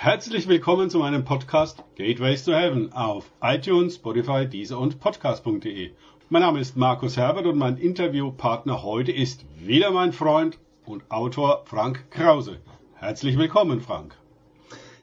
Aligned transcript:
Herzlich 0.00 0.46
willkommen 0.46 0.90
zu 0.90 1.00
meinem 1.00 1.24
Podcast 1.24 1.82
Gateways 1.96 2.44
to 2.44 2.52
Heaven 2.52 2.92
auf 2.92 3.32
iTunes, 3.42 3.96
Spotify, 3.96 4.46
Deezer 4.46 4.78
und 4.78 5.00
Podcast.de. 5.00 5.90
Mein 6.28 6.42
Name 6.42 6.60
ist 6.60 6.76
Markus 6.76 7.16
Herbert 7.16 7.46
und 7.46 7.58
mein 7.58 7.78
Interviewpartner 7.78 8.84
heute 8.84 9.10
ist 9.10 9.44
wieder 9.58 9.90
mein 9.90 10.12
Freund 10.12 10.60
und 10.86 11.10
Autor 11.10 11.64
Frank 11.64 12.12
Krause. 12.12 12.60
Herzlich 12.94 13.36
willkommen, 13.38 13.80
Frank. 13.80 14.14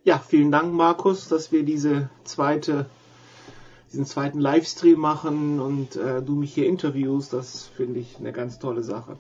Ja, 0.06 0.18
vielen 0.18 0.50
Dank, 0.50 0.74
Markus, 0.74 1.28
dass 1.28 1.52
wir 1.52 1.64
diese 1.64 2.10
zweite, 2.24 2.86
diesen 3.92 4.06
zweiten 4.06 4.40
Livestream 4.40 4.98
machen 4.98 5.60
und 5.60 5.98
äh, 5.98 6.22
du 6.22 6.36
mich 6.36 6.54
hier 6.54 6.68
interviewst. 6.68 7.34
Das 7.34 7.68
finde 7.68 8.00
ich 8.00 8.16
eine 8.18 8.32
ganz 8.32 8.60
tolle 8.60 8.82
Sache. 8.82 9.18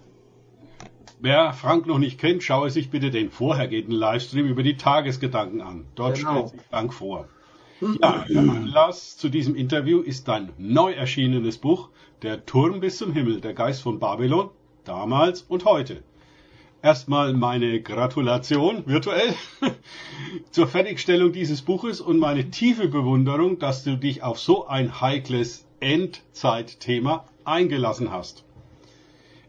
Wer 1.20 1.54
Frank 1.54 1.88
noch 1.88 1.98
nicht 1.98 2.20
kennt, 2.20 2.44
schaue 2.44 2.70
sich 2.70 2.90
bitte 2.90 3.10
den 3.10 3.32
vorhergehenden 3.32 3.96
Livestream 3.96 4.48
über 4.48 4.64
die 4.64 4.78
Tagesgedanken 4.78 5.62
an. 5.62 5.86
Dort 5.96 6.18
genau. 6.18 6.32
stellt 6.32 6.50
sich 6.50 6.62
Frank 6.70 6.94
vor. 6.94 7.28
Ja, 7.82 8.26
der 8.30 8.42
Anlass 8.42 9.18
zu 9.18 9.30
diesem 9.30 9.56
Interview 9.56 10.00
ist 10.00 10.28
dein 10.28 10.54
neu 10.58 10.94
erschienenes 10.94 11.58
Buch 11.58 11.90
Der 12.22 12.46
Turm 12.46 12.80
bis 12.80 12.98
zum 12.98 13.12
Himmel, 13.12 13.42
der 13.42 13.54
Geist 13.54 13.82
von 13.82 14.00
Babylon, 14.00 14.50
damals 14.86 15.42
und 15.42 15.66
heute. 15.66 16.04
Erstmal 16.82 17.34
meine 17.34 17.82
Gratulation 17.82 18.86
virtuell 18.86 19.34
zur 20.52 20.68
Fertigstellung 20.68 21.34
dieses 21.34 21.64
Buches 21.64 22.00
und 22.00 22.20
meine 22.20 22.50
tiefe 22.52 22.88
Bewunderung, 22.88 23.60
dass 23.60 23.84
du 23.84 23.98
dich 23.98 24.24
auf 24.24 24.40
so 24.40 24.68
ein 24.68 25.02
heikles 25.02 25.66
Endzeitthema 25.80 27.26
eingelassen 27.44 28.12
hast. 28.12 28.45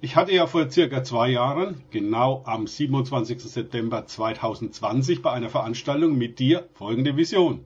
Ich 0.06 0.14
hatte 0.14 0.32
ja 0.32 0.46
vor 0.46 0.70
circa 0.70 1.02
zwei 1.02 1.30
Jahren, 1.30 1.82
genau 1.90 2.44
am 2.46 2.68
27. 2.68 3.42
September 3.42 4.06
2020, 4.06 5.20
bei 5.20 5.32
einer 5.32 5.50
Veranstaltung 5.50 6.16
mit 6.16 6.38
dir 6.38 6.68
folgende 6.74 7.16
Vision. 7.16 7.64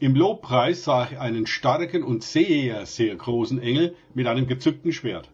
Im 0.00 0.16
Lobpreis 0.16 0.82
sah 0.84 1.04
ich 1.04 1.18
einen 1.18 1.46
starken 1.46 2.04
und 2.04 2.24
sehr, 2.24 2.86
sehr 2.86 3.14
großen 3.14 3.60
Engel 3.60 3.94
mit 4.14 4.28
einem 4.28 4.46
gezückten 4.46 4.92
Schwert. 4.92 5.28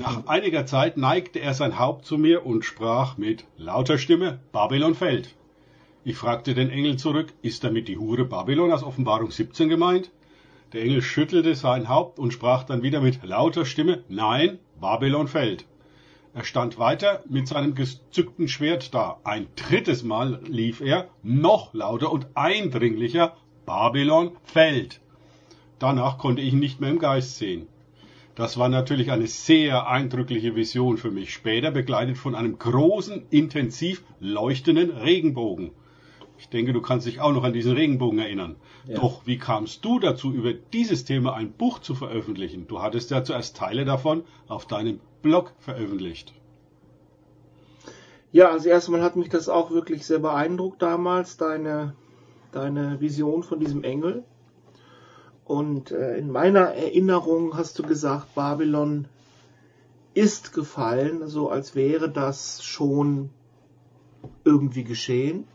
Nach 0.00 0.26
einiger 0.26 0.64
Zeit 0.64 0.96
neigte 0.96 1.38
er 1.38 1.52
sein 1.52 1.78
Haupt 1.78 2.06
zu 2.06 2.16
mir 2.16 2.46
und 2.46 2.64
sprach 2.64 3.18
mit 3.18 3.44
lauter 3.58 3.98
Stimme, 3.98 4.40
Babylon 4.52 4.94
fällt. 4.94 5.34
Ich 6.02 6.16
fragte 6.16 6.54
den 6.54 6.70
Engel 6.70 6.96
zurück, 6.96 7.34
ist 7.42 7.62
damit 7.62 7.88
die 7.88 7.98
Hure 7.98 8.24
Babylon 8.24 8.72
aus 8.72 8.82
Offenbarung 8.82 9.30
17 9.30 9.68
gemeint? 9.68 10.10
Der 10.74 10.82
Engel 10.82 11.00
schüttelte 11.00 11.54
sein 11.54 11.88
Haupt 11.88 12.18
und 12.18 12.32
sprach 12.32 12.64
dann 12.64 12.82
wieder 12.82 13.00
mit 13.00 13.24
lauter 13.24 13.64
Stimme, 13.64 14.04
nein, 14.08 14.58
Babylon 14.78 15.26
fällt. 15.26 15.64
Er 16.34 16.44
stand 16.44 16.78
weiter 16.78 17.22
mit 17.26 17.48
seinem 17.48 17.74
gezückten 17.74 18.48
Schwert 18.48 18.92
da. 18.92 19.18
Ein 19.24 19.46
drittes 19.56 20.02
Mal 20.02 20.40
lief 20.46 20.82
er, 20.82 21.08
noch 21.22 21.72
lauter 21.72 22.12
und 22.12 22.26
eindringlicher, 22.34 23.34
Babylon 23.64 24.32
fällt. 24.44 25.00
Danach 25.78 26.18
konnte 26.18 26.42
ich 26.42 26.52
ihn 26.52 26.58
nicht 26.58 26.80
mehr 26.80 26.90
im 26.90 26.98
Geist 26.98 27.38
sehen. 27.38 27.66
Das 28.34 28.58
war 28.58 28.68
natürlich 28.68 29.10
eine 29.10 29.26
sehr 29.26 29.88
eindrückliche 29.88 30.54
Vision 30.54 30.98
für 30.98 31.10
mich, 31.10 31.32
später 31.32 31.70
begleitet 31.70 32.18
von 32.18 32.34
einem 32.34 32.58
großen, 32.58 33.26
intensiv 33.30 34.04
leuchtenden 34.20 34.90
Regenbogen. 34.90 35.70
Ich 36.38 36.48
denke, 36.48 36.72
du 36.72 36.80
kannst 36.80 37.06
dich 37.06 37.20
auch 37.20 37.32
noch 37.32 37.42
an 37.42 37.52
diesen 37.52 37.72
Regenbogen 37.72 38.18
erinnern. 38.18 38.56
Ja. 38.86 38.96
Doch 38.96 39.26
wie 39.26 39.38
kamst 39.38 39.84
du 39.84 39.98
dazu, 39.98 40.32
über 40.32 40.52
dieses 40.52 41.04
Thema 41.04 41.34
ein 41.34 41.52
Buch 41.52 41.80
zu 41.80 41.94
veröffentlichen? 41.94 42.68
Du 42.68 42.80
hattest 42.80 43.10
ja 43.10 43.24
zuerst 43.24 43.56
Teile 43.56 43.84
davon 43.84 44.22
auf 44.46 44.66
deinem 44.66 45.00
Blog 45.22 45.52
veröffentlicht. 45.58 46.32
Ja, 48.30 48.50
also 48.50 48.68
erstmal 48.68 49.02
hat 49.02 49.16
mich 49.16 49.30
das 49.30 49.48
auch 49.48 49.70
wirklich 49.70 50.06
sehr 50.06 50.18
beeindruckt 50.18 50.82
damals, 50.82 51.38
deine, 51.38 51.94
deine 52.52 53.00
Vision 53.00 53.42
von 53.42 53.58
diesem 53.58 53.82
Engel. 53.82 54.22
Und 55.44 55.90
äh, 55.90 56.18
in 56.18 56.30
meiner 56.30 56.74
Erinnerung 56.74 57.56
hast 57.56 57.78
du 57.78 57.82
gesagt, 57.82 58.34
Babylon 58.34 59.08
ist 60.14 60.52
gefallen, 60.52 61.26
so 61.26 61.48
als 61.48 61.74
wäre 61.74 62.10
das 62.10 62.62
schon 62.62 63.30
irgendwie 64.44 64.84
geschehen. 64.84 65.46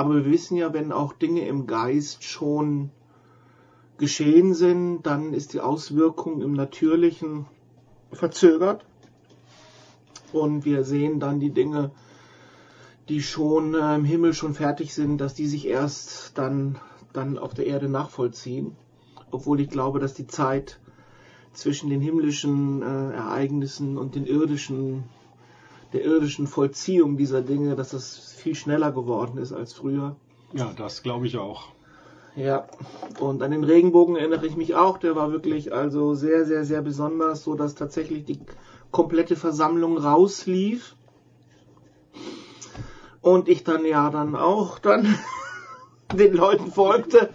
Aber 0.00 0.14
wir 0.14 0.24
wissen 0.24 0.56
ja, 0.56 0.72
wenn 0.72 0.92
auch 0.92 1.12
Dinge 1.12 1.46
im 1.46 1.66
Geist 1.66 2.24
schon 2.24 2.88
geschehen 3.98 4.54
sind, 4.54 5.02
dann 5.02 5.34
ist 5.34 5.52
die 5.52 5.60
Auswirkung 5.60 6.40
im 6.40 6.54
Natürlichen 6.54 7.44
verzögert. 8.10 8.86
Und 10.32 10.64
wir 10.64 10.84
sehen 10.84 11.20
dann 11.20 11.38
die 11.38 11.50
Dinge, 11.50 11.90
die 13.10 13.20
schon 13.20 13.74
äh, 13.74 13.94
im 13.94 14.06
Himmel 14.06 14.32
schon 14.32 14.54
fertig 14.54 14.94
sind, 14.94 15.18
dass 15.18 15.34
die 15.34 15.46
sich 15.46 15.66
erst 15.66 16.38
dann, 16.38 16.78
dann 17.12 17.36
auf 17.36 17.52
der 17.52 17.66
Erde 17.66 17.90
nachvollziehen. 17.90 18.76
Obwohl 19.30 19.60
ich 19.60 19.68
glaube, 19.68 19.98
dass 19.98 20.14
die 20.14 20.26
Zeit 20.26 20.80
zwischen 21.52 21.90
den 21.90 22.00
himmlischen 22.00 22.80
äh, 22.80 23.12
Ereignissen 23.12 23.98
und 23.98 24.14
den 24.14 24.24
irdischen 24.24 25.04
der 25.92 26.04
irdischen 26.04 26.46
Vollziehung 26.46 27.16
dieser 27.16 27.42
Dinge, 27.42 27.76
dass 27.76 27.90
das 27.90 28.34
viel 28.36 28.54
schneller 28.54 28.92
geworden 28.92 29.38
ist 29.38 29.52
als 29.52 29.72
früher. 29.72 30.16
Ja, 30.52 30.72
das 30.76 31.02
glaube 31.02 31.26
ich 31.26 31.36
auch. 31.36 31.68
Ja, 32.36 32.68
und 33.18 33.42
an 33.42 33.50
den 33.50 33.64
Regenbogen 33.64 34.16
erinnere 34.16 34.46
ich 34.46 34.56
mich 34.56 34.74
auch. 34.74 34.98
Der 34.98 35.16
war 35.16 35.32
wirklich 35.32 35.72
also 35.72 36.14
sehr, 36.14 36.44
sehr, 36.44 36.64
sehr 36.64 36.80
besonders, 36.80 37.42
so 37.42 37.54
dass 37.54 37.74
tatsächlich 37.74 38.24
die 38.24 38.38
komplette 38.90 39.36
Versammlung 39.36 39.98
rauslief. 39.98 40.94
Und 43.20 43.48
ich 43.48 43.64
dann 43.64 43.84
ja 43.84 44.10
dann 44.10 44.36
auch 44.36 44.78
dann 44.78 45.14
den 46.14 46.32
Leuten 46.32 46.70
folgte. 46.70 47.30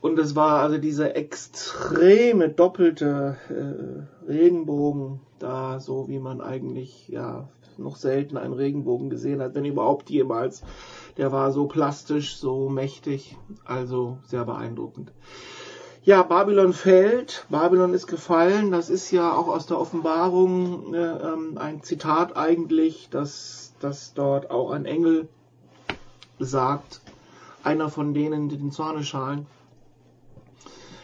Und 0.00 0.18
es 0.18 0.36
war 0.36 0.60
also 0.60 0.78
dieser 0.78 1.16
extreme 1.16 2.48
doppelte 2.48 3.36
äh, 3.48 4.30
Regenbogen 4.30 5.20
da, 5.38 5.80
so 5.80 6.08
wie 6.08 6.18
man 6.18 6.40
eigentlich 6.40 7.08
ja 7.08 7.48
noch 7.78 7.96
selten 7.96 8.36
einen 8.36 8.54
Regenbogen 8.54 9.10
gesehen 9.10 9.40
hat, 9.40 9.54
wenn 9.54 9.64
überhaupt 9.64 10.10
jemals. 10.10 10.62
Der 11.16 11.32
war 11.32 11.52
so 11.52 11.66
plastisch, 11.66 12.36
so 12.36 12.68
mächtig, 12.68 13.36
also 13.64 14.18
sehr 14.26 14.44
beeindruckend. 14.44 15.12
Ja, 16.06 16.22
Babylon 16.22 16.72
fällt, 16.72 17.46
Babylon 17.50 17.92
ist 17.92 18.06
gefallen, 18.06 18.70
das 18.70 18.90
ist 18.90 19.10
ja 19.10 19.34
auch 19.34 19.48
aus 19.48 19.66
der 19.66 19.80
Offenbarung 19.80 20.94
äh, 20.94 20.98
ähm, 20.98 21.58
ein 21.58 21.82
Zitat 21.82 22.36
eigentlich, 22.36 23.08
dass, 23.10 23.72
dass 23.80 24.14
dort 24.14 24.52
auch 24.52 24.70
ein 24.70 24.84
Engel 24.84 25.28
sagt, 26.38 27.00
einer 27.64 27.88
von 27.88 28.14
denen, 28.14 28.48
die 28.48 28.56
den 28.56 28.70
Zorneschalen, 28.70 29.46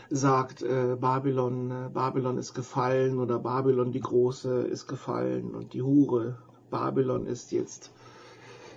sagt, 0.08 0.62
äh, 0.62 0.96
Babylon, 1.00 1.70
äh, 1.70 1.88
Babylon 1.92 2.38
ist 2.38 2.54
gefallen 2.54 3.18
oder 3.18 3.38
Babylon 3.40 3.90
die 3.90 4.00
Große 4.00 4.62
ist 4.62 4.86
gefallen 4.86 5.54
und 5.54 5.72
die 5.72 5.82
Hure 5.82 6.36
Babylon 6.72 7.26
ist 7.26 7.52
jetzt 7.52 7.92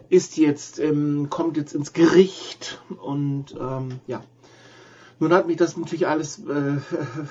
ist 0.09 0.38
jetzt 0.38 0.79
ähm, 0.79 1.31
kommt 1.31 1.57
jetzt 1.57 1.73
ins 1.73 1.94
Gericht 1.94 2.79
und 3.01 3.56
ähm, 3.59 4.00
ja 4.06 4.23
nun 5.19 5.33
hat 5.33 5.47
mich 5.47 5.57
das 5.57 5.78
natürlich 5.78 6.07
alles 6.07 6.39
äh, 6.45 6.78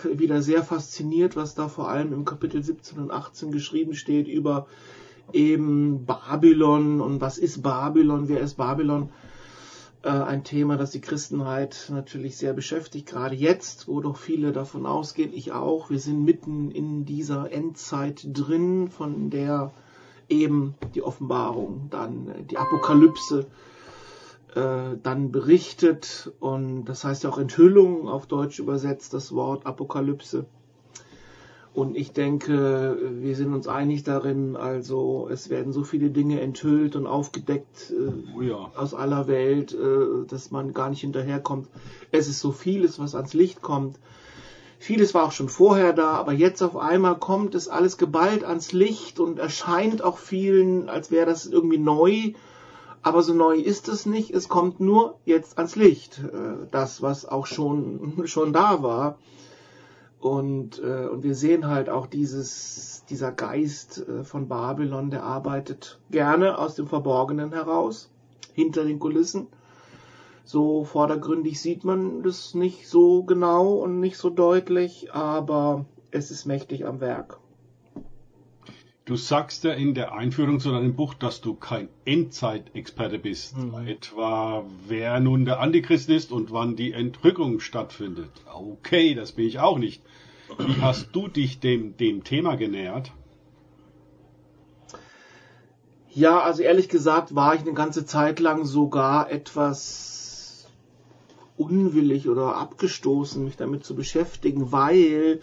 wieder 0.19 0.43
sehr 0.43 0.65
fasziniert, 0.65 1.37
was 1.37 1.55
da 1.55 1.69
vor 1.69 1.89
allem 1.89 2.13
im 2.13 2.25
Kapitel 2.25 2.63
17 2.63 2.99
und 2.99 3.11
18 3.11 3.53
geschrieben 3.53 3.95
steht 3.95 4.27
über 4.27 4.67
eben 5.33 6.07
Babylon 6.07 7.01
und 7.01 7.21
was 7.21 7.39
ist 7.39 7.63
Babylon, 7.63 8.29
wer 8.29 8.41
ist 8.41 8.55
Babylon. 8.55 9.11
Äh, 10.03 10.09
ein 10.09 10.45
Thema, 10.45 10.77
das 10.77 10.91
die 10.91 11.01
Christenheit 11.01 11.91
natürlich 11.91 12.37
sehr 12.37 12.53
beschäftigt, 12.53 13.09
gerade 13.09 13.35
jetzt, 13.35 13.89
wo 13.89 14.01
doch 14.01 14.17
viele 14.17 14.53
davon 14.53 14.87
ausgehen, 14.87 15.33
ich 15.33 15.53
auch, 15.53 15.91
wir 15.91 15.99
sind 15.99 16.25
mitten 16.25 16.71
in 16.71 17.05
dieser 17.05 17.51
Endzeit 17.53 18.27
drin, 18.27 18.89
von 18.89 19.31
der 19.31 19.73
eben 20.29 20.75
die 20.95 21.03
Offenbarung, 21.03 21.89
dann 21.91 22.29
äh, 22.29 22.43
die 22.43 22.59
Apokalypse, 22.59 23.47
äh, 24.55 24.97
dann 25.03 25.33
berichtet 25.33 26.33
und 26.41 26.85
das 26.85 27.05
heißt 27.05 27.25
ja 27.25 27.31
auch 27.31 27.39
Enthüllung 27.39 28.09
auf 28.09 28.27
Deutsch 28.27 28.59
übersetzt, 28.59 29.15
das 29.15 29.35
Wort 29.35 29.67
Apokalypse. 29.67 30.47
Und 31.75 31.97
ich 31.97 32.13
denke, 32.13 32.97
wir 33.21 33.35
sind 33.35 33.53
uns 33.53 33.67
einig 33.67 34.05
darin, 34.05 34.55
also 34.55 35.29
es 35.29 35.51
werden 35.51 35.73
so 35.73 35.83
viele 35.83 36.11
Dinge 36.11 36.41
enthüllt 36.41 36.95
und 36.95 37.09
aufgedeckt 37.09 37.91
äh, 37.91 38.13
oh 38.37 38.43
ja. 38.43 38.71
aus 38.77 38.95
aller 38.95 39.27
Welt, 39.27 39.75
äh, 39.75 40.25
dass 40.29 40.53
man 40.53 40.73
gar 40.73 40.89
nicht 40.89 41.01
hinterherkommt. 41.01 41.69
Es 42.13 42.29
ist 42.29 42.39
so 42.39 42.53
vieles, 42.53 43.01
was 43.01 43.17
ans 43.17 43.35
Licht 43.35 43.61
kommt. 43.61 43.99
Vieles 44.85 45.15
war 45.15 45.25
auch 45.25 45.33
schon 45.33 45.49
vorher 45.49 45.93
da, 45.93 46.13
aber 46.13 46.33
jetzt 46.33 46.63
auf 46.63 46.77
einmal 46.77 47.19
kommt 47.19 47.55
es 47.55 47.69
alles 47.69 47.97
geballt 47.97 48.45
ans 48.45 48.73
Licht 48.73 49.19
und 49.19 49.39
erscheint 49.39 50.03
auch 50.03 50.19
vielen, 50.19 50.89
als 50.89 51.11
wäre 51.11 51.27
das 51.27 51.47
irgendwie 51.47 51.79
neu 51.79 52.35
aber 53.05 53.23
so 53.23 53.35
neu 53.35 53.57
ist 53.57 53.89
es 53.89 54.07
nicht. 54.07 54.31
Es 54.31 54.49
kommt 54.49 54.81
nur 54.81 55.19
jetzt 55.27 55.59
ans 55.59 55.77
Licht. 55.77 56.21
Äh, 56.25 56.67
das, 56.71 57.03
was 57.03 57.27
auch 57.27 57.45
schon, 57.45 58.23
schon 58.27 58.55
da 58.55 58.83
war. 58.83 59.19
Und, 60.21 60.83
äh, 60.83 61.07
und 61.07 61.23
wir 61.23 61.35
sehen 61.35 61.67
halt 61.67 61.91
auch 61.91 62.07
dieses, 62.07 63.05
dieser 63.11 63.31
Geist 63.31 64.09
äh, 64.09 64.25
von 64.25 64.49
Babylon, 64.49 65.11
der 65.11 65.23
arbeitet 65.23 66.01
gerne 66.11 66.57
aus 66.59 66.77
dem 66.77 66.87
Verborgenen 66.87 67.53
heraus, 67.53 68.11
hinter 68.55 68.85
den 68.85 68.99
Kulissen. 68.99 69.49
So 70.45 70.85
vordergründig 70.85 71.61
sieht 71.61 71.85
man 71.85 72.23
das 72.23 72.55
nicht 72.55 72.87
so 72.87 73.23
genau 73.23 73.73
und 73.73 74.01
nicht 74.01 74.19
so 74.19 74.29
deutlich, 74.29 75.13
aber 75.13 75.87
es 76.11 76.31
ist 76.31 76.45
mächtig 76.45 76.87
am 76.87 77.01
Werk. 77.01 77.39
Du 79.07 79.17
sagst 79.17 79.65
ja 79.65 79.73
in 79.73 79.93
der 79.93 80.15
Einführung 80.15 80.61
zu 80.61 80.71
deinem 80.71 80.97
Buch, 80.97 81.13
dass 81.13 81.43
du 81.43 81.55
kein 81.55 81.89
Endzeitexperte 82.07 83.19
bist. 83.19 83.57
Mhm. 83.57 83.87
Etwa 83.87 84.65
wer 84.87 85.21
nun 85.21 85.45
der 85.45 85.61
Antichrist 85.61 86.09
ist 86.09 86.33
und 86.33 86.53
wann 86.53 86.75
die 86.75 86.93
Entrückung 86.93 87.61
stattfindet. 87.61 88.31
Okay, 88.51 89.15
das 89.15 89.33
bin 89.33 89.47
ich 89.47 89.59
auch 89.59 89.79
nicht. 89.79 90.03
Wie 90.59 90.81
hast 90.81 91.09
du 91.13 91.29
dich 91.29 91.61
dem, 91.61 91.97
dem 91.99 92.25
Thema 92.25 92.57
genähert? 92.57 93.13
Ja, 96.15 96.41
also 96.41 96.63
ehrlich 96.63 96.89
gesagt 96.89 97.35
war 97.35 97.55
ich 97.55 97.63
eine 97.63 97.75
ganze 97.75 98.07
Zeit 98.07 98.41
lang 98.41 98.65
sogar 98.65 99.31
etwas 99.31 100.24
unwillig 101.57 102.29
oder 102.29 102.57
abgestoßen, 102.57 103.45
mich 103.45 103.57
damit 103.57 103.85
zu 103.85 103.95
beschäftigen, 103.95 104.73
weil 104.73 105.41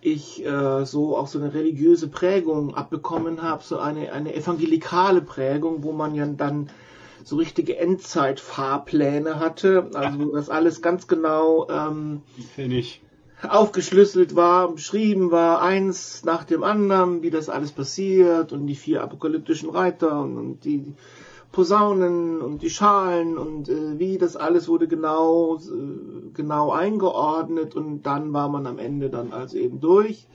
ich 0.00 0.44
äh, 0.44 0.84
so 0.86 1.16
auch 1.16 1.26
so 1.26 1.38
eine 1.38 1.52
religiöse 1.52 2.08
Prägung 2.08 2.74
abbekommen 2.74 3.42
habe, 3.42 3.62
so 3.62 3.78
eine, 3.78 4.12
eine 4.12 4.34
evangelikale 4.34 5.20
Prägung, 5.20 5.82
wo 5.82 5.92
man 5.92 6.14
ja 6.14 6.26
dann 6.26 6.70
so 7.22 7.36
richtige 7.36 7.76
Endzeitfahrpläne 7.76 9.38
hatte, 9.38 9.90
also 9.94 10.24
das 10.32 10.48
alles 10.48 10.80
ganz 10.80 11.06
genau 11.06 11.68
ähm, 11.68 12.22
aufgeschlüsselt 13.42 14.36
war, 14.36 14.72
beschrieben 14.72 15.30
war, 15.30 15.60
eins 15.62 16.24
nach 16.24 16.44
dem 16.44 16.62
anderen, 16.62 17.22
wie 17.22 17.30
das 17.30 17.48
alles 17.48 17.72
passiert 17.72 18.52
und 18.52 18.66
die 18.66 18.74
vier 18.74 19.02
apokalyptischen 19.02 19.70
Reiter 19.70 20.20
und, 20.20 20.36
und 20.38 20.64
die 20.64 20.94
Posaunen 21.52 22.40
und 22.40 22.62
die 22.62 22.70
Schalen 22.70 23.36
und 23.36 23.68
äh, 23.68 23.98
wie 23.98 24.18
das 24.18 24.36
alles 24.36 24.68
wurde 24.68 24.86
genau 24.86 25.56
äh, 25.56 26.30
genau 26.32 26.70
eingeordnet 26.70 27.74
und 27.74 28.02
dann 28.02 28.32
war 28.32 28.48
man 28.48 28.66
am 28.66 28.78
Ende 28.78 29.10
dann 29.10 29.32
also 29.32 29.56
eben 29.56 29.80
durch 29.80 30.28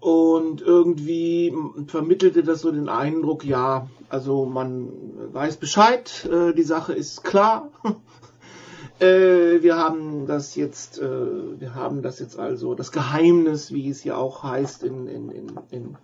und 0.00 0.62
irgendwie 0.62 1.54
vermittelte 1.86 2.42
das 2.42 2.62
so 2.62 2.72
den 2.72 2.88
Eindruck, 2.88 3.44
ja, 3.44 3.86
also 4.08 4.46
man 4.46 4.88
weiß 5.32 5.58
Bescheid, 5.58 6.26
äh, 6.30 6.54
die 6.54 6.62
Sache 6.62 6.94
ist 6.94 7.22
klar. 7.22 7.70
äh, 8.98 9.62
wir 9.62 9.76
haben 9.76 10.26
das 10.26 10.56
jetzt, 10.56 10.98
äh, 10.98 11.60
wir 11.60 11.74
haben 11.74 12.00
das 12.00 12.18
jetzt 12.18 12.38
also 12.38 12.74
das 12.74 12.92
Geheimnis, 12.92 13.72
wie 13.74 13.90
es 13.90 14.02
ja 14.02 14.16
auch 14.16 14.42
heißt 14.42 14.84
in, 14.84 15.06
in, 15.06 15.30
in, 15.30 15.52
in 15.70 15.96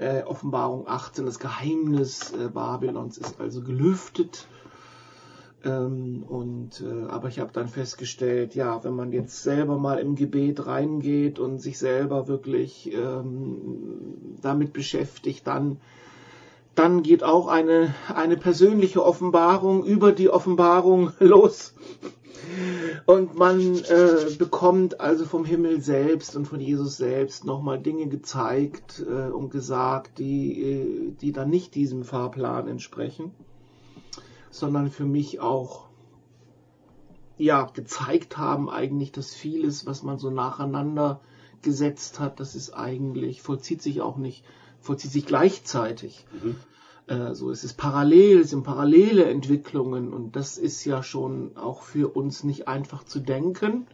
äh, 0.00 0.22
Offenbarung 0.22 0.88
18, 0.88 1.26
das 1.26 1.38
Geheimnis 1.38 2.32
äh, 2.32 2.48
Babylons 2.48 3.18
ist 3.18 3.38
also 3.38 3.62
gelüftet. 3.62 4.46
Ähm, 5.62 6.24
und 6.26 6.80
äh, 6.80 7.06
aber 7.08 7.28
ich 7.28 7.38
habe 7.38 7.52
dann 7.52 7.68
festgestellt, 7.68 8.54
ja, 8.54 8.82
wenn 8.82 8.94
man 8.94 9.12
jetzt 9.12 9.42
selber 9.42 9.78
mal 9.78 9.98
im 9.98 10.14
Gebet 10.14 10.66
reingeht 10.66 11.38
und 11.38 11.58
sich 11.58 11.78
selber 11.78 12.28
wirklich 12.28 12.90
ähm, 12.94 14.38
damit 14.40 14.72
beschäftigt, 14.72 15.46
dann 15.46 15.76
dann 16.74 17.02
geht 17.02 17.22
auch 17.22 17.48
eine 17.48 17.94
eine 18.14 18.38
persönliche 18.38 19.04
Offenbarung 19.04 19.84
über 19.84 20.12
die 20.12 20.30
Offenbarung 20.30 21.12
los. 21.18 21.74
Und 23.06 23.34
man 23.34 23.76
äh, 23.76 24.34
bekommt 24.38 25.00
also 25.00 25.24
vom 25.24 25.44
Himmel 25.44 25.80
selbst 25.80 26.36
und 26.36 26.46
von 26.46 26.60
Jesus 26.60 26.96
selbst 26.96 27.44
nochmal 27.44 27.80
Dinge 27.80 28.08
gezeigt 28.08 29.04
äh, 29.06 29.30
und 29.30 29.50
gesagt, 29.50 30.18
die, 30.18 30.62
äh, 30.62 31.12
die 31.20 31.32
dann 31.32 31.50
nicht 31.50 31.74
diesem 31.74 32.04
Fahrplan 32.04 32.68
entsprechen, 32.68 33.32
sondern 34.50 34.90
für 34.90 35.04
mich 35.04 35.40
auch 35.40 35.90
ja, 37.40 37.64
gezeigt 37.64 38.36
haben 38.36 38.68
eigentlich, 38.68 39.12
dass 39.12 39.34
vieles, 39.34 39.86
was 39.86 40.02
man 40.02 40.18
so 40.18 40.30
nacheinander 40.30 41.20
gesetzt 41.62 42.20
hat, 42.20 42.38
das 42.38 42.54
ist 42.54 42.72
eigentlich, 42.72 43.40
vollzieht 43.40 43.80
sich 43.80 44.02
auch 44.02 44.18
nicht, 44.18 44.44
vollzieht 44.80 45.10
sich 45.10 45.24
gleichzeitig. 45.24 46.26
Mhm. 46.42 46.56
Äh, 47.10 47.34
so 47.34 47.50
es 47.50 47.64
ist 47.64 47.76
parallel, 47.76 48.40
es 48.40 48.50
sind 48.50 48.62
parallele 48.62 49.24
Entwicklungen 49.24 50.12
und 50.12 50.36
das 50.36 50.56
ist 50.56 50.84
ja 50.84 51.02
schon 51.02 51.56
auch 51.56 51.82
für 51.82 52.08
uns 52.08 52.44
nicht 52.44 52.68
einfach 52.68 53.04
zu 53.04 53.18
denken. 53.18 53.86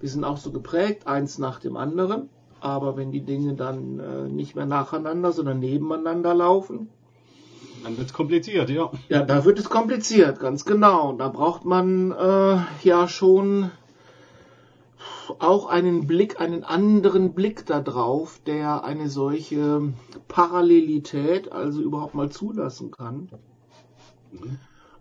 Wir 0.00 0.08
sind 0.08 0.24
auch 0.24 0.36
so 0.36 0.50
geprägt, 0.50 1.06
eins 1.06 1.38
nach 1.38 1.60
dem 1.60 1.76
anderen, 1.76 2.28
aber 2.60 2.96
wenn 2.96 3.12
die 3.12 3.20
Dinge 3.20 3.54
dann 3.54 4.00
äh, 4.00 4.28
nicht 4.28 4.56
mehr 4.56 4.66
nacheinander, 4.66 5.32
sondern 5.32 5.60
nebeneinander 5.60 6.34
laufen, 6.34 6.88
dann 7.84 7.96
wird 7.96 8.08
es 8.08 8.12
kompliziert, 8.12 8.70
ja. 8.70 8.90
Ja, 9.08 9.22
da 9.22 9.44
wird 9.44 9.60
es 9.60 9.70
kompliziert, 9.70 10.40
ganz 10.40 10.64
genau. 10.64 11.12
Da 11.12 11.28
braucht 11.28 11.64
man 11.64 12.10
äh, 12.10 12.58
ja 12.82 13.06
schon 13.06 13.70
auch 15.38 15.66
einen 15.66 16.06
Blick, 16.06 16.40
einen 16.40 16.64
anderen 16.64 17.34
Blick 17.34 17.66
darauf, 17.66 18.40
der 18.46 18.84
eine 18.84 19.08
solche 19.08 19.92
Parallelität 20.28 21.52
also 21.52 21.82
überhaupt 21.82 22.14
mal 22.14 22.30
zulassen 22.30 22.90
kann. 22.90 23.28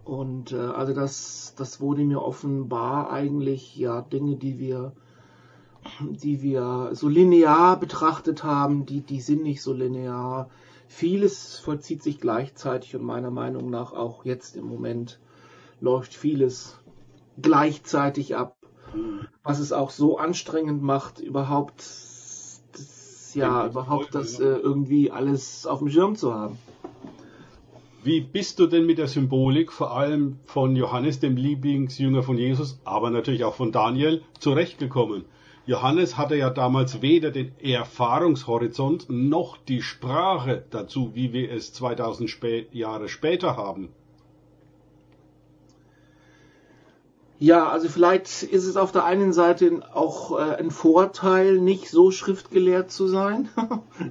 Und 0.03 0.53
äh, 0.53 0.57
also 0.57 0.94
das, 0.94 1.53
das 1.57 1.81
wurde 1.81 2.03
mir 2.03 2.21
offenbar 2.21 3.12
eigentlich 3.12 3.75
ja 3.75 4.01
Dinge, 4.01 4.38
die 4.38 4.57
wir, 4.59 4.94
die 6.00 6.41
wir 6.41 6.91
so 6.94 7.07
linear 7.07 7.80
betrachtet 7.80 8.44
haben, 8.44 8.85
die, 8.85 9.01
die 9.01 9.21
sind 9.21 9.44
nicht 9.44 9.62
so 9.62 9.73
linear. 9.73 10.50
Vieles 10.88 11.59
vollzieht 11.59 12.01
sich 12.01 12.19
gleichzeitig 12.19 12.95
und 12.95 13.03
meiner 13.03 13.31
Meinung 13.31 13.69
nach 13.69 13.91
auch 13.91 14.23
jetzt 14.23 14.56
im 14.56 14.65
Moment 14.65 15.19
läuft 15.81 16.13
vieles 16.13 16.80
gleichzeitig 17.39 18.35
ab 18.35 18.56
was 19.44 19.60
es 19.60 19.72
auch 19.72 19.89
so 19.89 20.18
anstrengend 20.18 20.81
macht, 20.81 21.19
überhaupt, 21.19 21.80
das, 22.74 23.31
ja, 23.34 23.68
überhaupt 23.68 24.13
das 24.13 24.39
äh, 24.39 24.45
irgendwie 24.45 25.12
alles 25.12 25.66
auf 25.66 25.80
dem 25.80 25.89
Schirm 25.89 26.16
zu 26.16 26.34
haben. 26.34 26.57
Wie 28.04 28.22
bist 28.22 28.60
du 28.60 28.68
denn 28.68 28.86
mit 28.86 29.00
der 29.00 29.07
Symbolik, 29.07 29.74
vor 29.74 29.92
allem 29.92 30.39
von 30.45 30.75
Johannes, 30.75 31.19
dem 31.19 31.36
Lieblingsjünger 31.36 32.24
von 32.24 32.38
Jesus, 32.38 32.80
aber 32.86 33.10
natürlich 33.10 33.44
auch 33.44 33.56
von 33.56 33.72
Daniel, 33.72 34.22
zurechtgekommen? 34.39 35.25
Johannes 35.66 36.18
hatte 36.18 36.38
ja 36.38 36.50
damals 36.50 37.01
weder 37.01 37.31
den 37.31 37.51
Erfahrungshorizont 37.60 39.07
noch 39.10 39.57
die 39.57 39.81
Sprache 39.81 40.63
dazu, 40.69 41.12
wie 41.13 41.33
wir 41.33 41.51
es 41.51 41.74
2000 41.74 42.33
Jahre 42.72 43.10
später 43.10 43.57
haben. 43.57 43.90
Ja, 47.39 47.69
also 47.69 47.88
vielleicht 47.88 48.42
ist 48.42 48.66
es 48.66 48.78
auf 48.78 48.92
der 48.92 49.06
einen 49.06 49.31
Seite 49.31 49.81
auch 49.94 50.40
äh, 50.40 50.56
ein 50.56 50.71
Vorteil, 50.71 51.59
nicht 51.59 51.88
so 51.88 52.09
schriftgelehrt 52.09 52.90
zu 52.90 53.07
sein, 53.07 53.50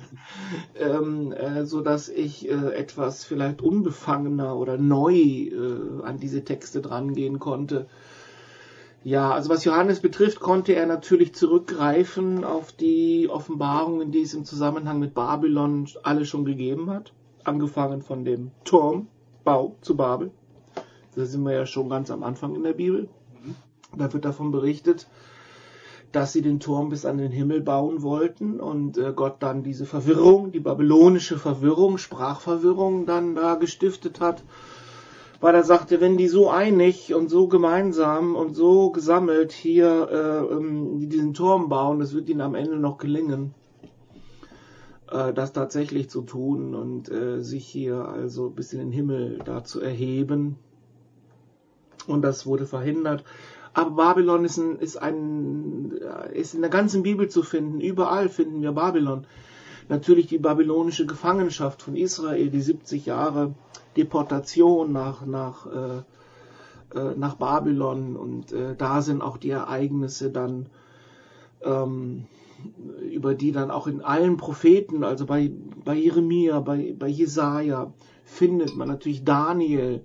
ähm, 0.78 1.32
äh, 1.32 1.66
so 1.66 1.80
dass 1.80 2.08
ich 2.08 2.48
äh, 2.48 2.72
etwas 2.74 3.24
vielleicht 3.24 3.62
unbefangener 3.62 4.54
oder 4.54 4.78
neu 4.78 5.14
äh, 5.14 6.02
an 6.04 6.18
diese 6.20 6.44
Texte 6.44 6.80
drangehen 6.80 7.40
konnte. 7.40 7.86
Ja, 9.02 9.32
also 9.32 9.50
was 9.50 9.64
Johannes 9.64 9.98
betrifft, 9.98 10.38
konnte 10.38 10.74
er 10.74 10.86
natürlich 10.86 11.34
zurückgreifen 11.34 12.44
auf 12.44 12.70
die 12.70 13.28
Offenbarungen, 13.28 14.12
die 14.12 14.22
es 14.22 14.34
im 14.34 14.44
Zusammenhang 14.44 15.00
mit 15.00 15.14
Babylon 15.14 15.88
alle 16.04 16.26
schon 16.26 16.44
gegeben 16.44 16.90
hat, 16.90 17.12
angefangen 17.42 18.02
von 18.02 18.24
dem 18.24 18.52
Turmbau 18.62 19.74
zu 19.80 19.96
Babel 19.96 20.30
da 21.16 21.24
sind 21.24 21.44
wir 21.44 21.52
ja 21.52 21.66
schon 21.66 21.88
ganz 21.88 22.10
am 22.10 22.22
Anfang 22.22 22.54
in 22.54 22.62
der 22.62 22.74
Bibel. 22.74 23.08
Da 23.98 24.12
wird 24.12 24.24
davon 24.24 24.50
berichtet, 24.50 25.06
dass 26.12 26.32
sie 26.32 26.42
den 26.42 26.60
Turm 26.60 26.88
bis 26.88 27.04
an 27.04 27.18
den 27.18 27.32
Himmel 27.32 27.60
bauen 27.60 28.02
wollten 28.02 28.60
und 28.60 28.96
äh, 28.96 29.12
Gott 29.14 29.36
dann 29.40 29.62
diese 29.62 29.86
Verwirrung, 29.86 30.52
die 30.52 30.60
babylonische 30.60 31.38
Verwirrung, 31.38 31.98
Sprachverwirrung 31.98 33.06
dann 33.06 33.34
da 33.34 33.56
gestiftet 33.56 34.20
hat, 34.20 34.42
weil 35.40 35.54
er 35.54 35.64
sagte, 35.64 36.00
wenn 36.00 36.16
die 36.16 36.28
so 36.28 36.48
einig 36.48 37.14
und 37.14 37.28
so 37.28 37.48
gemeinsam 37.48 38.34
und 38.34 38.54
so 38.54 38.90
gesammelt 38.90 39.52
hier 39.52 40.08
äh, 40.10 40.54
ähm, 40.54 41.08
diesen 41.08 41.34
Turm 41.34 41.68
bauen, 41.68 41.98
das 41.98 42.14
wird 42.14 42.28
ihnen 42.28 42.40
am 42.40 42.54
Ende 42.54 42.76
noch 42.78 42.98
gelingen, 42.98 43.52
äh, 45.10 45.32
das 45.32 45.52
tatsächlich 45.52 46.08
zu 46.08 46.22
tun 46.22 46.74
und 46.74 47.10
äh, 47.10 47.42
sich 47.42 47.66
hier 47.66 48.08
also 48.08 48.48
bis 48.48 48.72
in 48.72 48.78
den 48.78 48.92
Himmel 48.92 49.40
da 49.44 49.64
zu 49.64 49.80
erheben 49.80 50.56
und 52.06 52.22
das 52.22 52.46
wurde 52.46 52.66
verhindert. 52.66 53.24
Aber 53.76 53.90
Babylon 53.90 54.46
ist, 54.46 54.56
ein, 54.56 54.76
ist, 54.76 54.96
ein, 54.96 55.92
ist 56.32 56.54
in 56.54 56.62
der 56.62 56.70
ganzen 56.70 57.02
Bibel 57.02 57.28
zu 57.28 57.42
finden. 57.42 57.78
Überall 57.78 58.30
finden 58.30 58.62
wir 58.62 58.72
Babylon. 58.72 59.26
Natürlich 59.90 60.28
die 60.28 60.38
babylonische 60.38 61.04
Gefangenschaft 61.04 61.82
von 61.82 61.94
Israel, 61.94 62.48
die 62.48 62.62
70 62.62 63.04
Jahre 63.04 63.54
Deportation 63.94 64.92
nach, 64.92 65.26
nach, 65.26 65.66
äh, 65.66 66.98
äh, 66.98 67.14
nach 67.16 67.34
Babylon. 67.34 68.16
Und 68.16 68.50
äh, 68.52 68.74
da 68.76 69.02
sind 69.02 69.20
auch 69.20 69.36
die 69.36 69.50
Ereignisse 69.50 70.30
dann, 70.30 70.70
ähm, 71.62 72.24
über 73.10 73.34
die 73.34 73.52
dann 73.52 73.70
auch 73.70 73.88
in 73.88 74.00
allen 74.00 74.38
Propheten, 74.38 75.04
also 75.04 75.26
bei, 75.26 75.52
bei 75.84 75.96
Jeremia, 75.96 76.60
bei, 76.60 76.94
bei 76.98 77.08
Jesaja, 77.08 77.92
findet 78.24 78.74
man 78.74 78.88
natürlich 78.88 79.22
Daniel, 79.22 80.02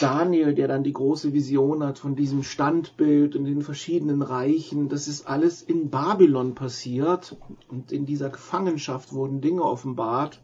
Daniel, 0.00 0.54
der 0.54 0.68
dann 0.68 0.84
die 0.84 0.92
große 0.92 1.32
Vision 1.32 1.82
hat 1.82 1.98
von 1.98 2.14
diesem 2.14 2.42
Standbild 2.42 3.36
und 3.36 3.44
den 3.44 3.62
verschiedenen 3.62 4.22
Reichen, 4.22 4.88
das 4.88 5.08
ist 5.08 5.26
alles 5.26 5.62
in 5.62 5.90
Babylon 5.90 6.54
passiert 6.54 7.36
und 7.68 7.90
in 7.90 8.06
dieser 8.06 8.30
Gefangenschaft 8.30 9.12
wurden 9.12 9.40
Dinge 9.40 9.62
offenbart 9.62 10.40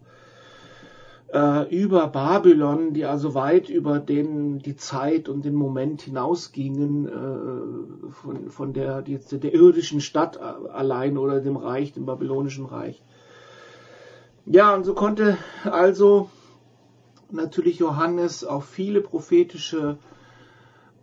äh, 1.34 1.68
über 1.76 2.06
Babylon, 2.06 2.94
die 2.94 3.04
also 3.04 3.34
weit 3.34 3.68
über 3.68 3.98
den, 3.98 4.60
die 4.60 4.76
Zeit 4.76 5.28
und 5.28 5.44
den 5.44 5.54
Moment 5.54 6.02
hinausgingen 6.02 7.08
äh, 7.08 8.10
von, 8.12 8.50
von 8.50 8.72
der, 8.72 9.02
die, 9.02 9.18
der 9.18 9.52
irdischen 9.52 10.00
Stadt 10.00 10.40
allein 10.40 11.18
oder 11.18 11.40
dem 11.40 11.56
Reich, 11.56 11.92
dem 11.92 12.06
babylonischen 12.06 12.66
Reich. 12.66 13.02
Ja, 14.46 14.74
und 14.74 14.84
so 14.84 14.94
konnte 14.94 15.36
also 15.64 16.30
natürlich 17.34 17.78
Johannes 17.78 18.44
auf 18.44 18.64
viele 18.64 19.00
prophetische 19.00 19.98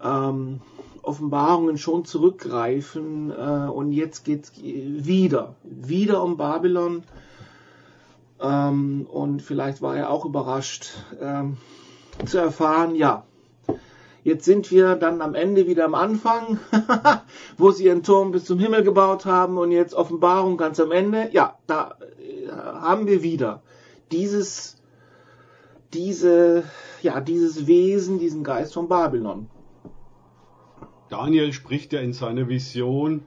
ähm, 0.04 0.62
Offenbarungen 1.02 1.78
schon 1.78 2.06
zurückgreifen 2.06 3.32
äh, 3.32 3.70
und 3.70 3.92
jetzt 3.92 4.24
geht 4.24 4.46
es 4.46 4.54
wieder, 4.62 5.56
wieder 5.64 6.24
um 6.24 6.38
Babylon 6.38 7.04
ähm, 8.42 9.08
und 9.10 9.42
vielleicht 9.42 9.82
war 9.82 9.96
er 9.96 10.10
auch 10.10 10.26
überrascht 10.26 10.90
ähm, 11.20 11.58
zu 12.26 12.38
erfahren, 12.38 12.96
ja, 12.96 13.24
jetzt 14.24 14.46
sind 14.46 14.72
wir 14.72 14.96
dann 14.96 15.22
am 15.22 15.36
Ende 15.36 15.68
wieder 15.68 15.86
am 15.86 15.96
Anfang, 15.96 16.60
wo 17.58 17.72
sie 17.72 17.86
ihren 17.86 18.04
Turm 18.04 18.32
bis 18.32 18.46
zum 18.46 18.60
Himmel 18.60 18.84
gebaut 18.84 19.26
haben 19.26 19.58
und 19.58 19.72
jetzt 19.72 19.94
Offenbarung 19.94 20.58
ganz 20.58 20.80
am 20.80 20.92
Ende. 20.92 21.30
Ja, 21.32 21.58
da 21.68 21.96
äh, 22.20 22.52
haben 22.52 23.08
wir 23.08 23.24
wieder 23.24 23.62
dieses, 24.12 24.81
diese, 25.94 26.64
ja, 27.02 27.22
dieses 27.22 27.68
Wesen, 27.68 28.20
diesen 28.20 28.44
Geist 28.44 28.74
von 28.74 28.88
Babylon. 28.88 29.50
Daniel 31.10 31.52
spricht 31.52 31.94
ja 31.94 32.00
in 32.00 32.14
seiner 32.14 32.48
Vision 32.48 33.24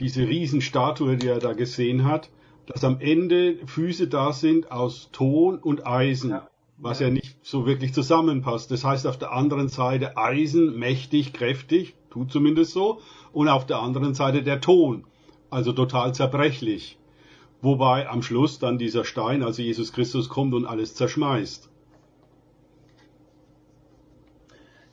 diese 0.00 0.22
Riesenstatue, 0.22 1.16
die 1.16 1.28
er 1.28 1.38
da 1.38 1.52
gesehen 1.52 2.04
hat, 2.04 2.30
dass 2.66 2.84
am 2.84 3.00
Ende 3.00 3.58
Füße 3.66 4.08
da 4.08 4.32
sind 4.32 4.70
aus 4.70 5.10
Ton 5.12 5.58
und 5.58 5.86
Eisen, 5.86 6.30
ja. 6.30 6.48
was 6.78 7.00
ja. 7.00 7.08
ja 7.08 7.12
nicht 7.12 7.38
so 7.42 7.66
wirklich 7.66 7.92
zusammenpasst. 7.94 8.70
Das 8.70 8.84
heißt 8.84 9.06
auf 9.06 9.18
der 9.18 9.32
anderen 9.32 9.68
Seite 9.68 10.16
Eisen, 10.16 10.78
mächtig, 10.78 11.32
kräftig, 11.32 11.94
tut 12.10 12.32
zumindest 12.32 12.72
so, 12.72 13.00
und 13.32 13.48
auf 13.48 13.66
der 13.66 13.80
anderen 13.80 14.14
Seite 14.14 14.42
der 14.42 14.60
Ton, 14.60 15.04
also 15.50 15.72
total 15.72 16.14
zerbrechlich. 16.14 16.98
Wobei 17.66 18.08
am 18.08 18.22
Schluss 18.22 18.60
dann 18.60 18.78
dieser 18.78 19.04
Stein, 19.04 19.42
also 19.42 19.60
Jesus 19.60 19.92
Christus, 19.92 20.28
kommt 20.28 20.54
und 20.54 20.66
alles 20.66 20.94
zerschmeißt. 20.94 21.68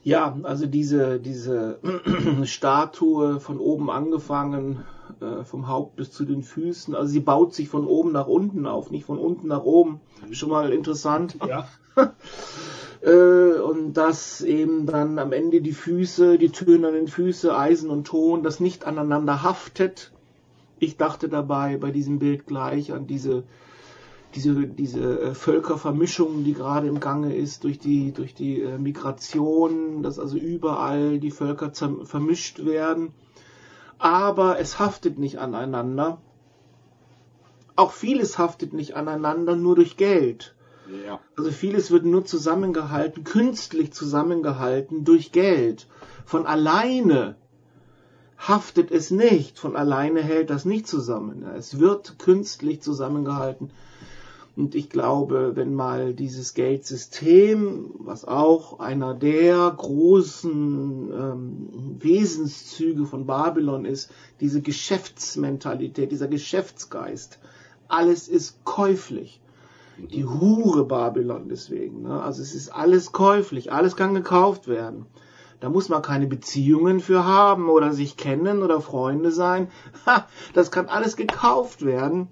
Ja, 0.01 0.35
also 0.41 0.65
diese, 0.65 1.19
diese 1.19 1.77
Statue 2.45 3.39
von 3.39 3.59
oben 3.59 3.91
angefangen, 3.91 4.85
äh, 5.21 5.43
vom 5.43 5.67
Haupt 5.67 5.97
bis 5.97 6.11
zu 6.11 6.25
den 6.25 6.41
Füßen. 6.41 6.95
Also 6.95 7.11
sie 7.11 7.19
baut 7.19 7.53
sich 7.53 7.69
von 7.69 7.85
oben 7.85 8.11
nach 8.11 8.25
unten 8.25 8.65
auf, 8.65 8.89
nicht 8.89 9.05
von 9.05 9.19
unten 9.19 9.49
nach 9.49 9.65
oben. 9.65 10.01
Schon 10.31 10.49
mal 10.49 10.73
interessant. 10.73 11.37
Ja. 11.47 11.67
äh, 13.01 13.59
und 13.59 13.93
dass 13.93 14.41
eben 14.41 14.87
dann 14.87 15.19
am 15.19 15.31
Ende 15.31 15.61
die 15.61 15.73
Füße, 15.73 16.39
die 16.39 16.49
tönernen 16.49 17.07
Füße, 17.07 17.55
Eisen 17.55 17.91
und 17.91 18.07
Ton, 18.07 18.41
das 18.41 18.59
nicht 18.59 18.85
aneinander 18.85 19.43
haftet. 19.43 20.12
Ich 20.83 20.97
dachte 20.97 21.29
dabei 21.29 21.77
bei 21.77 21.91
diesem 21.91 22.19
Bild 22.19 22.45
gleich 22.45 22.93
an 22.93 23.07
diese 23.07 23.43
diese, 24.35 24.65
diese 24.65 25.21
äh, 25.21 25.33
Völkervermischung, 25.35 26.43
die 26.43 26.55
gerade 26.55 26.87
im 26.87 26.99
Gange 26.99 27.35
ist 27.35 27.63
durch 27.65 27.77
die, 27.77 28.13
durch 28.13 28.33
die 28.33 28.61
äh, 28.61 28.79
Migration, 28.79 30.01
dass 30.01 30.17
also 30.17 30.37
überall 30.37 31.19
die 31.19 31.29
Völker 31.29 31.71
vermischt 31.71 32.65
werden 32.65 33.13
aber 34.03 34.59
es 34.59 34.79
haftet 34.79 35.17
nicht 35.17 35.39
aneinander. 35.39 36.21
Auch 37.77 37.93
vieles 37.93 38.37
haftet 38.37 38.73
nicht 38.73 38.97
aneinander 38.97 39.55
nur 39.55 39.75
durch 39.75 39.95
Geld. 39.95 40.55
Ja. 41.07 41.21
Also 41.37 41.51
vieles 41.51 41.89
wird 41.89 42.03
nur 42.03 42.25
zusammengehalten, 42.25 43.23
künstlich 43.23 43.93
zusammengehalten 43.93 45.05
durch 45.05 45.31
Geld. 45.31 45.87
Von 46.25 46.45
alleine 46.45 47.37
haftet 48.47 48.91
es 48.91 49.11
nicht, 49.11 49.59
von 49.59 49.75
alleine 49.75 50.21
hält 50.21 50.49
das 50.49 50.65
nicht 50.65 50.87
zusammen. 50.87 51.45
Es 51.55 51.79
wird 51.79 52.19
künstlich 52.19 52.81
zusammengehalten 52.81 53.71
und 54.55 54.75
ich 54.75 54.89
glaube, 54.89 55.55
wenn 55.55 55.73
mal 55.73 56.13
dieses 56.13 56.53
Geldsystem, 56.53 57.89
was 57.97 58.23
auch 58.25 58.79
einer 58.79 59.15
der 59.15 59.73
großen 59.75 61.11
ähm, 61.11 61.97
Wesenszüge 61.99 63.05
von 63.05 63.25
Babylon 63.25 63.85
ist, 63.85 64.11
diese 64.41 64.61
Geschäftsmentalität, 64.61 66.11
dieser 66.11 66.27
Geschäftsgeist, 66.27 67.39
alles 67.87 68.27
ist 68.27 68.63
käuflich. 68.63 69.39
Die 69.97 70.25
Hure 70.25 70.85
Babylon 70.85 71.49
deswegen. 71.49 72.03
Ne? 72.03 72.21
Also 72.21 72.41
es 72.41 72.53
ist 72.53 72.69
alles 72.69 73.11
käuflich, 73.11 73.71
alles 73.71 73.95
kann 73.95 74.13
gekauft 74.13 74.67
werden. 74.67 75.07
Da 75.63 75.69
muss 75.69 75.87
man 75.87 76.01
keine 76.01 76.27
Beziehungen 76.27 76.99
für 76.99 77.23
haben 77.23 77.69
oder 77.69 77.93
sich 77.93 78.17
kennen 78.17 78.63
oder 78.63 78.81
Freunde 78.81 79.31
sein. 79.31 79.69
Ha, 80.05 80.27
das 80.53 80.71
kann 80.71 80.87
alles 80.87 81.15
gekauft 81.15 81.85
werden. 81.85 82.27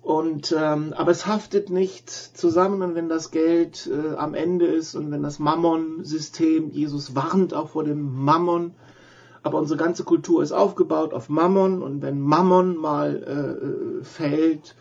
Und 0.00 0.56
ähm, 0.58 0.94
aber 0.96 1.10
es 1.10 1.26
haftet 1.26 1.68
nicht 1.68 2.08
zusammen, 2.08 2.94
wenn 2.94 3.10
das 3.10 3.30
Geld 3.30 3.90
äh, 3.92 4.16
am 4.16 4.32
Ende 4.32 4.64
ist 4.64 4.94
und 4.94 5.10
wenn 5.10 5.22
das 5.22 5.38
Mammon-System, 5.38 6.70
Jesus 6.70 7.14
warnt 7.14 7.52
auch 7.52 7.68
vor 7.68 7.84
dem 7.84 8.24
Mammon, 8.24 8.72
aber 9.42 9.58
unsere 9.58 9.78
ganze 9.78 10.04
Kultur 10.04 10.42
ist 10.42 10.52
aufgebaut 10.52 11.12
auf 11.12 11.28
Mammon 11.28 11.82
und 11.82 12.00
wenn 12.00 12.22
Mammon 12.22 12.78
mal 12.78 13.22
äh, 13.22 14.00
äh, 14.00 14.02
fällt 14.02 14.74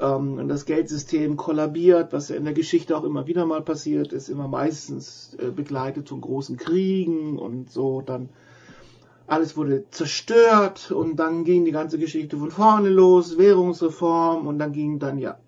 ähm, 0.00 0.48
das 0.48 0.64
Geldsystem 0.64 1.36
kollabiert, 1.36 2.12
was 2.12 2.28
ja 2.28 2.36
in 2.36 2.44
der 2.44 2.54
Geschichte 2.54 2.96
auch 2.96 3.04
immer 3.04 3.26
wieder 3.26 3.46
mal 3.46 3.62
passiert 3.62 4.12
ist, 4.12 4.28
immer 4.28 4.48
meistens 4.48 5.36
äh, 5.38 5.50
begleitet 5.50 6.08
von 6.08 6.20
großen 6.20 6.56
Kriegen 6.56 7.38
und 7.38 7.70
so, 7.70 8.02
dann 8.02 8.28
alles 9.26 9.56
wurde 9.56 9.84
zerstört 9.90 10.90
und 10.90 11.16
dann 11.16 11.44
ging 11.44 11.64
die 11.64 11.72
ganze 11.72 11.98
Geschichte 11.98 12.38
von 12.38 12.50
vorne 12.50 12.88
los, 12.88 13.36
Währungsreform 13.36 14.46
und 14.46 14.58
dann 14.58 14.72
ging 14.72 14.98
dann 14.98 15.18
ja. 15.18 15.38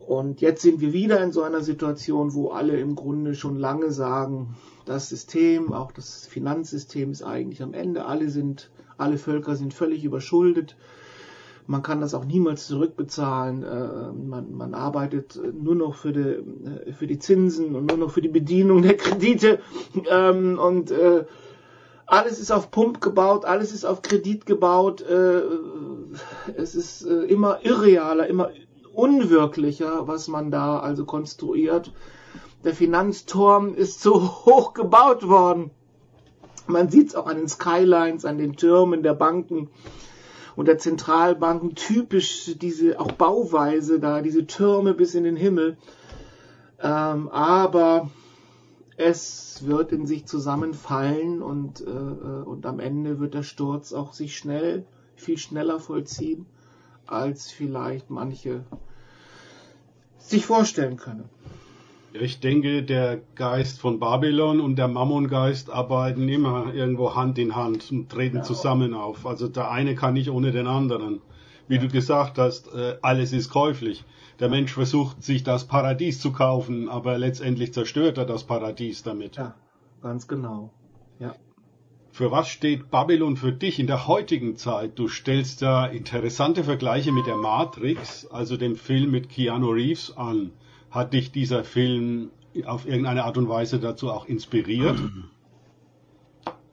Und 0.00 0.40
jetzt 0.40 0.62
sind 0.62 0.80
wir 0.80 0.92
wieder 0.92 1.22
in 1.22 1.32
so 1.32 1.42
einer 1.42 1.62
Situation, 1.62 2.34
wo 2.34 2.48
alle 2.48 2.76
im 2.76 2.94
Grunde 2.94 3.34
schon 3.34 3.56
lange 3.58 3.90
sagen, 3.90 4.56
das 4.84 5.08
System, 5.08 5.72
auch 5.72 5.92
das 5.92 6.26
Finanzsystem 6.26 7.10
ist 7.10 7.22
eigentlich 7.22 7.62
am 7.62 7.72
Ende. 7.72 8.04
Alle 8.04 8.28
sind, 8.28 8.70
alle 8.98 9.16
Völker 9.16 9.56
sind 9.56 9.72
völlig 9.72 10.04
überschuldet. 10.04 10.76
Man 11.66 11.82
kann 11.82 12.00
das 12.00 12.14
auch 12.14 12.24
niemals 12.24 12.66
zurückbezahlen. 12.66 13.62
Äh, 13.62 14.12
man, 14.12 14.52
man 14.52 14.74
arbeitet 14.74 15.40
nur 15.54 15.74
noch 15.74 15.94
für 15.94 16.12
die, 16.12 16.92
für 16.92 17.06
die 17.06 17.18
Zinsen 17.18 17.74
und 17.74 17.86
nur 17.86 17.98
noch 17.98 18.10
für 18.10 18.22
die 18.22 18.28
Bedienung 18.28 18.82
der 18.82 18.96
Kredite. 18.96 19.60
Ähm, 20.10 20.58
und 20.58 20.90
äh, 20.90 21.24
alles 22.06 22.38
ist 22.38 22.50
auf 22.50 22.70
Pump 22.70 23.00
gebaut, 23.00 23.44
alles 23.46 23.72
ist 23.72 23.84
auf 23.84 24.02
Kredit 24.02 24.44
gebaut. 24.44 25.00
Äh, 25.00 25.42
es 26.56 26.74
ist 26.74 27.06
äh, 27.06 27.24
immer 27.24 27.64
irrealer, 27.64 28.26
immer 28.26 28.50
unwirklicher, 28.92 30.06
was 30.06 30.28
man 30.28 30.50
da 30.50 30.78
also 30.78 31.06
konstruiert. 31.06 31.92
Der 32.62 32.74
Finanzturm 32.74 33.74
ist 33.74 34.02
so 34.02 34.20
hoch 34.44 34.74
gebaut 34.74 35.28
worden. 35.28 35.70
Man 36.66 36.88
sieht 36.90 37.08
es 37.08 37.14
auch 37.14 37.26
an 37.26 37.36
den 37.36 37.48
Skylines, 37.48 38.24
an 38.24 38.38
den 38.38 38.56
Türmen 38.56 39.02
der 39.02 39.14
Banken 39.14 39.70
und 40.56 40.66
der 40.66 40.78
Zentralbanken. 40.78 41.74
Typisch 41.74 42.56
diese 42.60 43.00
auch 43.00 43.12
Bauweise 43.12 44.00
da, 44.00 44.22
diese 44.22 44.46
Türme 44.46 44.94
bis 44.94 45.14
in 45.14 45.24
den 45.24 45.36
Himmel. 45.36 45.76
Ähm, 46.80 47.28
aber 47.28 48.10
es 48.96 49.66
wird 49.66 49.92
in 49.92 50.06
sich 50.06 50.26
zusammenfallen 50.26 51.42
und, 51.42 51.80
äh, 51.80 51.90
äh, 51.90 52.42
und 52.44 52.66
am 52.66 52.80
Ende 52.80 53.18
wird 53.18 53.34
der 53.34 53.42
Sturz 53.42 53.92
auch 53.92 54.12
sich 54.12 54.36
schnell, 54.36 54.86
viel 55.16 55.38
schneller 55.38 55.80
vollziehen, 55.80 56.46
als 57.06 57.50
vielleicht 57.50 58.10
manche 58.10 58.64
sich 60.18 60.46
vorstellen 60.46 60.96
können. 60.96 61.28
Ich 62.20 62.38
denke, 62.38 62.84
der 62.84 63.22
Geist 63.34 63.80
von 63.80 63.98
Babylon 63.98 64.60
und 64.60 64.76
der 64.76 64.86
Mammongeist 64.86 65.68
arbeiten 65.68 66.28
immer 66.28 66.72
irgendwo 66.72 67.16
Hand 67.16 67.38
in 67.38 67.56
Hand 67.56 67.90
und 67.90 68.08
treten 68.08 68.36
ja. 68.36 68.42
zusammen 68.44 68.94
auf. 68.94 69.26
Also 69.26 69.48
der 69.48 69.72
eine 69.72 69.96
kann 69.96 70.14
nicht 70.14 70.30
ohne 70.30 70.52
den 70.52 70.68
anderen. 70.68 71.22
Wie 71.66 71.74
ja. 71.74 71.80
du 71.80 71.88
gesagt 71.88 72.38
hast, 72.38 72.72
äh, 72.72 72.98
alles 73.02 73.32
ist 73.32 73.50
käuflich. 73.50 74.04
Der 74.38 74.48
Mensch 74.48 74.72
versucht, 74.72 75.24
sich 75.24 75.42
das 75.42 75.64
Paradies 75.64 76.20
zu 76.20 76.30
kaufen, 76.30 76.88
aber 76.88 77.18
letztendlich 77.18 77.72
zerstört 77.72 78.16
er 78.16 78.26
das 78.26 78.44
Paradies 78.44 79.02
damit. 79.02 79.34
Ja, 79.34 79.56
ganz 80.00 80.28
genau. 80.28 80.70
Ja. 81.18 81.34
Für 82.12 82.30
was 82.30 82.46
steht 82.46 82.92
Babylon 82.92 83.36
für 83.36 83.50
dich 83.50 83.80
in 83.80 83.88
der 83.88 84.06
heutigen 84.06 84.54
Zeit? 84.54 85.00
Du 85.00 85.08
stellst 85.08 85.62
da 85.62 85.86
interessante 85.86 86.62
Vergleiche 86.62 87.10
mit 87.10 87.26
der 87.26 87.36
Matrix, 87.36 88.24
also 88.26 88.56
dem 88.56 88.76
Film 88.76 89.10
mit 89.10 89.28
Keanu 89.28 89.70
Reeves 89.70 90.16
an. 90.16 90.52
Hat 90.94 91.12
dich 91.12 91.32
dieser 91.32 91.64
Film 91.64 92.30
auf 92.66 92.86
irgendeine 92.86 93.24
Art 93.24 93.36
und 93.36 93.48
Weise 93.48 93.80
dazu 93.80 94.10
auch 94.10 94.26
inspiriert? 94.26 94.96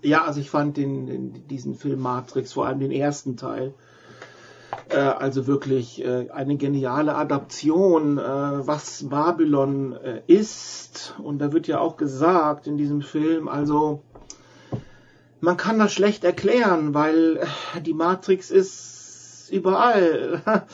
Ja, 0.03 0.23
also 0.23 0.39
ich 0.39 0.49
fand 0.49 0.77
den, 0.77 1.05
den, 1.05 1.47
diesen 1.47 1.75
Film 1.75 1.99
Matrix, 1.99 2.53
vor 2.53 2.65
allem 2.65 2.79
den 2.79 2.89
ersten 2.89 3.37
Teil, 3.37 3.75
äh, 4.89 4.97
also 4.97 5.45
wirklich 5.45 6.03
äh, 6.03 6.31
eine 6.31 6.57
geniale 6.57 7.13
Adaption, 7.13 8.17
äh, 8.17 8.21
was 8.21 9.07
Babylon 9.07 9.93
äh, 9.93 10.23
ist. 10.25 11.13
Und 11.21 11.37
da 11.37 11.53
wird 11.53 11.67
ja 11.67 11.79
auch 11.79 11.97
gesagt 11.97 12.65
in 12.65 12.77
diesem 12.77 13.03
Film, 13.03 13.47
also 13.47 14.01
man 15.39 15.55
kann 15.55 15.77
das 15.77 15.93
schlecht 15.93 16.23
erklären, 16.23 16.95
weil 16.95 17.37
äh, 17.37 17.81
die 17.81 17.93
Matrix 17.93 18.49
ist 18.49 19.49
überall. 19.51 20.41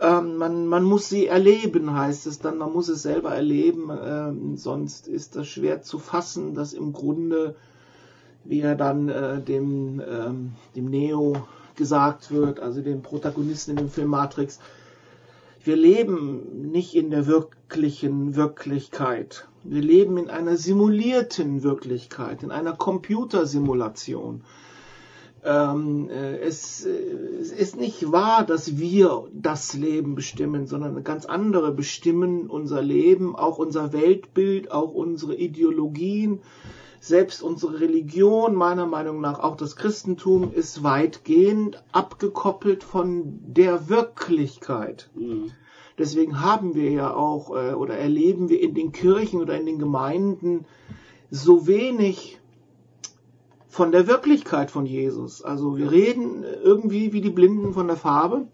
ähm, 0.00 0.36
man, 0.36 0.66
man 0.66 0.84
muss 0.84 1.08
sie 1.08 1.26
erleben, 1.26 1.94
heißt 1.94 2.26
es 2.26 2.38
dann. 2.40 2.58
Man 2.58 2.72
muss 2.72 2.88
es 2.88 3.02
selber 3.02 3.34
erleben. 3.34 3.90
Ähm, 3.90 4.56
sonst 4.56 5.08
ist 5.08 5.36
das 5.36 5.46
schwer 5.46 5.82
zu 5.82 5.98
fassen, 5.98 6.54
dass 6.54 6.72
im 6.72 6.92
Grunde, 6.92 7.54
wie 8.44 8.60
er 8.60 8.74
dann 8.74 9.08
äh, 9.08 9.40
dem, 9.40 10.00
ähm, 10.00 10.52
dem 10.74 10.86
Neo 10.86 11.46
gesagt 11.76 12.30
wird, 12.30 12.60
also 12.60 12.80
dem 12.80 13.02
Protagonisten 13.02 13.72
in 13.72 13.76
dem 13.76 13.88
Film 13.88 14.08
Matrix, 14.08 14.60
wir 15.62 15.76
leben 15.76 16.70
nicht 16.70 16.94
in 16.94 17.10
der 17.10 17.26
wirklichen 17.26 18.36
Wirklichkeit. 18.36 19.48
Wir 19.62 19.80
leben 19.80 20.18
in 20.18 20.28
einer 20.28 20.58
simulierten 20.58 21.62
Wirklichkeit, 21.62 22.42
in 22.42 22.50
einer 22.50 22.74
Computersimulation. 22.74 24.42
Ähm, 25.46 26.08
äh, 26.08 26.38
es, 26.38 26.86
äh, 26.86 26.90
es, 27.38 27.52
ist 27.52 27.76
nicht 27.76 28.10
wahr, 28.10 28.46
dass 28.46 28.78
wir 28.78 29.28
das 29.30 29.74
Leben 29.74 30.14
bestimmen, 30.14 30.66
sondern 30.66 31.04
ganz 31.04 31.26
andere 31.26 31.70
bestimmen 31.70 32.48
unser 32.48 32.80
Leben, 32.80 33.36
auch 33.36 33.58
unser 33.58 33.92
Weltbild, 33.92 34.70
auch 34.70 34.94
unsere 34.94 35.34
Ideologien, 35.34 36.40
selbst 36.98 37.42
unsere 37.42 37.80
Religion, 37.80 38.54
meiner 38.54 38.86
Meinung 38.86 39.20
nach 39.20 39.38
auch 39.38 39.56
das 39.56 39.76
Christentum, 39.76 40.50
ist 40.54 40.82
weitgehend 40.82 41.84
abgekoppelt 41.92 42.82
von 42.82 43.38
der 43.46 43.90
Wirklichkeit. 43.90 45.10
Mhm. 45.14 45.50
Deswegen 45.98 46.40
haben 46.40 46.74
wir 46.74 46.90
ja 46.90 47.14
auch 47.14 47.50
äh, 47.50 47.74
oder 47.74 47.98
erleben 47.98 48.48
wir 48.48 48.62
in 48.62 48.74
den 48.74 48.92
Kirchen 48.92 49.42
oder 49.42 49.58
in 49.58 49.66
den 49.66 49.78
Gemeinden 49.78 50.64
so 51.30 51.66
wenig 51.66 52.40
von 53.74 53.90
der 53.90 54.06
Wirklichkeit 54.06 54.70
von 54.70 54.86
Jesus. 54.86 55.42
Also 55.42 55.76
wir 55.76 55.90
reden 55.90 56.44
irgendwie 56.62 57.12
wie 57.12 57.20
die 57.20 57.30
Blinden 57.30 57.72
von 57.72 57.88
der 57.88 57.96
Farbe. 57.96 58.46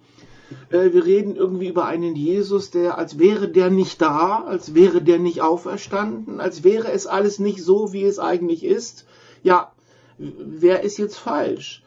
Äh, 0.71 0.95
wir 0.95 1.05
reden 1.05 1.37
irgendwie 1.37 1.69
über 1.69 1.85
einen 1.85 2.17
Jesus, 2.17 2.71
der, 2.71 2.97
als 2.97 3.19
wäre 3.19 3.49
der 3.49 3.69
nicht 3.69 4.01
da, 4.01 4.43
als 4.47 4.75
wäre 4.75 5.03
der 5.03 5.19
nicht 5.19 5.43
auferstanden, 5.43 6.41
als 6.41 6.65
wäre 6.65 6.91
es 6.91 7.07
alles 7.07 7.39
nicht 7.39 7.63
so, 7.63 7.93
wie 7.93 8.05
es 8.05 8.19
eigentlich 8.19 8.65
ist. 8.65 9.05
Ja, 9.43 9.73
wer 10.17 10.85
ist 10.85 10.97
jetzt 10.97 11.19
falsch? 11.19 11.85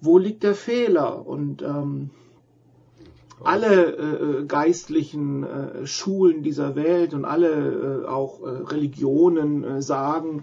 Wo 0.00 0.18
liegt 0.18 0.42
der 0.42 0.56
Fehler? 0.56 1.24
Und 1.24 1.62
ähm, 1.62 2.10
alle 3.44 4.40
äh, 4.40 4.44
geistlichen 4.44 5.44
äh, 5.44 5.86
Schulen 5.86 6.42
dieser 6.42 6.74
Welt 6.74 7.14
und 7.14 7.24
alle 7.24 8.02
äh, 8.02 8.08
auch 8.08 8.42
äh, 8.42 8.48
Religionen 8.48 9.62
äh, 9.62 9.82
sagen, 9.82 10.42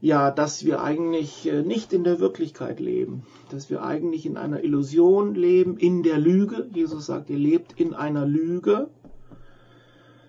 ja, 0.00 0.30
dass 0.30 0.64
wir 0.64 0.80
eigentlich 0.82 1.46
äh, 1.48 1.62
nicht 1.62 1.92
in 1.92 2.04
der 2.04 2.20
Wirklichkeit 2.20 2.78
leben, 2.78 3.24
dass 3.50 3.68
wir 3.68 3.82
eigentlich 3.82 4.26
in 4.26 4.36
einer 4.36 4.62
Illusion 4.62 5.34
leben, 5.34 5.76
in 5.76 6.02
der 6.02 6.18
Lüge. 6.18 6.68
Jesus 6.72 7.06
sagt, 7.06 7.30
ihr 7.30 7.38
lebt 7.38 7.78
in 7.80 7.94
einer 7.94 8.24
Lüge. 8.24 8.88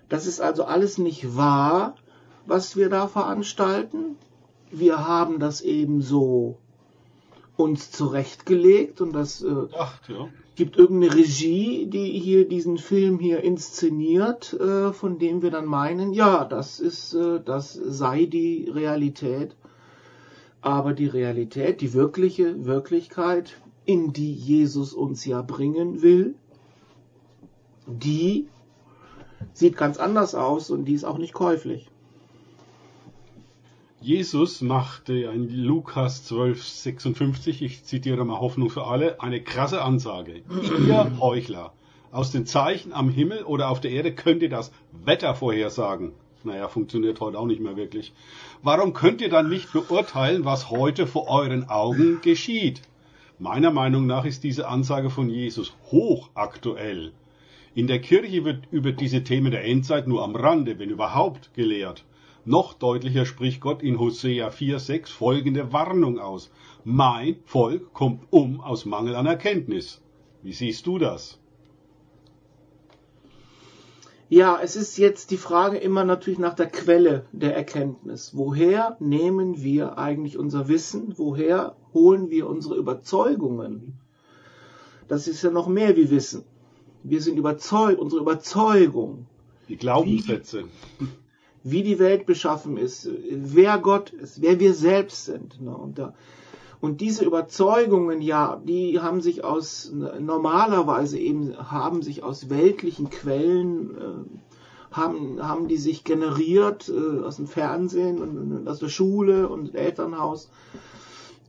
Das 0.08 0.26
ist 0.26 0.40
also 0.40 0.64
alles 0.64 0.98
nicht 0.98 1.36
wahr, 1.36 1.94
was 2.46 2.76
wir 2.76 2.88
da 2.88 3.06
veranstalten. 3.06 4.16
Wir 4.72 5.06
haben 5.06 5.38
das 5.38 5.60
eben 5.60 6.02
so 6.02 6.58
uns 7.56 7.92
zurechtgelegt 7.92 9.00
und 9.00 9.12
das 9.12 9.42
äh, 9.42 9.66
Ach, 9.78 10.00
ja. 10.08 10.28
gibt 10.56 10.76
irgendeine 10.76 11.14
Regie, 11.14 11.86
die 11.86 12.18
hier 12.18 12.48
diesen 12.48 12.78
Film 12.78 13.18
hier 13.18 13.44
inszeniert, 13.44 14.54
äh, 14.54 14.92
von 14.92 15.18
dem 15.18 15.42
wir 15.42 15.50
dann 15.50 15.66
meinen, 15.66 16.12
ja, 16.12 16.44
das 16.44 16.80
ist, 16.80 17.14
äh, 17.14 17.40
das 17.44 17.74
sei 17.74 18.24
die 18.24 18.68
Realität 18.68 19.54
aber 20.62 20.92
die 20.92 21.06
Realität, 21.06 21.80
die 21.80 21.92
wirkliche 21.92 22.64
Wirklichkeit, 22.64 23.56
in 23.84 24.12
die 24.12 24.32
Jesus 24.32 24.92
uns 24.92 25.24
ja 25.24 25.42
bringen 25.42 26.02
will, 26.02 26.34
die 27.86 28.48
sieht 29.52 29.76
ganz 29.76 29.98
anders 29.98 30.34
aus 30.34 30.70
und 30.70 30.84
die 30.84 30.94
ist 30.94 31.04
auch 31.04 31.18
nicht 31.18 31.32
käuflich. 31.32 31.88
Jesus 34.02 34.62
machte 34.62 35.12
in 35.12 35.50
Lukas 35.50 36.24
12, 36.24 36.64
56, 36.64 37.62
ich 37.62 37.84
zitiere 37.84 38.24
mal 38.24 38.40
Hoffnung 38.40 38.70
für 38.70 38.86
alle, 38.86 39.20
eine 39.20 39.42
krasse 39.42 39.82
Ansage. 39.82 40.42
Ihr 40.86 41.18
Heuchler, 41.20 41.74
aus 42.10 42.30
den 42.30 42.46
Zeichen 42.46 42.94
am 42.94 43.10
Himmel 43.10 43.42
oder 43.42 43.68
auf 43.68 43.80
der 43.80 43.90
Erde 43.90 44.14
könnt 44.14 44.42
ihr 44.42 44.48
das 44.48 44.72
Wetter 44.92 45.34
vorhersagen. 45.34 46.12
Naja, 46.42 46.68
funktioniert 46.68 47.20
heute 47.20 47.38
auch 47.38 47.46
nicht 47.46 47.60
mehr 47.60 47.76
wirklich. 47.76 48.12
Warum 48.62 48.92
könnt 48.92 49.20
ihr 49.20 49.28
dann 49.28 49.48
nicht 49.48 49.72
beurteilen, 49.72 50.44
was 50.44 50.70
heute 50.70 51.06
vor 51.06 51.28
euren 51.28 51.68
Augen 51.68 52.20
geschieht? 52.22 52.82
Meiner 53.38 53.70
Meinung 53.70 54.06
nach 54.06 54.24
ist 54.24 54.44
diese 54.44 54.68
Ansage 54.68 55.10
von 55.10 55.28
Jesus 55.30 55.74
hochaktuell. 55.90 57.12
In 57.74 57.86
der 57.86 58.00
Kirche 58.00 58.44
wird 58.44 58.64
über 58.70 58.92
diese 58.92 59.24
Themen 59.24 59.50
der 59.50 59.64
Endzeit 59.64 60.06
nur 60.06 60.22
am 60.22 60.36
Rande, 60.36 60.78
wenn 60.78 60.90
überhaupt, 60.90 61.54
gelehrt. 61.54 62.04
Noch 62.44 62.74
deutlicher 62.74 63.26
spricht 63.26 63.60
Gott 63.60 63.82
in 63.82 63.98
Hosea 63.98 64.48
4,6 64.48 65.08
folgende 65.08 65.72
Warnung 65.72 66.18
aus. 66.18 66.50
Mein 66.84 67.36
Volk 67.44 67.94
kommt 67.94 68.24
um 68.30 68.60
aus 68.60 68.84
Mangel 68.84 69.16
an 69.16 69.26
Erkenntnis. 69.26 70.02
Wie 70.42 70.52
siehst 70.52 70.86
du 70.86 70.98
das? 70.98 71.39
Ja, 74.30 74.60
es 74.62 74.76
ist 74.76 74.96
jetzt 74.96 75.32
die 75.32 75.36
Frage 75.36 75.76
immer 75.78 76.04
natürlich 76.04 76.38
nach 76.38 76.54
der 76.54 76.68
Quelle 76.68 77.24
der 77.32 77.56
Erkenntnis. 77.56 78.30
Woher 78.32 78.96
nehmen 79.00 79.60
wir 79.60 79.98
eigentlich 79.98 80.38
unser 80.38 80.68
Wissen? 80.68 81.14
Woher 81.16 81.74
holen 81.92 82.30
wir 82.30 82.48
unsere 82.48 82.76
Überzeugungen? 82.76 83.94
Das 85.08 85.26
ist 85.26 85.42
ja 85.42 85.50
noch 85.50 85.66
mehr 85.66 85.96
wie 85.96 86.10
Wissen. 86.10 86.44
Wir 87.02 87.20
sind 87.20 87.38
überzeugt, 87.38 87.98
unsere 87.98 88.22
Überzeugung. 88.22 89.26
Die 89.68 89.76
Glaubenssätze. 89.76 90.62
Wie, 91.00 91.08
wie 91.64 91.82
die 91.82 91.98
Welt 91.98 92.24
beschaffen 92.24 92.76
ist, 92.76 93.10
wer 93.32 93.78
Gott 93.78 94.10
ist, 94.10 94.40
wer 94.40 94.60
wir 94.60 94.74
selbst 94.74 95.24
sind. 95.24 95.58
Und 95.60 95.98
da, 95.98 96.14
und 96.80 97.02
diese 97.02 97.26
Überzeugungen, 97.26 98.22
ja, 98.22 98.60
die 98.64 99.00
haben 99.00 99.20
sich 99.20 99.44
aus, 99.44 99.92
normalerweise 99.92 101.18
eben, 101.18 101.54
haben 101.70 102.00
sich 102.00 102.22
aus 102.22 102.48
weltlichen 102.48 103.10
Quellen, 103.10 103.98
äh, 103.98 104.94
haben, 104.94 105.46
haben 105.46 105.68
die 105.68 105.76
sich 105.76 106.04
generiert 106.04 106.88
äh, 106.88 107.20
aus 107.22 107.36
dem 107.36 107.46
Fernsehen 107.46 108.18
und, 108.22 108.66
aus 108.66 108.78
der 108.78 108.88
Schule 108.88 109.48
und 109.48 109.74
Elternhaus 109.74 110.50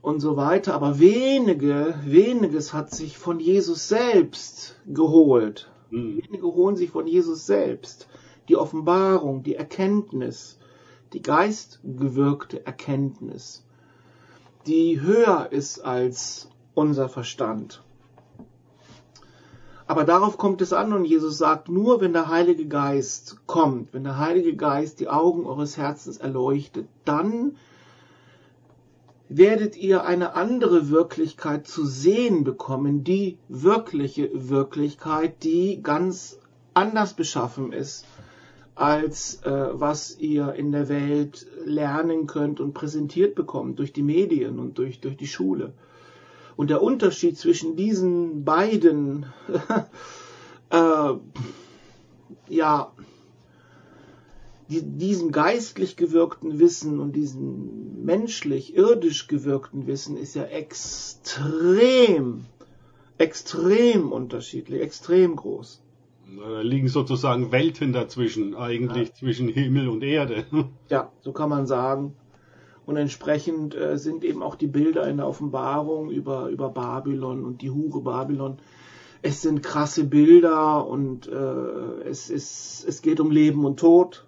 und 0.01 0.19
so 0.19 0.35
weiter. 0.35 0.73
Aber 0.73 0.99
wenige, 0.99 1.95
weniges 2.03 2.73
hat 2.73 2.91
sich 2.91 3.17
von 3.17 3.39
Jesus 3.39 3.87
selbst 3.87 4.75
geholt. 4.85 5.71
Mhm. 5.91 6.21
Wenige 6.23 6.47
holen 6.47 6.75
sich 6.75 6.89
von 6.89 7.07
Jesus 7.07 7.45
selbst. 7.45 8.09
Die 8.49 8.57
Offenbarung, 8.57 9.43
die 9.43 9.55
Erkenntnis, 9.55 10.59
die 11.13 11.21
geistgewirkte 11.21 12.65
Erkenntnis 12.65 13.63
die 14.65 15.01
höher 15.01 15.47
ist 15.51 15.79
als 15.79 16.49
unser 16.73 17.09
Verstand. 17.09 17.83
Aber 19.87 20.05
darauf 20.05 20.37
kommt 20.37 20.61
es 20.61 20.71
an 20.71 20.93
und 20.93 21.03
Jesus 21.03 21.37
sagt, 21.37 21.67
nur 21.67 21.99
wenn 21.99 22.13
der 22.13 22.29
Heilige 22.29 22.65
Geist 22.65 23.41
kommt, 23.45 23.93
wenn 23.93 24.05
der 24.05 24.17
Heilige 24.17 24.55
Geist 24.55 25.01
die 25.01 25.09
Augen 25.09 25.45
eures 25.45 25.75
Herzens 25.75 26.17
erleuchtet, 26.17 26.87
dann 27.03 27.57
werdet 29.27 29.75
ihr 29.75 30.05
eine 30.05 30.35
andere 30.35 30.89
Wirklichkeit 30.89 31.67
zu 31.67 31.85
sehen 31.85 32.43
bekommen, 32.43 33.03
die 33.03 33.37
wirkliche 33.49 34.29
Wirklichkeit, 34.33 35.43
die 35.43 35.81
ganz 35.81 36.39
anders 36.73 37.13
beschaffen 37.13 37.73
ist 37.73 38.05
als 38.75 39.41
äh, 39.43 39.69
was 39.73 40.17
ihr 40.19 40.53
in 40.53 40.71
der 40.71 40.89
Welt 40.89 41.45
lernen 41.65 42.27
könnt 42.27 42.59
und 42.59 42.73
präsentiert 42.73 43.35
bekommt 43.35 43.79
durch 43.79 43.93
die 43.93 44.03
Medien 44.03 44.59
und 44.59 44.77
durch, 44.77 45.01
durch 45.01 45.17
die 45.17 45.27
Schule. 45.27 45.73
Und 46.55 46.69
der 46.69 46.81
Unterschied 46.81 47.37
zwischen 47.37 47.75
diesen 47.75 48.43
beiden, 48.43 49.25
äh, 50.69 51.13
ja, 52.49 52.91
die, 54.69 54.83
diesem 54.83 55.31
geistlich 55.31 55.97
gewirkten 55.97 56.59
Wissen 56.59 56.99
und 56.99 57.15
diesem 57.15 58.05
menschlich, 58.05 58.75
irdisch 58.75 59.27
gewirkten 59.27 59.85
Wissen 59.85 60.15
ist 60.15 60.33
ja 60.33 60.43
extrem, 60.43 62.45
extrem 63.17 64.11
unterschiedlich, 64.11 64.81
extrem 64.81 65.35
groß. 65.35 65.81
Da 66.37 66.61
liegen 66.61 66.87
sozusagen 66.87 67.51
Welten 67.51 67.93
dazwischen, 67.93 68.55
eigentlich 68.55 69.09
ja. 69.09 69.13
zwischen 69.13 69.47
Himmel 69.47 69.89
und 69.89 70.03
Erde. 70.03 70.45
Ja, 70.89 71.11
so 71.21 71.31
kann 71.31 71.49
man 71.49 71.67
sagen. 71.67 72.15
Und 72.85 72.97
entsprechend 72.97 73.75
äh, 73.75 73.97
sind 73.97 74.23
eben 74.23 74.41
auch 74.41 74.55
die 74.55 74.67
Bilder 74.67 75.07
in 75.07 75.17
der 75.17 75.27
Offenbarung 75.27 76.09
über, 76.09 76.47
über 76.49 76.69
Babylon 76.69 77.45
und 77.45 77.61
die 77.61 77.69
Hure 77.69 78.01
Babylon. 78.01 78.57
Es 79.21 79.41
sind 79.41 79.61
krasse 79.61 80.03
Bilder 80.03 80.87
und 80.87 81.27
äh, 81.27 82.09
es, 82.09 82.29
ist, 82.29 82.85
es 82.87 83.01
geht 83.01 83.19
um 83.19 83.29
Leben 83.29 83.65
und 83.65 83.79
Tod. 83.79 84.25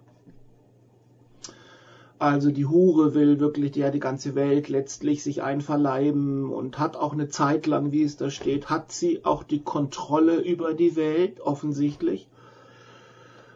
Also 2.18 2.52
die 2.52 2.66
Hure 2.66 3.14
will 3.14 3.40
wirklich 3.40 3.74
ja 3.74 3.90
die 3.90 4.00
ganze 4.00 4.34
Welt 4.34 4.68
letztlich 4.68 5.22
sich 5.22 5.42
einverleiben 5.42 6.52
und 6.52 6.78
hat 6.78 6.96
auch 6.96 7.12
eine 7.12 7.28
Zeit 7.28 7.66
lang, 7.66 7.90
wie 7.90 8.04
es 8.04 8.16
da 8.16 8.30
steht, 8.30 8.70
hat 8.70 8.92
sie 8.92 9.24
auch 9.24 9.42
die 9.42 9.62
Kontrolle 9.62 10.40
über 10.40 10.74
die 10.74 10.94
Welt 10.94 11.40
offensichtlich. 11.40 12.28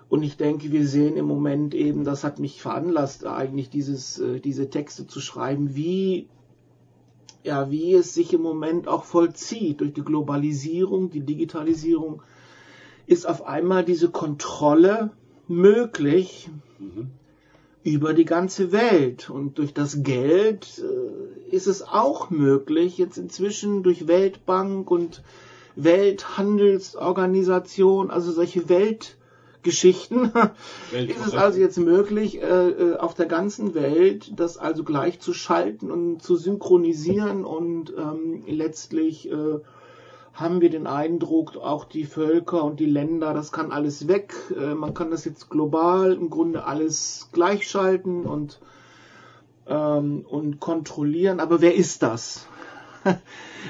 Und 0.08 0.22
ich 0.22 0.36
denke, 0.36 0.72
wir 0.72 0.88
sehen 0.88 1.16
im 1.16 1.26
Moment 1.26 1.74
eben, 1.74 2.02
das 2.04 2.24
hat 2.24 2.38
mich 2.38 2.60
veranlasst, 2.60 3.26
eigentlich 3.26 3.68
dieses, 3.70 4.18
äh, 4.18 4.40
diese 4.40 4.70
Texte 4.70 5.06
zu 5.06 5.20
schreiben, 5.20 5.76
wie, 5.76 6.28
ja, 7.44 7.70
wie 7.70 7.94
es 7.94 8.14
sich 8.14 8.32
im 8.32 8.40
Moment 8.40 8.88
auch 8.88 9.04
vollzieht 9.04 9.80
durch 9.80 9.92
die 9.92 10.02
Globalisierung, 10.02 11.10
die 11.10 11.20
Digitalisierung, 11.20 12.22
ist 13.06 13.28
auf 13.28 13.46
einmal 13.46 13.84
diese 13.84 14.10
Kontrolle 14.10 15.10
möglich 15.46 16.48
mhm. 16.78 17.10
Über 17.92 18.14
die 18.14 18.24
ganze 18.24 18.72
Welt. 18.72 19.28
Und 19.30 19.58
durch 19.58 19.74
das 19.74 20.02
Geld 20.02 20.66
äh, 20.78 20.84
ist 21.54 21.66
es 21.66 21.82
auch 21.82 22.30
möglich, 22.30 22.96
jetzt 22.98 23.18
inzwischen 23.18 23.82
durch 23.82 24.08
Weltbank 24.08 24.90
und 24.90 25.22
Welthandelsorganisation, 25.76 28.10
also 28.10 28.32
solche 28.32 28.68
Welt, 28.68 29.18
Geschichten 29.62 30.32
ist 30.92 31.26
es 31.26 31.34
also 31.34 31.58
jetzt 31.58 31.78
möglich, 31.78 32.40
äh, 32.40 32.68
äh, 32.68 32.96
auf 32.96 33.14
der 33.14 33.26
ganzen 33.26 33.74
Welt 33.74 34.32
das 34.36 34.56
also 34.56 34.84
gleich 34.84 35.20
zu 35.20 35.34
schalten 35.34 35.90
und 35.90 36.22
zu 36.22 36.36
synchronisieren 36.36 37.44
und 37.44 37.92
ähm, 37.96 38.44
letztlich 38.46 39.30
äh, 39.30 39.58
haben 40.38 40.60
wir 40.60 40.70
den 40.70 40.86
Eindruck, 40.86 41.56
auch 41.56 41.84
die 41.84 42.04
Völker 42.04 42.62
und 42.62 42.78
die 42.78 42.86
Länder, 42.86 43.34
das 43.34 43.50
kann 43.50 43.72
alles 43.72 44.06
weg. 44.06 44.34
Äh, 44.56 44.74
man 44.74 44.94
kann 44.94 45.10
das 45.10 45.24
jetzt 45.24 45.50
global 45.50 46.12
im 46.12 46.30
Grunde 46.30 46.64
alles 46.64 47.28
gleichschalten 47.32 48.24
und, 48.24 48.60
ähm, 49.66 50.24
und 50.28 50.60
kontrollieren. 50.60 51.40
Aber 51.40 51.60
wer 51.60 51.74
ist 51.74 52.02
das? 52.04 52.46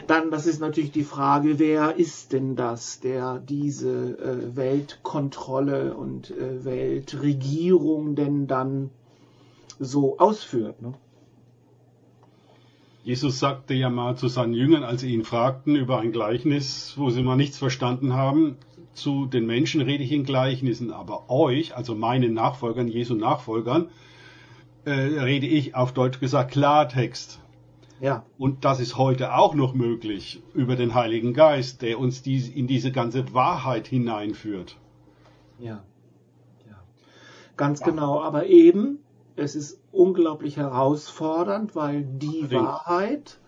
Dann, 0.06 0.30
das 0.30 0.46
ist 0.46 0.60
natürlich 0.60 0.92
die 0.92 1.04
Frage, 1.04 1.58
wer 1.58 1.96
ist 1.96 2.32
denn 2.32 2.54
das, 2.54 3.00
der 3.00 3.38
diese 3.38 4.18
äh, 4.18 4.56
Weltkontrolle 4.56 5.94
und 5.94 6.30
äh, 6.30 6.64
Weltregierung 6.64 8.14
denn 8.14 8.46
dann 8.46 8.90
so 9.78 10.18
ausführt? 10.18 10.82
Ne? 10.82 10.92
Jesus 13.08 13.38
sagte 13.38 13.72
ja 13.72 13.88
mal 13.88 14.18
zu 14.18 14.28
seinen 14.28 14.52
Jüngern, 14.52 14.84
als 14.84 15.00
sie 15.00 15.14
ihn 15.14 15.24
fragten 15.24 15.76
über 15.76 15.98
ein 15.98 16.12
Gleichnis, 16.12 16.92
wo 16.98 17.08
sie 17.08 17.22
mal 17.22 17.36
nichts 17.36 17.56
verstanden 17.56 18.12
haben, 18.12 18.58
zu 18.92 19.24
den 19.24 19.46
Menschen 19.46 19.80
rede 19.80 20.04
ich 20.04 20.12
in 20.12 20.24
Gleichnissen, 20.24 20.92
aber 20.92 21.30
euch, 21.30 21.74
also 21.74 21.94
meinen 21.94 22.34
Nachfolgern, 22.34 22.86
Jesu 22.86 23.14
Nachfolgern, 23.14 23.88
äh, 24.84 24.90
rede 24.90 25.46
ich 25.46 25.74
auf 25.74 25.94
Deutsch 25.94 26.20
gesagt 26.20 26.50
Klartext. 26.50 27.40
Ja. 27.98 28.26
Und 28.36 28.66
das 28.66 28.78
ist 28.78 28.98
heute 28.98 29.34
auch 29.34 29.54
noch 29.54 29.72
möglich 29.72 30.42
über 30.52 30.76
den 30.76 30.92
Heiligen 30.92 31.32
Geist, 31.32 31.80
der 31.80 31.98
uns 31.98 32.20
die, 32.20 32.36
in 32.36 32.66
diese 32.66 32.92
ganze 32.92 33.32
Wahrheit 33.32 33.88
hineinführt. 33.88 34.76
Ja. 35.58 35.82
ja. 36.68 36.76
Ganz 37.56 37.80
ja. 37.80 37.86
genau. 37.86 38.20
Aber 38.20 38.48
eben, 38.48 38.98
es 39.38 39.54
ist 39.54 39.80
unglaublich 39.92 40.56
herausfordernd, 40.56 41.74
weil 41.74 42.04
die 42.04 42.40
Allerdings. 42.40 42.52
Wahrheit, 42.52 43.38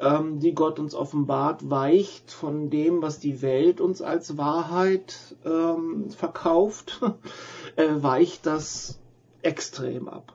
ähm, 0.00 0.40
die 0.40 0.54
Gott 0.54 0.78
uns 0.78 0.94
offenbart, 0.94 1.68
weicht 1.68 2.30
von 2.30 2.70
dem, 2.70 3.02
was 3.02 3.18
die 3.18 3.42
Welt 3.42 3.80
uns 3.80 4.02
als 4.02 4.36
Wahrheit 4.38 5.36
ähm, 5.44 6.10
verkauft, 6.10 7.00
äh, 7.76 7.88
weicht 7.96 8.46
das 8.46 9.00
extrem 9.42 10.08
ab. 10.08 10.34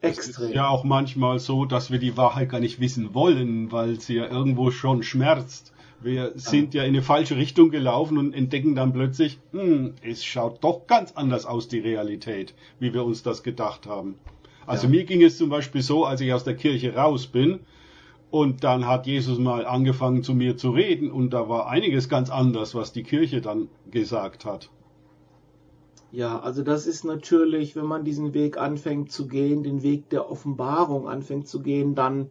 Extrem. 0.00 0.44
Es 0.44 0.50
ist 0.50 0.54
ja 0.54 0.68
auch 0.68 0.84
manchmal 0.84 1.38
so, 1.38 1.64
dass 1.64 1.90
wir 1.90 1.98
die 1.98 2.16
Wahrheit 2.16 2.50
gar 2.50 2.60
nicht 2.60 2.80
wissen 2.80 3.14
wollen, 3.14 3.72
weil 3.72 4.00
sie 4.00 4.16
ja 4.16 4.26
irgendwo 4.28 4.70
schon 4.70 5.02
schmerzt. 5.02 5.72
Wir 6.00 6.32
sind 6.36 6.74
ja 6.74 6.82
in 6.82 6.88
eine 6.88 7.02
falsche 7.02 7.36
Richtung 7.36 7.70
gelaufen 7.70 8.18
und 8.18 8.34
entdecken 8.34 8.74
dann 8.74 8.92
plötzlich, 8.92 9.38
hm, 9.52 9.94
es 10.02 10.24
schaut 10.24 10.62
doch 10.62 10.86
ganz 10.86 11.12
anders 11.12 11.46
aus, 11.46 11.68
die 11.68 11.78
Realität, 11.78 12.54
wie 12.78 12.92
wir 12.92 13.04
uns 13.04 13.22
das 13.22 13.42
gedacht 13.42 13.86
haben. 13.86 14.16
Also 14.66 14.84
ja. 14.84 14.90
mir 14.90 15.04
ging 15.04 15.22
es 15.22 15.38
zum 15.38 15.48
Beispiel 15.48 15.82
so, 15.82 16.04
als 16.04 16.20
ich 16.20 16.32
aus 16.32 16.44
der 16.44 16.56
Kirche 16.56 16.94
raus 16.94 17.26
bin, 17.26 17.60
und 18.30 18.64
dann 18.64 18.86
hat 18.86 19.06
Jesus 19.06 19.38
mal 19.38 19.64
angefangen 19.66 20.22
zu 20.22 20.34
mir 20.34 20.56
zu 20.56 20.70
reden 20.70 21.10
und 21.10 21.30
da 21.30 21.48
war 21.48 21.68
einiges 21.68 22.08
ganz 22.08 22.28
anders, 22.28 22.74
was 22.74 22.92
die 22.92 23.04
Kirche 23.04 23.40
dann 23.40 23.68
gesagt 23.90 24.44
hat. 24.44 24.70
Ja, 26.10 26.40
also 26.40 26.62
das 26.62 26.86
ist 26.86 27.04
natürlich, 27.04 27.76
wenn 27.76 27.86
man 27.86 28.04
diesen 28.04 28.34
Weg 28.34 28.58
anfängt 28.58 29.12
zu 29.12 29.28
gehen, 29.28 29.62
den 29.62 29.82
Weg 29.82 30.08
der 30.10 30.30
Offenbarung 30.30 31.08
anfängt 31.08 31.48
zu 31.48 31.60
gehen, 31.62 31.94
dann 31.94 32.30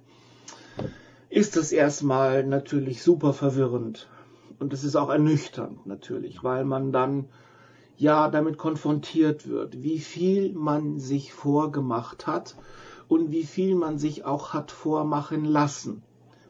ist 1.36 1.58
das 1.58 1.74
erstmal 1.74 2.46
natürlich 2.46 3.04
super 3.04 3.34
verwirrend. 3.34 4.08
Und 4.58 4.72
es 4.72 4.86
ist 4.86 4.96
auch 4.96 5.10
ernüchternd 5.10 5.86
natürlich, 5.86 6.46
weil 6.46 6.64
man 6.64 6.94
dann 6.94 7.26
ja 7.98 8.30
damit 8.30 8.58
konfrontiert 8.58 9.50
wird, 9.50 9.84
wie 9.84 10.00
viel 10.00 10.54
man 10.54 10.98
sich 10.98 11.34
vorgemacht 11.34 12.26
hat 12.26 12.56
und 13.10 13.32
wie 13.32 13.44
viel 13.44 13.76
man 13.76 14.00
sich 14.00 14.24
auch 14.24 14.54
hat 14.54 14.72
vormachen 14.72 15.44
lassen. 15.44 16.04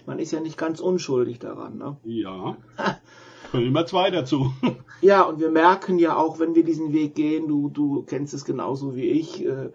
Man 0.06 0.20
ist 0.20 0.32
ja 0.32 0.40
nicht 0.40 0.58
ganz 0.58 0.80
unschuldig 0.80 1.40
daran. 1.40 1.80
Ne? 1.80 1.98
Ja. 2.04 2.56
Können 3.52 3.66
immer 3.66 3.88
zwei 3.88 4.12
dazu. 4.12 4.54
Ja, 5.02 5.24
und 5.24 5.40
wir 5.40 5.50
merken 5.50 5.98
ja 5.98 6.16
auch, 6.16 6.40
wenn 6.40 6.56
wir 6.56 6.64
diesen 6.64 6.94
Weg 6.94 7.16
gehen, 7.16 7.48
du, 7.48 7.70
du 7.70 8.04
kennst 8.04 8.34
es 8.34 8.46
genauso 8.46 8.96
wie 8.96 9.08
ich, 9.08 9.46
äh, 9.46 9.70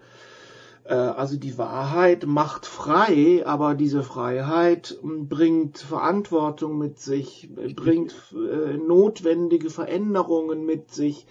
also 0.93 1.37
die 1.37 1.57
Wahrheit 1.57 2.25
macht 2.25 2.65
frei, 2.65 3.45
aber 3.45 3.75
diese 3.75 4.03
Freiheit 4.03 4.97
hm, 5.01 5.27
bringt 5.27 5.77
Verantwortung 5.77 6.77
mit 6.77 6.99
sich, 6.99 7.49
bringt 7.75 8.15
äh, 8.33 8.77
notwendige 8.77 9.69
Veränderungen 9.69 10.65
mit 10.65 10.91
sich, 10.91 11.25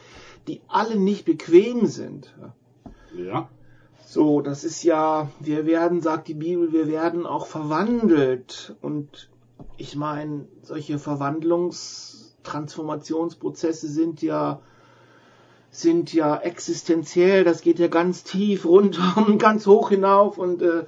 die 0.48 0.60
alle 0.68 0.96
nicht 0.96 1.24
bequem 1.24 1.86
sind. 1.86 2.34
Ja. 3.16 3.48
So, 4.04 4.40
das 4.40 4.64
ist 4.64 4.82
ja, 4.82 5.30
wir 5.38 5.66
werden, 5.66 6.00
sagt 6.00 6.28
die 6.28 6.34
Bibel, 6.34 6.72
wir 6.72 6.88
werden 6.88 7.26
auch 7.26 7.46
verwandelt. 7.46 8.74
Und 8.80 9.30
ich 9.76 9.94
meine, 9.94 10.48
solche 10.62 10.98
Verwandlungs 10.98 12.36
Transformationsprozesse 12.42 13.88
sind 13.88 14.22
ja 14.22 14.62
sind 15.70 16.12
ja 16.12 16.36
existenziell, 16.36 17.44
das 17.44 17.60
geht 17.60 17.78
ja 17.78 17.88
ganz 17.88 18.24
tief 18.24 18.64
runter 18.64 19.14
und 19.26 19.38
ganz 19.38 19.66
hoch 19.66 19.90
hinauf 19.90 20.38
und 20.38 20.62
äh, 20.62 20.84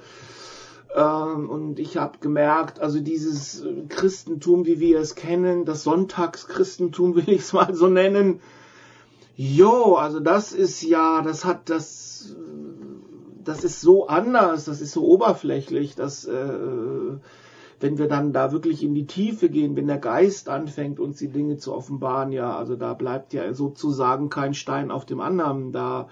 ähm, 0.95 1.49
und 1.49 1.79
ich 1.79 1.97
habe 1.97 2.19
gemerkt, 2.19 2.79
also 2.79 2.99
dieses 2.99 3.65
Christentum, 3.89 4.65
wie 4.65 4.79
wir 4.79 4.99
es 4.99 5.15
kennen, 5.15 5.65
das 5.65 5.83
Sonntagschristentum 5.83 7.15
will 7.15 7.29
ich 7.29 7.41
es 7.41 7.53
mal 7.53 7.73
so 7.73 7.87
nennen, 7.87 8.41
jo, 9.35 9.95
also 9.95 10.19
das 10.19 10.51
ist 10.51 10.83
ja, 10.83 11.21
das 11.21 11.45
hat 11.45 11.69
das, 11.69 12.35
das 13.43 13.63
ist 13.63 13.81
so 13.81 14.07
anders, 14.07 14.65
das 14.65 14.81
ist 14.81 14.91
so 14.91 15.03
oberflächlich, 15.05 15.95
das 15.95 16.25
äh, 16.25 17.17
wenn 17.83 17.97
wir 17.97 18.07
dann 18.07 18.31
da 18.31 18.53
wirklich 18.53 18.81
in 18.81 18.95
die 18.95 19.05
Tiefe 19.05 19.49
gehen, 19.49 19.75
wenn 19.75 19.87
der 19.87 19.97
Geist 19.97 20.47
anfängt, 20.47 21.01
uns 21.01 21.17
die 21.17 21.27
Dinge 21.27 21.57
zu 21.57 21.73
offenbaren, 21.73 22.31
ja, 22.31 22.55
also 22.55 22.77
da 22.77 22.93
bleibt 22.93 23.33
ja 23.33 23.53
sozusagen 23.53 24.29
kein 24.29 24.53
Stein 24.53 24.89
auf 24.89 25.05
dem 25.05 25.19
anderen, 25.19 25.73
da 25.73 26.07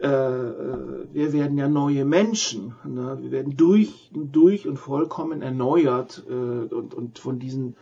äh, 0.00 0.06
äh, 0.06 0.76
wir 1.12 1.32
werden 1.32 1.58
ja 1.58 1.68
neue 1.68 2.04
Menschen, 2.04 2.76
ne? 2.84 3.18
wir 3.20 3.32
werden 3.32 3.56
durch, 3.56 4.12
durch 4.14 4.68
und 4.68 4.76
vollkommen 4.76 5.42
erneuert 5.42 6.22
äh, 6.30 6.32
und, 6.32 6.94
und 6.94 7.18
von 7.18 7.40
diesen 7.40 7.74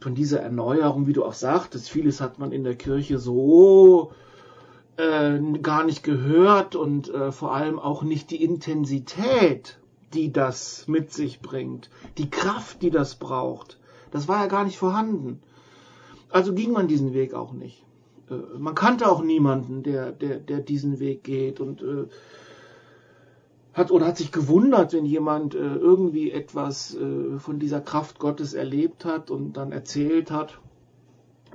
von 0.00 0.14
dieser 0.14 0.40
Erneuerung, 0.40 1.06
wie 1.06 1.14
du 1.14 1.24
auch 1.24 1.34
sagtest, 1.34 1.90
vieles 1.90 2.20
hat 2.20 2.38
man 2.38 2.52
in 2.52 2.64
der 2.64 2.76
Kirche 2.76 3.18
so 3.18 4.12
äh, 4.96 5.38
gar 5.60 5.84
nicht 5.84 6.02
gehört 6.02 6.76
und 6.76 7.12
äh, 7.12 7.32
vor 7.32 7.54
allem 7.54 7.78
auch 7.78 8.02
nicht 8.02 8.30
die 8.30 8.42
Intensität 8.42 9.78
die 10.14 10.32
das 10.32 10.86
mit 10.88 11.12
sich 11.12 11.40
bringt, 11.40 11.90
die 12.18 12.30
Kraft, 12.30 12.82
die 12.82 12.90
das 12.90 13.16
braucht, 13.16 13.78
das 14.10 14.28
war 14.28 14.40
ja 14.40 14.46
gar 14.46 14.64
nicht 14.64 14.78
vorhanden. 14.78 15.40
Also 16.30 16.54
ging 16.54 16.72
man 16.72 16.88
diesen 16.88 17.12
Weg 17.12 17.34
auch 17.34 17.52
nicht. 17.52 17.84
Äh, 18.30 18.58
man 18.58 18.74
kannte 18.74 19.10
auch 19.10 19.22
niemanden, 19.22 19.82
der, 19.82 20.12
der, 20.12 20.38
der 20.38 20.60
diesen 20.60 20.98
Weg 21.00 21.24
geht 21.24 21.60
und 21.60 21.82
äh, 21.82 22.06
hat 23.72 23.90
oder 23.90 24.06
hat 24.06 24.16
sich 24.16 24.32
gewundert, 24.32 24.92
wenn 24.92 25.04
jemand 25.04 25.54
äh, 25.54 25.58
irgendwie 25.58 26.30
etwas 26.30 26.96
äh, 26.96 27.38
von 27.38 27.58
dieser 27.58 27.80
Kraft 27.80 28.18
Gottes 28.18 28.54
erlebt 28.54 29.04
hat 29.04 29.30
und 29.30 29.56
dann 29.56 29.72
erzählt 29.72 30.30
hat. 30.30 30.58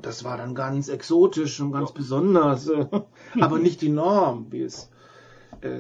das 0.02 0.24
war 0.24 0.38
dann 0.38 0.56
ganz 0.56 0.88
exotisch 0.88 1.60
und 1.62 1.72
ganz 1.72 1.90
ja. 1.90 1.96
besonders, 1.96 2.70
aber 3.40 3.60
nicht 3.60 3.82
die 3.82 3.90
Norm, 3.90 4.48
wie 4.50 4.64
es 4.64 4.90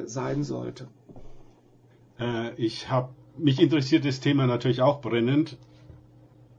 sein 0.05 0.43
sollte. 0.43 0.87
Äh, 2.21 2.53
ich 2.55 2.89
habe 2.89 3.09
mich 3.37 3.59
interessiert 3.59 4.05
das 4.05 4.19
Thema 4.19 4.45
natürlich 4.45 4.81
auch 4.81 5.01
brennend 5.01 5.57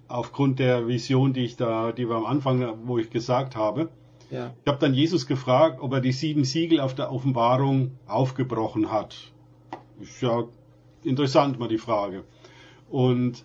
aufgrund 0.09 0.59
der 0.59 0.89
Vision, 0.89 1.33
die 1.33 1.45
ich 1.45 1.57
da, 1.57 1.93
die 1.93 2.09
wir 2.09 2.17
am 2.17 2.27
Anfang, 2.27 2.87
wo 2.87 2.99
ich 2.99 3.11
gesagt 3.11 3.57
habe. 3.57 3.89
Ja. 4.31 4.53
Ich 4.65 4.69
habe 4.69 4.79
dann 4.79 4.95
Jesus 4.95 5.27
gefragt, 5.27 5.81
ob 5.81 5.93
er 5.93 6.01
die 6.01 6.13
sieben 6.13 6.45
Siegel 6.45 6.81
auf 6.81 6.95
der 6.95 7.13
Offenbarung 7.13 7.93
aufgebrochen 8.07 8.91
hat. 8.91 9.17
Ist 10.01 10.21
ja 10.23 10.45
interessant 11.05 11.59
mal 11.59 11.69
die 11.69 11.79
Frage. 11.79 12.25
Und 12.91 13.45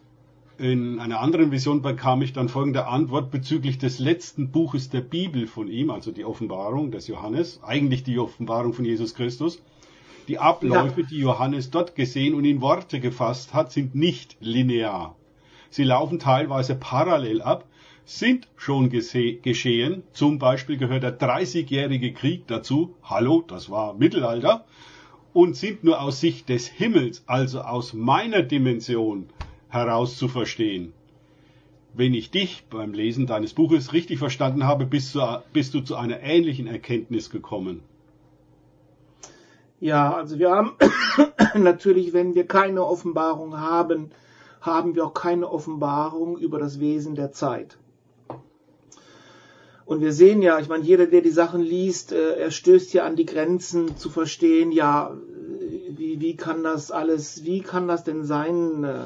in 0.57 0.99
einer 0.99 1.19
anderen 1.19 1.51
Vision 1.51 1.81
bekam 1.81 2.21
ich 2.21 2.33
dann 2.33 2.49
folgende 2.49 2.87
Antwort 2.87 3.31
bezüglich 3.31 3.77
des 3.77 3.99
letzten 3.99 4.51
Buches 4.51 4.89
der 4.89 5.01
Bibel 5.01 5.45
von 5.45 5.67
ihm, 5.67 5.91
also 5.91 6.11
die 6.11 6.25
Offenbarung 6.25 6.91
des 6.91 7.07
Johannes, 7.07 7.61
eigentlich 7.63 8.03
die 8.03 8.17
Offenbarung 8.17 8.73
von 8.73 8.83
Jesus 8.83 9.13
Christus. 9.13 9.61
Die 10.27 10.39
Abläufe, 10.39 11.01
ja. 11.01 11.07
die 11.07 11.19
Johannes 11.19 11.71
dort 11.71 11.95
gesehen 11.95 12.33
und 12.33 12.43
in 12.43 12.59
Worte 12.59 12.99
gefasst 12.99 13.53
hat, 13.53 13.71
sind 13.71 13.95
nicht 13.95 14.35
linear. 14.41 15.15
Sie 15.69 15.83
laufen 15.83 16.19
teilweise 16.19 16.75
parallel 16.75 17.41
ab, 17.41 17.65
sind 18.03 18.47
schon 18.55 18.89
geschehen. 18.89 20.03
Zum 20.13 20.39
Beispiel 20.39 20.77
gehört 20.77 21.03
der 21.03 21.19
30-jährige 21.19 22.13
Krieg 22.13 22.47
dazu. 22.47 22.95
Hallo, 23.03 23.43
das 23.45 23.69
war 23.69 23.93
Mittelalter. 23.93 24.65
Und 25.33 25.55
sind 25.55 25.83
nur 25.83 26.01
aus 26.01 26.19
Sicht 26.19 26.49
des 26.49 26.67
Himmels, 26.67 27.23
also 27.27 27.61
aus 27.61 27.93
meiner 27.93 28.41
Dimension, 28.41 29.27
heraus 29.69 30.17
zu 30.17 30.27
verstehen. 30.27 30.93
Wenn 31.93 32.13
ich 32.13 32.31
dich 32.31 32.63
beim 32.69 32.93
Lesen 32.93 33.27
deines 33.27 33.53
Buches 33.53 33.93
richtig 33.93 34.19
verstanden 34.19 34.63
habe, 34.63 34.85
bist 34.85 35.15
du, 35.15 35.43
bist 35.53 35.73
du 35.73 35.81
zu 35.81 35.95
einer 35.95 36.21
ähnlichen 36.21 36.67
Erkenntnis 36.67 37.29
gekommen. 37.29 37.81
Ja, 39.79 40.13
also 40.13 40.39
wir 40.39 40.49
haben 40.51 40.73
natürlich, 41.55 42.13
wenn 42.13 42.33
wir 42.33 42.47
keine 42.47 42.83
Offenbarung 42.83 43.59
haben, 43.59 44.11
haben 44.59 44.95
wir 44.95 45.05
auch 45.05 45.13
keine 45.13 45.49
Offenbarung 45.49 46.37
über 46.37 46.57
das 46.57 46.79
Wesen 46.79 47.15
der 47.15 47.31
Zeit. 47.31 47.77
Und 49.85 50.01
wir 50.01 50.11
sehen 50.11 50.41
ja, 50.41 50.59
ich 50.59 50.67
meine, 50.67 50.83
jeder, 50.83 51.05
der 51.05 51.21
die 51.21 51.29
Sachen 51.29 51.61
liest, 51.61 52.11
äh, 52.11 52.33
er 52.33 52.51
stößt 52.51 52.93
ja 52.93 53.05
an 53.05 53.15
die 53.15 53.25
Grenzen 53.25 53.95
zu 53.95 54.09
verstehen, 54.09 54.71
ja, 54.73 55.15
wie, 55.89 56.19
wie 56.19 56.35
kann 56.35 56.63
das 56.63 56.91
alles, 56.91 57.45
wie 57.45 57.61
kann 57.61 57.87
das 57.87 58.03
denn 58.03 58.25
sein? 58.25 58.83
Äh, 58.83 58.99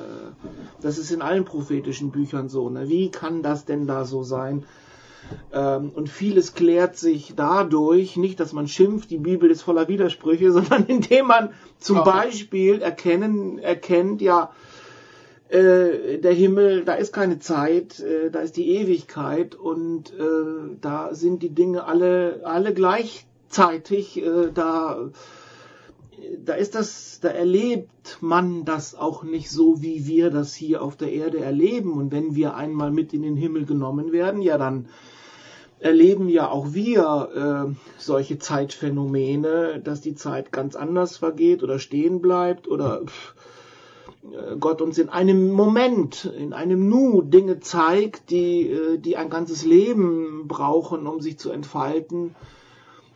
das 0.81 0.97
ist 0.97 1.11
in 1.11 1.21
allen 1.21 1.45
prophetischen 1.45 2.11
Büchern 2.11 2.49
so, 2.49 2.69
ne? 2.69 2.89
Wie 2.89 3.11
kann 3.11 3.43
das 3.43 3.65
denn 3.65 3.85
da 3.85 4.05
so 4.05 4.23
sein? 4.23 4.63
Ähm, 5.53 5.91
und 5.93 6.09
vieles 6.09 6.53
klärt 6.53 6.97
sich 6.97 7.33
dadurch, 7.35 8.17
nicht, 8.17 8.39
dass 8.39 8.53
man 8.53 8.67
schimpft, 8.67 9.11
die 9.11 9.17
Bibel 9.17 9.49
ist 9.49 9.61
voller 9.61 9.87
Widersprüche, 9.87 10.51
sondern 10.53 10.85
indem 10.85 11.27
man 11.27 11.49
zum 11.79 11.97
ja. 11.97 12.03
Beispiel 12.03 12.81
erkennen, 12.81 13.59
erkennt, 13.59 14.21
ja, 14.21 14.51
äh, 15.49 16.17
der 16.19 16.33
Himmel, 16.33 16.85
da 16.85 16.93
ist 16.93 17.11
keine 17.13 17.39
Zeit, 17.39 17.99
äh, 17.99 18.31
da 18.31 18.39
ist 18.39 18.55
die 18.55 18.69
Ewigkeit 18.69 19.55
und 19.55 20.13
äh, 20.13 20.77
da 20.79 21.13
sind 21.13 21.43
die 21.43 21.53
Dinge 21.53 21.83
alle, 21.83 22.41
alle 22.45 22.73
gleichzeitig, 22.73 24.23
äh, 24.23 24.51
da 24.53 25.11
da 26.43 26.53
ist 26.53 26.75
das, 26.75 27.19
da 27.21 27.29
erlebt 27.29 28.17
man 28.21 28.65
das 28.65 28.95
auch 28.95 29.23
nicht 29.23 29.49
so, 29.49 29.81
wie 29.81 30.05
wir 30.05 30.29
das 30.29 30.53
hier 30.53 30.81
auf 30.81 30.95
der 30.95 31.11
Erde 31.11 31.39
erleben. 31.39 31.93
Und 31.93 32.11
wenn 32.11 32.35
wir 32.35 32.55
einmal 32.55 32.91
mit 32.91 33.13
in 33.13 33.21
den 33.21 33.35
Himmel 33.35 33.65
genommen 33.65 34.11
werden, 34.11 34.41
ja, 34.41 34.57
dann 34.57 34.87
erleben 35.81 36.29
ja 36.29 36.49
auch 36.49 36.73
wir 36.73 37.67
äh, 37.67 37.73
solche 37.97 38.37
Zeitphänomene, 38.37 39.81
dass 39.83 39.99
die 39.99 40.15
Zeit 40.15 40.51
ganz 40.51 40.75
anders 40.75 41.17
vergeht 41.17 41.63
oder 41.63 41.79
stehen 41.79 42.21
bleibt 42.21 42.67
oder 42.67 43.01
pff, 43.05 43.33
äh, 44.31 44.57
Gott 44.59 44.81
uns 44.81 44.99
in 44.99 45.09
einem 45.09 45.51
Moment, 45.51 46.25
in 46.25 46.53
einem 46.53 46.87
Nu 46.87 47.23
Dinge 47.23 47.59
zeigt, 47.59 48.29
die, 48.29 48.69
äh, 48.69 48.97
die 48.99 49.17
ein 49.17 49.31
ganzes 49.31 49.65
Leben 49.65 50.47
brauchen, 50.47 51.07
um 51.07 51.19
sich 51.19 51.39
zu 51.39 51.49
entfalten 51.49 52.35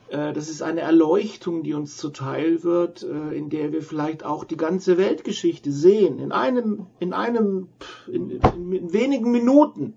äh, 0.09 0.33
das 0.33 0.49
ist 0.49 0.63
eine 0.63 0.81
Erleuchtung, 0.81 1.61
die 1.61 1.75
uns 1.75 1.97
zuteil 1.97 2.63
wird, 2.63 3.01
in 3.03 3.49
der 3.49 3.71
wir 3.71 3.81
vielleicht 3.81 4.23
auch 4.23 4.43
die 4.43 4.57
ganze 4.57 4.97
Weltgeschichte 4.97 5.71
sehen. 5.71 6.19
In 6.19 6.31
einem, 6.31 6.85
in 6.99 7.13
einem, 7.13 7.69
in, 8.07 8.29
in 8.29 8.93
wenigen 8.93 9.31
Minuten 9.31 9.95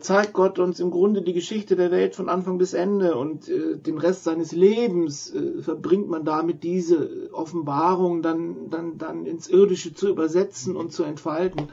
zeigt 0.00 0.32
Gott 0.32 0.58
uns 0.58 0.80
im 0.80 0.90
Grunde 0.90 1.22
die 1.22 1.32
Geschichte 1.32 1.76
der 1.76 1.90
Welt 1.90 2.14
von 2.14 2.28
Anfang 2.28 2.58
bis 2.58 2.72
Ende 2.72 3.16
und 3.16 3.48
den 3.48 3.98
Rest 3.98 4.24
seines 4.24 4.52
Lebens 4.52 5.34
verbringt 5.60 6.08
man 6.08 6.24
damit, 6.24 6.62
diese 6.62 7.30
Offenbarung 7.32 8.22
dann, 8.22 8.70
dann, 8.70 8.98
dann 8.98 9.26
ins 9.26 9.48
Irdische 9.48 9.92
zu 9.92 10.08
übersetzen 10.08 10.76
und 10.76 10.92
zu 10.92 11.02
entfalten. 11.04 11.68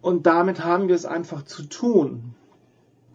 Und 0.00 0.26
damit 0.26 0.64
haben 0.64 0.88
wir 0.88 0.94
es 0.94 1.04
einfach 1.04 1.44
zu 1.44 1.64
tun. 1.64 2.34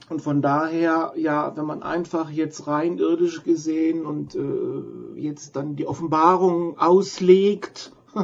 Und 0.07 0.21
von 0.21 0.41
daher, 0.41 1.13
ja, 1.15 1.57
wenn 1.57 1.65
man 1.65 1.81
einfach 1.81 2.29
jetzt 2.29 2.67
rein 2.67 2.99
irdisch 2.99 3.43
gesehen 3.43 4.05
und 4.05 4.35
äh, 4.35 5.19
jetzt 5.19 5.55
dann 5.55 5.75
die 5.75 5.88
Offenbarung 5.88 6.77
auslegt, 6.77 7.91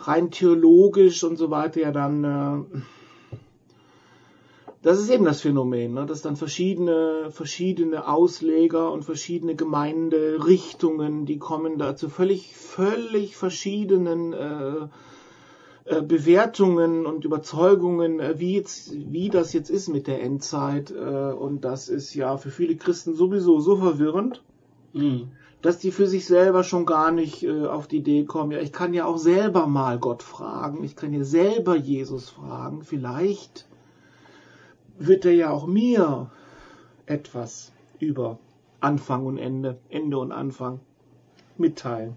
rein 0.00 0.32
theologisch 0.32 1.22
und 1.22 1.36
so 1.36 1.50
weiter, 1.50 1.80
ja 1.80 1.92
dann, 1.92 2.24
äh, 2.24 2.80
das 4.84 5.00
ist 5.00 5.08
eben 5.08 5.24
das 5.24 5.40
Phänomen, 5.40 5.94
ne, 5.94 6.04
dass 6.04 6.20
dann 6.20 6.36
verschiedene, 6.36 7.30
verschiedene 7.30 8.06
Ausleger 8.06 8.92
und 8.92 9.02
verschiedene 9.02 9.56
Gemeinderichtungen, 9.56 11.24
die 11.24 11.38
kommen 11.38 11.78
da 11.78 11.96
zu 11.96 12.10
völlig, 12.10 12.54
völlig 12.54 13.34
verschiedenen 13.34 14.34
äh, 14.34 14.88
äh, 15.86 16.02
Bewertungen 16.02 17.06
und 17.06 17.24
Überzeugungen, 17.24 18.20
äh, 18.20 18.38
wie, 18.38 18.56
jetzt, 18.56 18.92
wie 18.94 19.30
das 19.30 19.54
jetzt 19.54 19.70
ist 19.70 19.88
mit 19.88 20.06
der 20.06 20.22
Endzeit. 20.22 20.90
Äh, 20.90 21.32
und 21.32 21.64
das 21.64 21.88
ist 21.88 22.14
ja 22.14 22.36
für 22.36 22.50
viele 22.50 22.76
Christen 22.76 23.14
sowieso 23.14 23.60
so 23.60 23.76
verwirrend, 23.76 24.42
mhm. 24.92 25.28
dass 25.62 25.78
die 25.78 25.92
für 25.92 26.06
sich 26.06 26.26
selber 26.26 26.62
schon 26.62 26.84
gar 26.84 27.10
nicht 27.10 27.48
auf 27.48 27.86
die 27.86 27.98
Idee 27.98 28.24
kommen. 28.24 28.52
Ja, 28.52 28.60
ich 28.60 28.72
kann 28.72 28.92
ja 28.92 29.06
auch 29.06 29.18
selber 29.18 29.66
mal 29.66 29.98
Gott 29.98 30.22
fragen. 30.22 30.84
Ich 30.84 30.94
kann 30.94 31.14
ja 31.14 31.24
selber 31.24 31.74
Jesus 31.74 32.28
fragen. 32.28 32.82
Vielleicht 32.82 33.66
wird 34.98 35.24
er 35.24 35.32
ja 35.32 35.50
auch 35.50 35.66
mir 35.66 36.30
etwas 37.06 37.72
über 37.98 38.38
Anfang 38.80 39.26
und 39.26 39.38
Ende, 39.38 39.78
Ende 39.88 40.18
und 40.18 40.32
Anfang 40.32 40.80
mitteilen. 41.56 42.16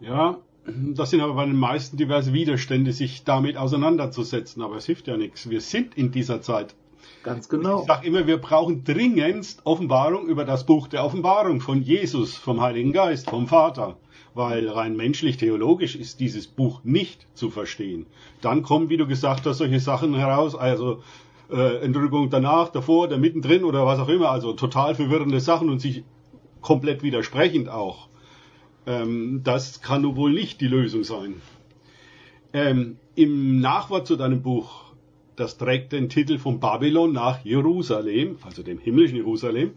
Ja, 0.00 0.38
das 0.66 1.10
sind 1.10 1.20
aber 1.20 1.34
bei 1.34 1.44
den 1.44 1.56
meisten 1.56 1.96
diverse 1.96 2.32
Widerstände, 2.32 2.92
sich 2.92 3.24
damit 3.24 3.56
auseinanderzusetzen. 3.56 4.62
Aber 4.62 4.76
es 4.76 4.86
hilft 4.86 5.06
ja 5.06 5.16
nichts. 5.16 5.48
Wir 5.48 5.60
sind 5.60 5.96
in 5.96 6.10
dieser 6.10 6.40
Zeit. 6.40 6.74
Ganz 7.22 7.48
genau. 7.48 7.80
Ich 7.80 7.86
sage 7.86 8.06
immer, 8.06 8.26
wir 8.26 8.38
brauchen 8.38 8.84
dringendst 8.84 9.64
Offenbarung 9.64 10.26
über 10.26 10.44
das 10.44 10.66
Buch 10.66 10.88
der 10.88 11.04
Offenbarung 11.04 11.60
von 11.60 11.82
Jesus, 11.82 12.36
vom 12.36 12.60
Heiligen 12.60 12.92
Geist, 12.92 13.30
vom 13.30 13.46
Vater. 13.46 13.96
Weil 14.34 14.68
rein 14.68 14.96
menschlich, 14.96 15.36
theologisch 15.36 15.96
ist 15.96 16.20
dieses 16.20 16.46
Buch 16.46 16.80
nicht 16.84 17.26
zu 17.34 17.50
verstehen. 17.50 18.06
Dann 18.42 18.62
kommen, 18.62 18.90
wie 18.90 18.96
du 18.96 19.06
gesagt 19.06 19.46
hast, 19.46 19.58
solche 19.58 19.80
Sachen 19.80 20.14
heraus, 20.14 20.54
also 20.54 21.02
äh, 21.50 21.78
Entrückung 21.78 22.30
danach, 22.30 22.70
davor, 22.70 23.08
da 23.08 23.16
mittendrin 23.16 23.64
oder 23.64 23.86
was 23.86 23.98
auch 23.98 24.08
immer, 24.08 24.30
also 24.30 24.52
total 24.52 24.94
verwirrende 24.94 25.40
Sachen 25.40 25.68
und 25.70 25.80
sich 25.80 26.04
komplett 26.60 27.02
widersprechend 27.02 27.68
auch. 27.68 28.08
Ähm, 28.86 29.42
das 29.44 29.80
kann 29.80 30.02
nun 30.02 30.16
wohl 30.16 30.32
nicht 30.32 30.60
die 30.60 30.68
Lösung 30.68 31.04
sein. 31.04 31.34
Ähm, 32.52 32.96
Im 33.14 33.60
Nachwort 33.60 34.06
zu 34.06 34.16
deinem 34.16 34.42
Buch, 34.42 34.84
das 35.36 35.58
trägt 35.58 35.92
den 35.92 36.08
Titel 36.08 36.38
von 36.38 36.60
Babylon 36.60 37.12
nach 37.12 37.44
Jerusalem, 37.44 38.36
also 38.42 38.62
dem 38.62 38.78
himmlischen 38.78 39.16
Jerusalem. 39.16 39.72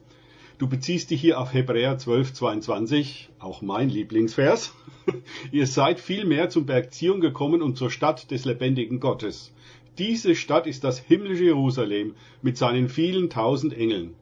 Du 0.59 0.67
beziehst 0.67 1.11
dich 1.11 1.21
hier 1.21 1.39
auf 1.39 1.53
Hebräer 1.53 1.97
12, 1.97 2.33
22, 2.33 3.29
auch 3.39 3.61
mein 3.61 3.89
Lieblingsvers. 3.89 4.73
Ihr 5.51 5.67
seid 5.67 5.99
vielmehr 5.99 6.49
zum 6.49 6.65
Berg 6.65 6.93
Zion 6.93 7.21
gekommen 7.21 7.61
und 7.61 7.77
zur 7.77 7.89
Stadt 7.89 8.29
des 8.31 8.45
lebendigen 8.45 8.99
Gottes. 8.99 9.53
Diese 9.99 10.33
Stadt 10.33 10.65
ist 10.65 10.85
das 10.85 10.97
himmlische 10.97 11.43
Jerusalem 11.43 12.15
mit 12.41 12.57
seinen 12.57 12.87
vielen 12.87 13.29
tausend 13.29 13.73
Engeln. 13.73 14.15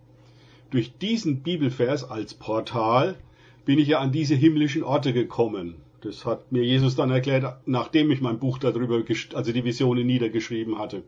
Durch 0.72 0.98
diesen 0.98 1.44
Bibelvers 1.44 2.04
als 2.04 2.34
Portal 2.34 3.16
bin 3.64 3.78
ich 3.78 3.90
ja 3.90 4.00
an 4.00 4.12
diese 4.12 4.34
himmlischen 4.34 4.84
Orte 4.84 5.14
gekommen. 5.14 5.76
Das 6.02 6.26
hat 6.26 6.52
mir 6.52 6.64
Jesus 6.64 6.96
dann 6.96 7.12
erklärt, 7.12 7.58
nachdem 7.68 8.10
ich 8.10 8.22
mein 8.22 8.40
Buch 8.40 8.58
darüber, 8.58 9.04
also 9.34 9.52
die 9.52 9.64
Visionen 9.64 10.08
niedergeschrieben 10.08 10.80
hatte. 10.80 11.04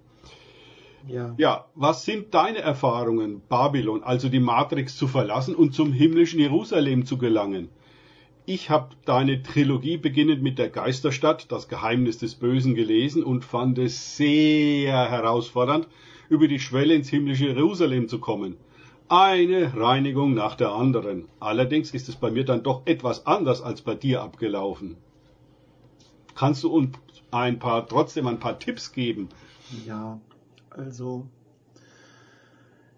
Ja. 1.07 1.33
ja, 1.37 1.65
was 1.75 2.05
sind 2.05 2.33
deine 2.35 2.59
Erfahrungen, 2.59 3.41
Babylon, 3.49 4.03
also 4.03 4.29
die 4.29 4.39
Matrix 4.39 4.97
zu 4.97 5.07
verlassen 5.07 5.55
und 5.55 5.73
zum 5.73 5.93
himmlischen 5.93 6.39
Jerusalem 6.39 7.05
zu 7.05 7.17
gelangen? 7.17 7.69
Ich 8.51 8.71
habe 8.71 8.95
deine 9.05 9.43
Trilogie 9.43 9.97
beginnend 9.97 10.41
mit 10.41 10.57
der 10.57 10.69
Geisterstadt, 10.69 11.51
das 11.51 11.67
Geheimnis 11.67 12.17
des 12.17 12.33
Bösen 12.33 12.73
gelesen 12.73 13.23
und 13.23 13.45
fand 13.45 13.77
es 13.77 14.17
sehr 14.17 15.07
herausfordernd, 15.07 15.87
über 16.29 16.47
die 16.47 16.59
Schwelle 16.59 16.95
ins 16.95 17.09
himmlische 17.09 17.45
Jerusalem 17.45 18.07
zu 18.09 18.17
kommen. 18.17 18.57
Eine 19.07 19.77
Reinigung 19.77 20.33
nach 20.33 20.55
der 20.55 20.71
anderen. 20.71 21.27
Allerdings 21.39 21.91
ist 21.91 22.09
es 22.09 22.15
bei 22.15 22.31
mir 22.31 22.43
dann 22.43 22.63
doch 22.63 22.81
etwas 22.85 23.27
anders 23.27 23.61
als 23.61 23.83
bei 23.83 23.93
dir 23.93 24.23
abgelaufen. 24.23 24.97
Kannst 26.33 26.63
du 26.63 26.71
uns 26.71 26.97
ein 27.29 27.59
paar, 27.59 27.85
trotzdem 27.85 28.25
ein 28.25 28.39
paar 28.39 28.57
Tipps 28.57 28.93
geben? 28.93 29.29
Ja, 29.85 30.19
also 30.71 31.27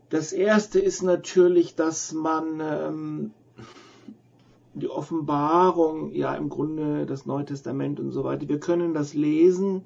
das 0.07 0.31
erste 0.31 0.79
ist 0.79 1.03
natürlich, 1.03 1.75
dass 1.75 2.13
man 2.13 2.61
ähm, 2.61 3.31
die 4.73 4.89
Offenbarung, 4.89 6.11
ja 6.11 6.33
im 6.35 6.49
Grunde 6.49 7.05
das 7.05 7.25
Neue 7.25 7.45
Testament 7.45 7.99
und 7.99 8.11
so 8.11 8.23
weiter, 8.23 8.47
wir 8.47 8.59
können 8.59 8.93
das 8.93 9.13
lesen, 9.13 9.83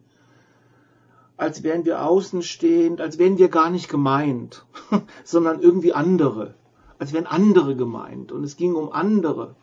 als 1.38 1.64
wären 1.64 1.86
wir 1.86 2.06
außenstehend, 2.06 3.02
als 3.02 3.18
wären 3.18 3.38
wir 3.38 3.50
gar 3.50 3.70
nicht 3.70 3.90
gemeint, 3.90 4.66
sondern 5.24 5.60
irgendwie 5.60 5.94
andere, 5.94 6.56
als 7.00 7.14
wären 7.14 7.26
andere 7.26 7.76
gemeint 7.76 8.32
und 8.32 8.44
es 8.44 8.58
ging 8.58 8.76
um 8.76 8.92
andere. 8.92 9.56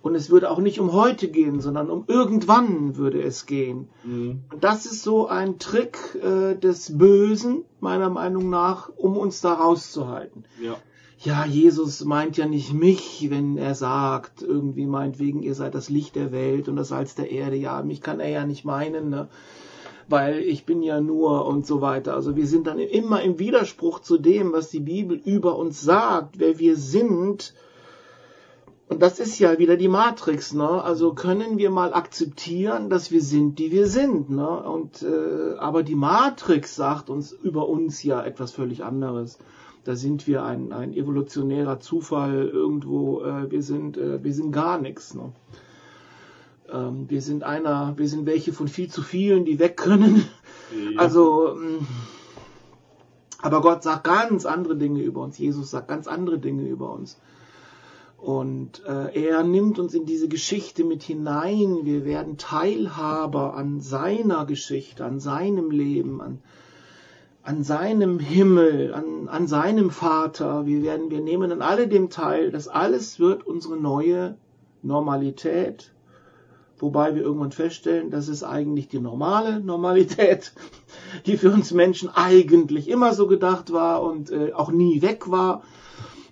Und 0.00 0.14
es 0.14 0.30
würde 0.30 0.50
auch 0.50 0.60
nicht 0.60 0.78
um 0.78 0.92
heute 0.92 1.28
gehen, 1.28 1.60
sondern 1.60 1.90
um 1.90 2.04
irgendwann 2.06 2.96
würde 2.96 3.20
es 3.20 3.46
gehen. 3.46 3.88
Mhm. 4.04 4.44
Und 4.52 4.62
das 4.62 4.86
ist 4.86 5.02
so 5.02 5.26
ein 5.26 5.58
Trick 5.58 5.98
äh, 6.22 6.54
des 6.54 6.96
Bösen, 6.96 7.64
meiner 7.80 8.08
Meinung 8.08 8.48
nach, 8.48 8.90
um 8.96 9.16
uns 9.16 9.40
da 9.40 9.54
rauszuhalten. 9.54 10.44
Ja 10.62 10.76
ja, 11.20 11.44
Jesus 11.44 12.04
meint 12.04 12.36
ja 12.36 12.46
nicht 12.46 12.72
mich, 12.72 13.26
wenn 13.28 13.56
er 13.56 13.74
sagt, 13.74 14.42
irgendwie 14.42 14.86
meinetwegen, 14.86 15.42
ihr 15.42 15.54
seid 15.54 15.74
das 15.74 15.88
Licht 15.88 16.14
der 16.14 16.30
Welt 16.30 16.68
und 16.68 16.76
das 16.76 16.88
Salz 16.88 17.14
der 17.16 17.30
Erde. 17.30 17.56
Ja, 17.56 17.82
mich 17.82 18.00
kann 18.00 18.20
er 18.20 18.28
ja 18.28 18.46
nicht 18.46 18.64
meinen, 18.64 19.10
ne? 19.10 19.28
weil 20.08 20.38
ich 20.38 20.64
bin 20.64 20.82
ja 20.82 21.00
nur 21.00 21.46
und 21.46 21.66
so 21.66 21.80
weiter. 21.80 22.14
Also 22.14 22.36
wir 22.36 22.46
sind 22.46 22.66
dann 22.66 22.78
immer 22.78 23.20
im 23.22 23.38
Widerspruch 23.38 24.00
zu 24.00 24.16
dem, 24.16 24.52
was 24.52 24.70
die 24.70 24.80
Bibel 24.80 25.20
über 25.22 25.56
uns 25.56 25.82
sagt, 25.82 26.38
wer 26.38 26.58
wir 26.58 26.76
sind. 26.76 27.52
Und 28.88 29.02
das 29.02 29.18
ist 29.18 29.38
ja 29.38 29.58
wieder 29.58 29.76
die 29.76 29.88
Matrix, 29.88 30.54
ne? 30.54 30.82
Also 30.82 31.12
können 31.12 31.58
wir 31.58 31.68
mal 31.68 31.92
akzeptieren, 31.92 32.88
dass 32.88 33.10
wir 33.10 33.20
sind, 33.20 33.58
die 33.58 33.70
wir 33.70 33.86
sind, 33.86 34.30
ne? 34.30 34.62
Und 34.62 35.02
äh, 35.02 35.58
aber 35.58 35.82
die 35.82 35.96
Matrix 35.96 36.74
sagt 36.74 37.10
uns 37.10 37.32
über 37.32 37.68
uns 37.68 38.02
ja 38.02 38.22
etwas 38.24 38.52
völlig 38.52 38.84
anderes 38.84 39.38
da 39.84 39.96
sind 39.96 40.26
wir 40.26 40.44
ein, 40.44 40.72
ein 40.72 40.92
evolutionärer 40.92 41.80
Zufall 41.80 42.48
irgendwo, 42.48 43.22
äh, 43.22 43.50
wir 43.50 43.62
sind, 43.62 43.96
äh, 43.96 44.22
wir 44.22 44.34
sind 44.34 44.52
gar 44.52 44.78
nichts. 44.80 45.14
Ne? 45.14 45.32
Ähm, 46.70 47.08
wir 47.08 47.22
sind 47.22 47.44
einer, 47.44 47.94
wir 47.96 48.08
sind 48.08 48.26
welche 48.26 48.52
von 48.52 48.68
viel 48.68 48.90
zu 48.90 49.02
vielen, 49.02 49.44
die 49.44 49.58
weg 49.58 49.76
können. 49.76 50.24
Ja. 50.94 51.00
Also, 51.00 51.56
ähm, 51.56 51.86
aber 53.40 53.60
Gott 53.60 53.82
sagt 53.82 54.04
ganz 54.04 54.44
andere 54.44 54.76
Dinge 54.76 55.00
über 55.00 55.22
uns. 55.22 55.38
Jesus 55.38 55.70
sagt 55.70 55.88
ganz 55.88 56.08
andere 56.08 56.38
Dinge 56.38 56.68
über 56.68 56.92
uns. 56.92 57.18
Und 58.18 58.84
äh, 58.84 59.28
er 59.28 59.44
nimmt 59.44 59.78
uns 59.78 59.94
in 59.94 60.04
diese 60.04 60.26
Geschichte 60.26 60.84
mit 60.84 61.04
hinein. 61.04 61.84
Wir 61.84 62.04
werden 62.04 62.36
Teilhaber 62.36 63.54
an 63.54 63.80
seiner 63.80 64.44
Geschichte, 64.44 65.04
an 65.04 65.20
seinem 65.20 65.70
Leben, 65.70 66.20
an, 66.20 66.40
an 67.48 67.62
seinem 67.62 68.18
Himmel, 68.18 68.92
an, 68.92 69.26
an 69.26 69.46
seinem 69.46 69.88
Vater. 69.88 70.66
Wir 70.66 70.82
werden, 70.82 71.10
wir 71.10 71.22
nehmen 71.22 71.50
an 71.50 71.62
alledem 71.62 72.10
teil. 72.10 72.50
Das 72.50 72.68
alles 72.68 73.20
wird 73.20 73.46
unsere 73.46 73.78
neue 73.78 74.36
Normalität. 74.82 75.94
Wobei 76.78 77.14
wir 77.14 77.22
irgendwann 77.22 77.50
feststellen, 77.50 78.10
das 78.10 78.28
ist 78.28 78.42
eigentlich 78.42 78.88
die 78.88 78.98
normale 78.98 79.60
Normalität, 79.60 80.52
die 81.26 81.38
für 81.38 81.50
uns 81.50 81.72
Menschen 81.72 82.10
eigentlich 82.10 82.86
immer 82.86 83.14
so 83.14 83.26
gedacht 83.26 83.72
war 83.72 84.02
und 84.02 84.30
äh, 84.30 84.52
auch 84.52 84.70
nie 84.70 85.00
weg 85.00 85.30
war. 85.30 85.62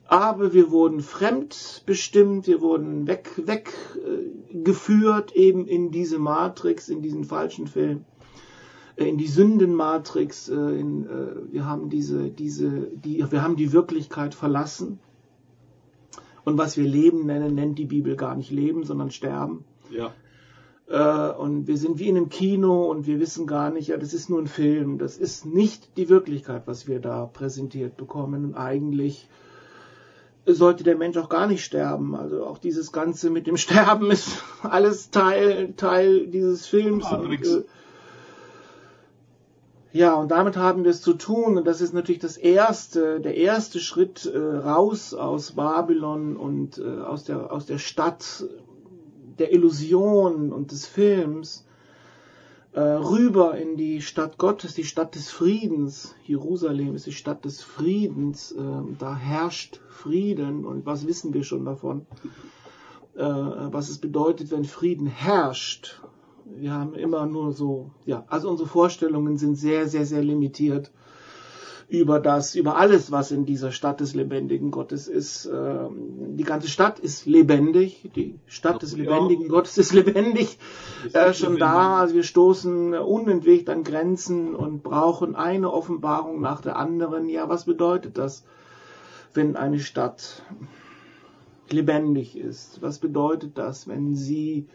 Aber 0.08 0.52
wir 0.52 0.70
wurden 0.70 1.00
fremdbestimmt, 1.00 2.46
wir 2.46 2.60
wurden 2.60 3.06
weg, 3.06 3.30
weggeführt 3.38 5.34
äh, 5.34 5.38
eben 5.38 5.66
in 5.66 5.90
diese 5.90 6.18
Matrix, 6.18 6.90
in 6.90 7.00
diesen 7.00 7.24
falschen 7.24 7.68
Film. 7.68 8.04
Äh, 8.96 9.08
in 9.08 9.18
die 9.18 9.26
Sündenmatrix, 9.26 10.48
äh, 10.48 10.54
in, 10.54 11.06
äh, 11.06 11.52
wir 11.52 11.66
haben 11.66 11.90
diese, 11.90 12.30
diese, 12.30 12.88
die, 12.92 13.24
wir 13.30 13.42
haben 13.42 13.56
die 13.56 13.72
Wirklichkeit 13.72 14.34
verlassen. 14.34 14.98
Und 16.44 16.58
was 16.58 16.76
wir 16.76 16.86
Leben 16.86 17.26
nennen, 17.26 17.54
nennt 17.54 17.78
die 17.78 17.86
Bibel 17.86 18.16
gar 18.16 18.36
nicht 18.36 18.50
Leben, 18.50 18.84
sondern 18.84 19.10
Sterben. 19.10 19.64
Ja. 19.90 20.12
Und 21.38 21.66
wir 21.66 21.76
sind 21.78 21.98
wie 21.98 22.06
in 22.06 22.16
einem 22.16 22.28
Kino 22.28 22.88
und 22.88 23.08
wir 23.08 23.18
wissen 23.18 23.48
gar 23.48 23.72
nicht, 23.72 23.88
ja, 23.88 23.96
das 23.96 24.14
ist 24.14 24.30
nur 24.30 24.40
ein 24.40 24.46
Film. 24.46 24.98
Das 24.98 25.18
ist 25.18 25.44
nicht 25.44 25.96
die 25.96 26.08
Wirklichkeit, 26.08 26.62
was 26.66 26.86
wir 26.86 27.00
da 27.00 27.26
präsentiert 27.26 27.96
bekommen. 27.96 28.44
Und 28.44 28.54
eigentlich 28.54 29.28
sollte 30.46 30.84
der 30.84 30.96
Mensch 30.96 31.16
auch 31.16 31.28
gar 31.28 31.48
nicht 31.48 31.64
sterben. 31.64 32.14
Also 32.14 32.46
auch 32.46 32.58
dieses 32.58 32.92
Ganze 32.92 33.30
mit 33.30 33.48
dem 33.48 33.56
Sterben 33.56 34.12
ist 34.12 34.44
alles 34.62 35.10
Teil, 35.10 35.72
Teil 35.76 36.28
dieses 36.28 36.68
Films. 36.68 37.10
Matrix. 37.10 37.56
Und, 37.56 37.64
ja, 39.92 40.14
und 40.14 40.30
damit 40.30 40.56
haben 40.56 40.84
wir 40.84 40.90
es 40.90 41.00
zu 41.00 41.14
tun. 41.14 41.56
Und 41.56 41.66
das 41.66 41.80
ist 41.80 41.94
natürlich 41.94 42.20
das 42.20 42.36
erste, 42.36 43.20
der 43.20 43.36
erste 43.36 43.80
Schritt 43.80 44.26
äh, 44.26 44.38
raus 44.38 45.14
aus 45.14 45.52
Babylon 45.52 46.36
und 46.36 46.78
äh, 46.78 47.00
aus, 47.00 47.24
der, 47.24 47.52
aus 47.52 47.66
der 47.66 47.78
Stadt 47.78 48.44
der 49.38 49.52
Illusion 49.52 50.52
und 50.52 50.72
des 50.72 50.86
Films 50.86 51.66
äh, 52.72 52.80
rüber 52.80 53.56
in 53.56 53.76
die 53.76 54.02
Stadt 54.02 54.36
Gottes, 54.36 54.74
die 54.74 54.84
Stadt 54.84 55.14
des 55.14 55.30
Friedens. 55.30 56.14
Jerusalem 56.24 56.94
ist 56.94 57.06
die 57.06 57.12
Stadt 57.12 57.44
des 57.44 57.62
Friedens. 57.62 58.52
Äh, 58.52 58.60
da 58.98 59.16
herrscht 59.16 59.80
Frieden. 59.88 60.66
Und 60.66 60.84
was 60.84 61.06
wissen 61.06 61.32
wir 61.32 61.42
schon 61.42 61.64
davon? 61.64 62.06
Äh, 63.14 63.22
was 63.22 63.88
es 63.88 63.96
bedeutet, 63.96 64.50
wenn 64.50 64.64
Frieden 64.64 65.06
herrscht 65.06 66.02
wir 66.54 66.72
haben 66.72 66.94
immer 66.94 67.26
nur 67.26 67.52
so, 67.52 67.90
ja, 68.04 68.24
also 68.28 68.48
unsere 68.48 68.68
Vorstellungen 68.68 69.36
sind 69.36 69.56
sehr, 69.56 69.88
sehr, 69.88 70.06
sehr 70.06 70.22
limitiert 70.22 70.90
über 71.88 72.18
das, 72.18 72.56
über 72.56 72.76
alles, 72.76 73.12
was 73.12 73.30
in 73.30 73.44
dieser 73.46 73.70
Stadt 73.70 74.00
des 74.00 74.14
lebendigen 74.14 74.72
Gottes 74.72 75.06
ist. 75.06 75.46
Ähm, 75.46 76.36
die 76.36 76.42
ganze 76.42 76.68
Stadt 76.68 76.98
ist 76.98 77.26
lebendig, 77.26 78.10
die 78.16 78.40
Stadt 78.46 78.82
des 78.82 78.96
lebendigen 78.96 79.44
ja. 79.44 79.50
Gottes 79.50 79.78
ist 79.78 79.92
lebendig, 79.92 80.58
ist 81.04 81.14
äh, 81.14 81.32
schon 81.32 81.54
lebendig. 81.54 81.60
da. 81.60 82.00
Also 82.00 82.14
wir 82.14 82.24
stoßen 82.24 82.94
unentwegt 82.94 83.70
an 83.70 83.84
Grenzen 83.84 84.56
und 84.56 84.82
brauchen 84.82 85.36
eine 85.36 85.72
Offenbarung 85.72 86.40
nach 86.40 86.60
der 86.60 86.76
anderen. 86.76 87.28
Ja, 87.28 87.48
was 87.48 87.66
bedeutet 87.66 88.18
das, 88.18 88.44
wenn 89.32 89.54
eine 89.54 89.78
Stadt 89.78 90.42
lebendig 91.70 92.36
ist? 92.36 92.82
Was 92.82 92.98
bedeutet 92.98 93.58
das, 93.58 93.86
wenn 93.86 94.16
sie 94.16 94.66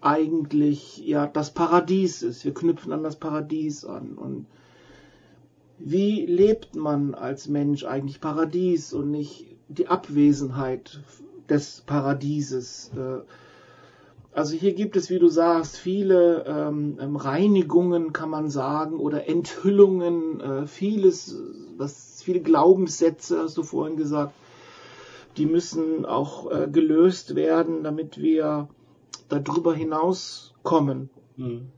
eigentlich 0.00 0.98
ja 0.98 1.26
das 1.26 1.52
Paradies 1.52 2.22
ist. 2.22 2.44
Wir 2.44 2.54
knüpfen 2.54 2.92
an 2.92 3.02
das 3.02 3.16
Paradies 3.16 3.84
an. 3.84 4.14
Und 4.16 4.46
wie 5.78 6.26
lebt 6.26 6.74
man 6.74 7.14
als 7.14 7.48
Mensch 7.48 7.84
eigentlich 7.84 8.20
Paradies 8.20 8.92
und 8.92 9.10
nicht 9.10 9.46
die 9.68 9.88
Abwesenheit 9.88 11.00
des 11.48 11.82
Paradieses? 11.86 12.90
Äh, 12.96 13.20
also 14.32 14.54
hier 14.54 14.74
gibt 14.74 14.96
es, 14.96 15.08
wie 15.08 15.18
du 15.18 15.28
sagst, 15.28 15.78
viele 15.78 16.44
ähm, 16.46 16.98
ähm, 17.00 17.16
Reinigungen, 17.16 18.12
kann 18.12 18.28
man 18.28 18.50
sagen, 18.50 18.98
oder 18.98 19.26
Enthüllungen, 19.28 20.40
äh, 20.40 20.66
vieles, 20.66 21.38
was 21.78 22.22
viele 22.22 22.40
Glaubenssätze, 22.40 23.38
hast 23.38 23.56
du 23.56 23.62
vorhin 23.62 23.96
gesagt, 23.96 24.34
die 25.38 25.46
müssen 25.46 26.04
auch 26.04 26.50
äh, 26.50 26.68
gelöst 26.70 27.34
werden, 27.34 27.82
damit 27.82 28.20
wir 28.20 28.68
darüber 29.28 29.74
hinauskommen. 29.74 31.10
Mhm. 31.36 31.68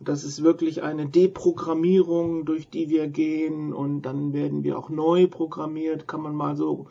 Das 0.00 0.24
ist 0.24 0.42
wirklich 0.42 0.82
eine 0.82 1.06
Deprogrammierung, 1.06 2.44
durch 2.44 2.68
die 2.68 2.88
wir 2.88 3.06
gehen 3.06 3.72
und 3.72 4.02
dann 4.02 4.32
werden 4.32 4.64
wir 4.64 4.76
auch 4.76 4.88
neu 4.88 5.28
programmiert, 5.28 6.08
kann 6.08 6.22
man 6.22 6.34
mal 6.34 6.56
so 6.56 6.86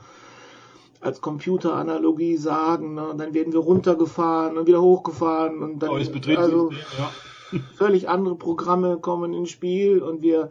als 1.01 1.19
Computeranalogie 1.19 2.37
sagen. 2.37 2.93
Ne? 2.93 3.13
Dann 3.17 3.33
werden 3.33 3.51
wir 3.51 3.59
runtergefahren 3.59 4.57
und 4.57 4.67
wieder 4.67 4.81
hochgefahren 4.81 5.61
und 5.61 5.79
dann 5.79 5.89
also 6.37 6.71
ja. 6.71 7.59
völlig 7.75 8.07
andere 8.07 8.35
Programme 8.35 8.97
kommen 8.97 9.33
ins 9.33 9.49
Spiel 9.49 10.01
und 10.01 10.21
wir 10.21 10.49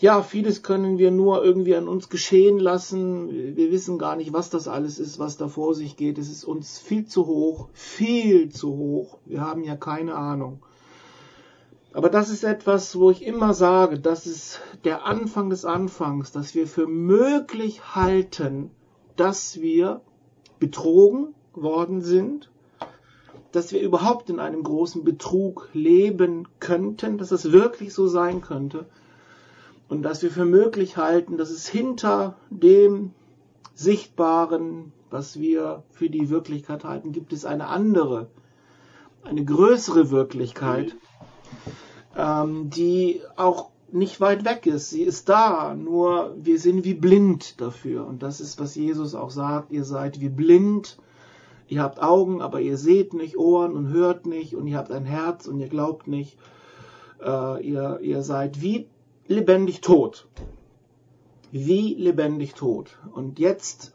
ja, 0.00 0.22
vieles 0.22 0.62
können 0.62 0.98
wir 0.98 1.10
nur 1.10 1.44
irgendwie 1.44 1.74
an 1.76 1.88
uns 1.88 2.08
geschehen 2.08 2.58
lassen. 2.58 3.56
Wir 3.56 3.70
wissen 3.70 3.98
gar 3.98 4.16
nicht, 4.16 4.32
was 4.32 4.50
das 4.50 4.68
alles 4.68 4.98
ist, 4.98 5.18
was 5.18 5.36
da 5.36 5.48
vor 5.48 5.74
sich 5.74 5.96
geht. 5.96 6.18
Es 6.18 6.30
ist 6.30 6.44
uns 6.44 6.78
viel 6.78 7.06
zu 7.06 7.26
hoch, 7.26 7.68
viel 7.72 8.50
zu 8.50 8.76
hoch. 8.76 9.18
Wir 9.24 9.40
haben 9.40 9.64
ja 9.64 9.76
keine 9.76 10.14
Ahnung. 10.14 10.62
Aber 11.92 12.08
das 12.08 12.28
ist 12.28 12.42
etwas, 12.42 12.98
wo 12.98 13.10
ich 13.10 13.24
immer 13.24 13.54
sage, 13.54 14.00
das 14.00 14.26
ist 14.26 14.60
der 14.82 15.06
Anfang 15.06 15.50
des 15.50 15.64
Anfangs, 15.64 16.32
dass 16.32 16.54
wir 16.54 16.66
für 16.66 16.88
möglich 16.88 17.94
halten, 17.94 18.70
dass 19.16 19.60
wir 19.60 20.00
betrogen 20.58 21.34
worden 21.52 22.00
sind, 22.00 22.50
dass 23.52 23.70
wir 23.70 23.80
überhaupt 23.80 24.28
in 24.28 24.40
einem 24.40 24.64
großen 24.64 25.04
Betrug 25.04 25.68
leben 25.72 26.48
könnten, 26.58 27.16
dass 27.16 27.30
es 27.30 27.52
wirklich 27.52 27.94
so 27.94 28.08
sein 28.08 28.40
könnte 28.40 28.86
Und 29.88 30.02
dass 30.02 30.22
wir 30.22 30.30
für 30.30 30.44
möglich 30.44 30.96
halten, 30.96 31.36
dass 31.36 31.50
es 31.50 31.68
hinter 31.68 32.36
dem 32.50 33.12
Sichtbaren, 33.74 34.92
was 35.10 35.38
wir 35.38 35.82
für 35.90 36.08
die 36.08 36.30
Wirklichkeit 36.30 36.84
halten, 36.84 37.12
gibt 37.12 37.32
es 37.32 37.44
eine 37.44 37.68
andere, 37.68 38.28
eine 39.22 39.44
größere 39.44 40.10
Wirklichkeit, 40.10 40.96
ähm, 42.16 42.70
die 42.70 43.20
auch 43.36 43.70
nicht 43.94 44.20
weit 44.20 44.44
weg 44.44 44.66
ist. 44.66 44.90
Sie 44.90 45.02
ist 45.02 45.28
da, 45.28 45.74
nur 45.74 46.34
wir 46.36 46.58
sind 46.58 46.84
wie 46.84 46.94
blind 46.94 47.60
dafür. 47.60 48.06
Und 48.06 48.22
das 48.22 48.40
ist, 48.40 48.58
was 48.58 48.74
Jesus 48.74 49.14
auch 49.14 49.30
sagt. 49.30 49.70
Ihr 49.70 49.84
seid 49.84 50.20
wie 50.20 50.28
blind. 50.28 50.98
Ihr 51.68 51.82
habt 51.82 52.02
Augen, 52.02 52.42
aber 52.42 52.60
ihr 52.60 52.76
seht 52.76 53.14
nicht, 53.14 53.38
Ohren 53.38 53.74
und 53.74 53.88
hört 53.88 54.26
nicht. 54.26 54.54
Und 54.54 54.66
ihr 54.66 54.76
habt 54.76 54.90
ein 54.90 55.04
Herz 55.04 55.46
und 55.46 55.60
ihr 55.60 55.68
glaubt 55.68 56.08
nicht. 56.08 56.36
Äh, 57.24 57.66
ihr, 57.66 58.00
ihr 58.00 58.22
seid 58.22 58.60
wie 58.60 58.88
lebendig 59.26 59.80
tot. 59.80 60.26
Wie 61.50 61.94
lebendig 61.94 62.54
tot. 62.54 62.98
Und 63.12 63.38
jetzt 63.38 63.94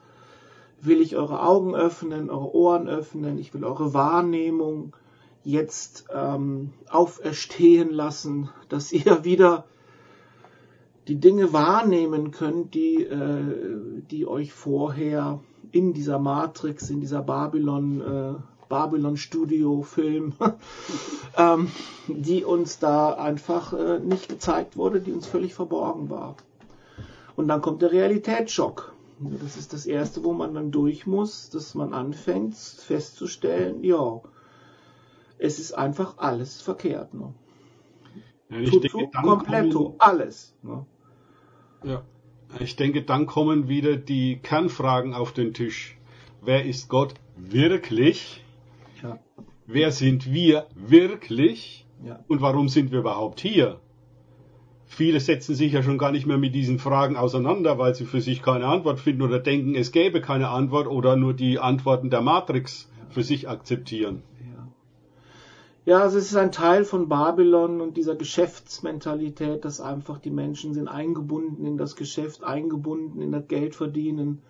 will 0.81 1.01
ich 1.01 1.17
eure 1.17 1.43
Augen 1.43 1.75
öffnen, 1.75 2.29
eure 2.29 2.55
Ohren 2.55 2.87
öffnen. 2.87 3.37
Ich 3.37 3.53
will 3.53 3.63
eure 3.63 3.93
Wahrnehmung 3.93 4.95
jetzt 5.43 6.05
ähm, 6.13 6.71
auferstehen 6.89 7.89
lassen, 7.91 8.49
dass 8.69 8.91
ihr 8.93 9.23
wieder 9.23 9.65
die 11.07 11.19
Dinge 11.19 11.53
wahrnehmen 11.53 12.31
könnt, 12.31 12.73
die, 12.75 13.03
äh, 13.03 14.01
die 14.11 14.27
euch 14.27 14.53
vorher 14.53 15.39
in 15.71 15.93
dieser 15.93 16.19
Matrix, 16.19 16.89
in 16.89 16.99
dieser 16.99 17.21
Babylon, 17.23 18.01
äh, 18.01 18.33
Babylon 18.69 19.17
Studio 19.17 19.81
Film, 19.81 20.33
ähm, 21.37 21.69
die 22.07 22.45
uns 22.45 22.79
da 22.79 23.13
einfach 23.13 23.73
äh, 23.73 23.99
nicht 23.99 24.29
gezeigt 24.29 24.77
wurde, 24.77 25.01
die 25.01 25.11
uns 25.11 25.27
völlig 25.27 25.53
verborgen 25.53 26.09
war. 26.09 26.35
Und 27.35 27.47
dann 27.47 27.61
kommt 27.61 27.81
der 27.81 27.91
Realitätsschock. 27.91 28.93
Das 29.19 29.57
ist 29.57 29.73
das 29.73 29.85
erste, 29.85 30.23
wo 30.23 30.31
man 30.31 30.53
dann 30.53 30.71
durch 30.71 31.05
muss, 31.05 31.49
dass 31.49 31.75
man 31.75 31.93
anfängt 31.93 32.55
festzustellen, 32.55 33.83
ja, 33.83 34.21
es 35.37 35.59
ist 35.59 35.73
einfach 35.73 36.17
alles 36.17 36.61
verkehrt. 36.61 37.13
Ne? 37.13 37.33
Ja, 38.49 38.59
ich 38.59 38.69
Tutu, 38.69 38.97
denke, 38.97 39.17
kompletto, 39.21 39.83
kommen, 39.83 39.95
alles. 39.99 40.53
Ne? 40.61 40.85
Ja, 41.83 42.03
ich 42.59 42.75
denke, 42.75 43.03
dann 43.03 43.25
kommen 43.25 43.67
wieder 43.67 43.95
die 43.95 44.37
Kernfragen 44.37 45.13
auf 45.13 45.33
den 45.33 45.53
Tisch. 45.53 45.97
Wer 46.41 46.65
ist 46.65 46.89
Gott 46.89 47.15
wirklich? 47.35 48.43
Ja. 49.03 49.19
Wer 49.67 49.91
sind 49.91 50.31
wir 50.31 50.67
wirklich? 50.75 51.85
Ja. 52.03 52.23
Und 52.27 52.41
warum 52.41 52.69
sind 52.69 52.91
wir 52.91 52.99
überhaupt 52.99 53.39
hier? 53.39 53.79
Viele 54.85 55.19
setzen 55.19 55.53
sich 55.53 55.73
ja 55.73 55.83
schon 55.83 55.99
gar 55.99 56.11
nicht 56.11 56.25
mehr 56.25 56.39
mit 56.39 56.55
diesen 56.55 56.79
Fragen 56.79 57.15
auseinander, 57.15 57.77
weil 57.77 57.93
sie 57.93 58.05
für 58.05 58.21
sich 58.21 58.41
keine 58.41 58.65
Antwort 58.65 58.99
finden 58.99 59.21
oder 59.21 59.39
denken, 59.39 59.75
es 59.75 59.91
gäbe 59.91 60.19
keine 60.19 60.49
Antwort 60.49 60.87
oder 60.87 61.15
nur 61.15 61.33
die 61.33 61.59
Antworten 61.59 62.09
der 62.09 62.21
Matrix 62.21 62.89
für 63.09 63.21
sich 63.21 63.47
akzeptieren. 63.47 64.23
Ja, 65.85 66.01
also 66.01 66.17
es 66.17 66.25
ist 66.25 66.35
ein 66.35 66.51
Teil 66.51 66.85
von 66.85 67.07
Babylon 67.09 67.81
und 67.81 67.97
dieser 67.97 68.15
Geschäftsmentalität, 68.15 69.65
dass 69.65 69.81
einfach 69.81 70.19
die 70.19 70.29
Menschen 70.29 70.73
sind 70.73 70.87
eingebunden 70.87 71.65
in 71.65 71.77
das 71.77 71.95
Geschäft, 71.95 72.43
eingebunden 72.43 73.21
in 73.21 73.31
das 73.31 73.47
Geldverdienen, 73.47 74.41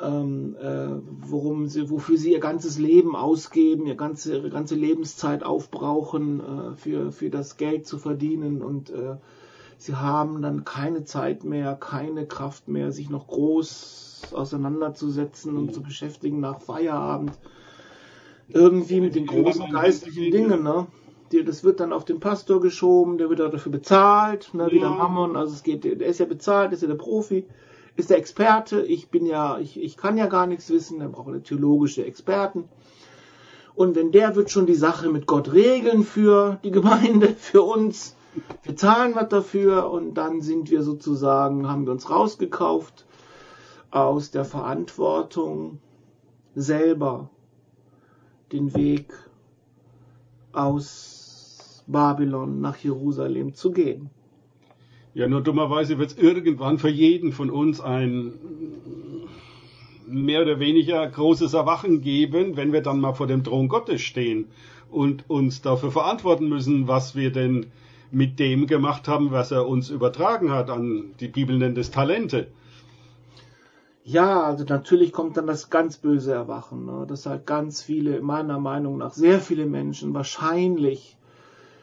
ähm, 0.00 0.56
äh, 0.60 0.88
worum 1.20 1.66
sie, 1.66 1.90
wofür 1.90 2.16
sie 2.16 2.32
ihr 2.32 2.40
ganzes 2.40 2.78
Leben 2.78 3.14
ausgeben, 3.14 3.86
ihr 3.86 3.94
ganze, 3.94 4.36
ihre 4.36 4.50
ganze 4.50 4.74
Lebenszeit 4.74 5.42
aufbrauchen, 5.42 6.40
äh, 6.40 6.76
für, 6.76 7.12
für 7.12 7.30
das 7.30 7.56
Geld 7.56 7.86
zu 7.86 7.98
verdienen. 7.98 8.62
Und 8.62 8.90
äh, 8.90 9.16
sie 9.76 9.94
haben 9.94 10.40
dann 10.42 10.64
keine 10.64 11.04
Zeit 11.04 11.44
mehr, 11.44 11.74
keine 11.74 12.26
Kraft 12.26 12.68
mehr, 12.68 12.92
sich 12.92 13.10
noch 13.10 13.26
groß 13.26 14.32
auseinanderzusetzen 14.32 15.56
und 15.56 15.74
zu 15.74 15.82
beschäftigen 15.82 16.40
nach 16.40 16.60
Feierabend. 16.60 17.32
Irgendwie 18.48 19.00
mit 19.00 19.14
den 19.14 19.26
großen 19.26 19.70
geistlichen 19.72 20.30
Dingen, 20.30 20.62
ne? 20.62 20.86
das 21.40 21.64
wird 21.64 21.80
dann 21.80 21.92
auf 21.92 22.04
den 22.04 22.20
Pastor 22.20 22.60
geschoben, 22.60 23.16
der 23.16 23.30
wird 23.30 23.40
dafür 23.40 23.72
bezahlt, 23.72 24.52
ne, 24.52 24.68
wie 24.70 24.80
der 24.80 24.90
Mammon, 24.90 25.34
also 25.34 25.54
es 25.54 25.62
geht, 25.62 25.84
der 25.84 26.06
ist 26.06 26.20
ja 26.20 26.26
bezahlt, 26.26 26.72
ist 26.72 26.82
ja 26.82 26.88
der 26.88 26.94
Profi, 26.96 27.46
ist 27.96 28.10
der 28.10 28.18
Experte, 28.18 28.82
ich 28.82 29.10
bin 29.10 29.26
ja, 29.26 29.58
ich, 29.58 29.80
ich 29.80 29.96
kann 29.96 30.16
ja 30.16 30.26
gar 30.26 30.46
nichts 30.46 30.70
wissen, 30.70 31.00
dann 31.00 31.12
braucht 31.12 31.32
er 31.32 31.42
theologische 31.42 32.04
Experten. 32.04 32.68
Und 33.74 33.96
wenn 33.96 34.12
der 34.12 34.36
wird 34.36 34.50
schon 34.50 34.66
die 34.66 34.74
Sache 34.74 35.08
mit 35.08 35.26
Gott 35.26 35.52
regeln 35.52 36.02
für 36.02 36.58
die 36.64 36.70
Gemeinde, 36.70 37.28
für 37.38 37.62
uns, 37.62 38.16
wir 38.62 38.76
zahlen 38.76 39.14
was 39.14 39.28
dafür 39.28 39.90
und 39.90 40.14
dann 40.14 40.40
sind 40.40 40.70
wir 40.70 40.82
sozusagen, 40.82 41.68
haben 41.68 41.86
wir 41.86 41.92
uns 41.92 42.08
rausgekauft 42.08 43.06
aus 43.90 44.30
der 44.30 44.44
Verantwortung 44.44 45.78
selber 46.54 47.30
den 48.52 48.74
Weg 48.74 49.12
aus 50.52 51.84
Babylon 51.86 52.60
nach 52.60 52.76
Jerusalem 52.76 53.54
zu 53.54 53.70
gehen. 53.70 54.10
Ja, 55.14 55.28
nur 55.28 55.42
dummerweise 55.42 55.98
wird 55.98 56.12
es 56.12 56.18
irgendwann 56.18 56.78
für 56.78 56.88
jeden 56.88 57.32
von 57.32 57.50
uns 57.50 57.80
ein 57.80 58.32
mehr 60.06 60.42
oder 60.42 60.58
weniger 60.58 61.06
großes 61.06 61.52
Erwachen 61.54 62.00
geben, 62.00 62.56
wenn 62.56 62.72
wir 62.72 62.80
dann 62.80 63.00
mal 63.00 63.12
vor 63.12 63.26
dem 63.26 63.44
Thron 63.44 63.68
Gottes 63.68 64.00
stehen 64.00 64.48
und 64.90 65.28
uns 65.28 65.60
dafür 65.62 65.90
verantworten 65.90 66.48
müssen, 66.48 66.88
was 66.88 67.14
wir 67.14 67.30
denn 67.30 67.66
mit 68.10 68.38
dem 68.38 68.66
gemacht 68.66 69.08
haben, 69.08 69.30
was 69.30 69.50
er 69.50 69.66
uns 69.66 69.90
übertragen 69.90 70.50
hat 70.50 70.70
an 70.70 71.14
die 71.20 71.28
Bibel 71.28 71.56
nennt 71.56 71.78
es 71.78 71.90
Talente. 71.90 72.48
Ja, 74.04 74.42
also 74.42 74.64
natürlich 74.64 75.12
kommt 75.12 75.36
dann 75.36 75.46
das 75.46 75.70
ganz 75.70 75.96
böse 75.96 76.32
Erwachen, 76.32 76.86
ne? 76.86 77.06
dass 77.06 77.26
halt 77.26 77.46
ganz 77.46 77.82
viele, 77.82 78.20
meiner 78.20 78.58
Meinung 78.58 78.98
nach 78.98 79.12
sehr 79.12 79.40
viele 79.40 79.66
Menschen 79.66 80.12
wahrscheinlich 80.12 81.16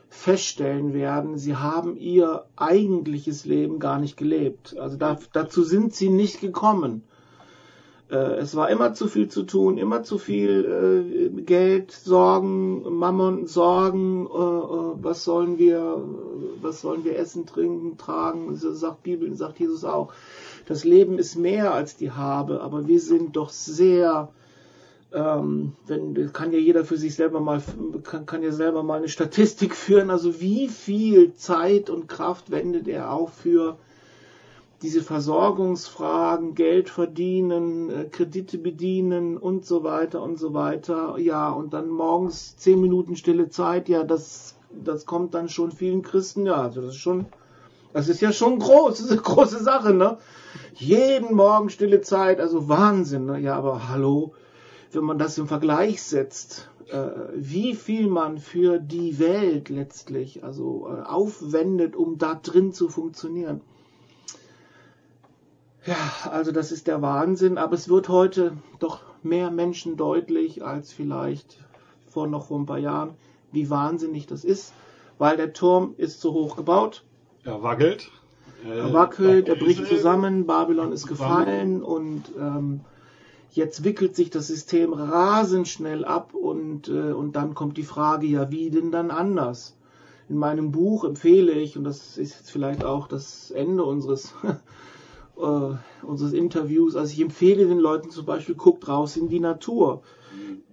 feststellen 0.10 0.94
werden, 0.94 1.38
sie 1.38 1.56
haben 1.56 1.96
ihr 1.96 2.46
eigentliches 2.56 3.46
Leben 3.46 3.80
gar 3.80 4.00
nicht 4.00 4.18
gelebt. 4.18 4.78
Also 4.78 4.98
da, 4.98 5.18
dazu 5.34 5.64
sind 5.64 5.94
sie 5.94 6.10
nicht 6.10 6.42
gekommen. 6.42 7.04
Äh, 8.10 8.16
es 8.38 8.56
war 8.56 8.70
immer 8.70 8.94
zu 8.94 9.08
viel 9.08 9.28
zu 9.30 9.44
tun, 9.44 9.78
immer 9.78 10.04
zu 10.04 10.18
viel 10.18 11.32
äh, 11.38 11.42
Geld, 11.44 11.92
Sorgen, 11.92 12.82
Mammon, 12.98 13.46
Sorgen, 13.46 14.26
äh, 14.26 14.30
äh 14.30 14.90
was 15.02 15.24
sollen 15.24 15.58
wir, 15.58 16.04
was 16.62 16.82
sollen 16.82 17.06
wir 17.06 17.18
essen, 17.18 17.46
trinken, 17.46 17.98
tragen, 17.98 18.56
sagt 18.56 19.04
Bibel, 19.04 19.34
sagt 19.36 19.60
Jesus 19.60 19.86
auch 19.86 20.12
das 20.70 20.84
Leben 20.84 21.18
ist 21.18 21.36
mehr 21.36 21.74
als 21.74 21.98
die 21.98 22.12
Habe, 22.12 22.62
aber 22.62 22.88
wir 22.88 23.00
sind 23.00 23.36
doch 23.36 23.50
sehr, 23.50 24.30
ähm, 25.12 25.74
wenn, 25.88 26.32
kann 26.34 26.52
ja 26.52 26.60
jeder 26.60 26.86
für 26.86 26.98
sich 26.98 27.16
selber 27.16 27.40
mal, 27.40 27.62
kann, 28.04 28.26
kann 28.26 28.44
ja 28.44 28.52
selber 28.52 28.84
mal 28.84 28.98
eine 28.98 29.08
Statistik 29.08 29.76
führen, 29.76 30.10
also 30.10 30.40
wie 30.40 30.68
viel 30.68 31.34
Zeit 31.34 31.90
und 31.90 32.08
Kraft 32.08 32.52
wendet 32.52 32.88
er 32.88 33.12
auch 33.12 33.30
für 33.30 33.78
diese 34.82 35.02
Versorgungsfragen, 35.02 36.56
Geld 36.56 36.90
verdienen, 36.90 37.90
äh, 37.90 38.06
Kredite 38.06 38.58
bedienen 38.58 39.38
und 39.38 39.66
so 39.66 39.84
weiter 39.84 40.22
und 40.22 40.38
so 40.38 40.54
weiter. 40.54 41.18
Ja, 41.18 41.50
und 41.50 41.74
dann 41.74 41.90
morgens 41.90 42.56
zehn 42.58 42.80
Minuten 42.80 43.16
stille 43.16 43.50
Zeit, 43.50 43.90
ja, 43.90 44.04
das, 44.04 44.56
das 44.72 45.06
kommt 45.06 45.34
dann 45.34 45.50
schon 45.50 45.72
vielen 45.72 46.02
Christen, 46.02 46.46
ja, 46.46 46.62
also 46.62 46.82
das 46.82 46.92
ist 46.92 47.02
schon, 47.02 47.26
das 47.94 48.08
ist 48.08 48.22
ja 48.22 48.32
schon 48.32 48.60
groß, 48.60 48.90
das 48.98 49.00
ist 49.02 49.12
eine 49.12 49.22
große 49.22 49.62
Sache, 49.62 49.94
ne? 49.94 50.18
Jeden 50.76 51.36
Morgen 51.36 51.70
stille 51.70 52.02
Zeit, 52.02 52.40
also 52.40 52.70
Wahnsinn. 52.70 53.26
Ne? 53.26 53.40
Ja, 53.40 53.56
aber 53.56 53.90
hallo, 53.90 54.34
wenn 54.92 55.04
man 55.04 55.18
das 55.18 55.38
im 55.38 55.48
Vergleich 55.48 56.02
setzt, 56.02 56.70
äh, 56.90 57.10
wie 57.36 57.76
viel 57.76 58.08
man 58.08 58.38
für 58.40 58.80
die 58.80 59.20
Welt 59.20 59.70
letztlich 59.70 60.44
also 60.44 60.88
äh, 60.88 61.02
aufwendet, 61.02 61.96
um 61.96 62.18
da 62.18 62.36
drin 62.36 62.74
zu 62.74 62.90
funktionieren. 62.90 63.62
Ja, 65.86 66.30
also 66.30 66.52
das 66.52 66.72
ist 66.72 66.88
der 66.88 67.02
Wahnsinn, 67.02 67.58
aber 67.58 67.74
es 67.74 67.90
wird 67.90 68.10
heute 68.10 68.54
doch 68.80 69.02
mehr 69.24 69.52
Menschen 69.52 69.98
deutlich 69.98 70.64
als 70.64 70.92
vielleicht 70.92 71.60
vor 72.08 72.28
noch 72.28 72.48
vor 72.48 72.60
ein 72.60 72.66
paar 72.66 72.80
Jahren, 72.80 73.16
wie 73.52 73.70
wahnsinnig 73.70 74.28
das 74.28 74.44
ist, 74.44 74.74
weil 75.18 75.38
der 75.38 75.54
Turm 75.54 75.94
ist 75.98 76.22
zu 76.22 76.34
hoch 76.34 76.56
gebaut. 76.56 77.04
Er 77.44 77.64
wackelt. 77.64 78.12
Er 78.68 78.92
wackelt, 78.94 79.48
er 79.48 79.56
bricht 79.56 79.86
zusammen, 79.88 80.46
Babylon 80.46 80.92
ist 80.92 81.08
gefallen 81.08 81.82
und 81.82 82.24
ähm, 82.38 82.82
jetzt 83.52 83.84
wickelt 83.84 84.16
sich 84.16 84.30
das 84.30 84.48
System 84.48 84.94
rasend 84.94 85.68
schnell 85.68 86.06
ab 86.06 86.34
und, 86.34 86.88
äh, 86.88 87.12
und 87.12 87.36
dann 87.36 87.56
kommt 87.56 87.78
die 87.78 87.84
Frage, 87.84 88.28
ja, 88.28 88.52
wie 88.52 88.70
denn 88.70 88.92
dann 88.92 89.12
anders? 89.12 89.76
In 90.30 90.38
meinem 90.38 90.72
Buch 90.72 91.06
empfehle 91.06 91.54
ich, 91.54 91.76
und 91.78 91.84
das 91.84 92.18
ist 92.18 92.36
jetzt 92.38 92.52
vielleicht 92.52 92.84
auch 92.84 93.08
das 93.08 93.50
Ende 93.52 93.84
unseres, 93.84 94.34
äh, 95.38 96.06
unseres 96.06 96.34
Interviews, 96.34 96.96
also 96.96 97.12
ich 97.12 97.22
empfehle 97.22 97.68
den 97.68 97.80
Leuten 97.80 98.12
zum 98.12 98.26
Beispiel, 98.26 98.56
guckt 98.56 98.88
raus 98.88 99.18
in 99.18 99.30
die 99.30 99.40
Natur. 99.40 100.04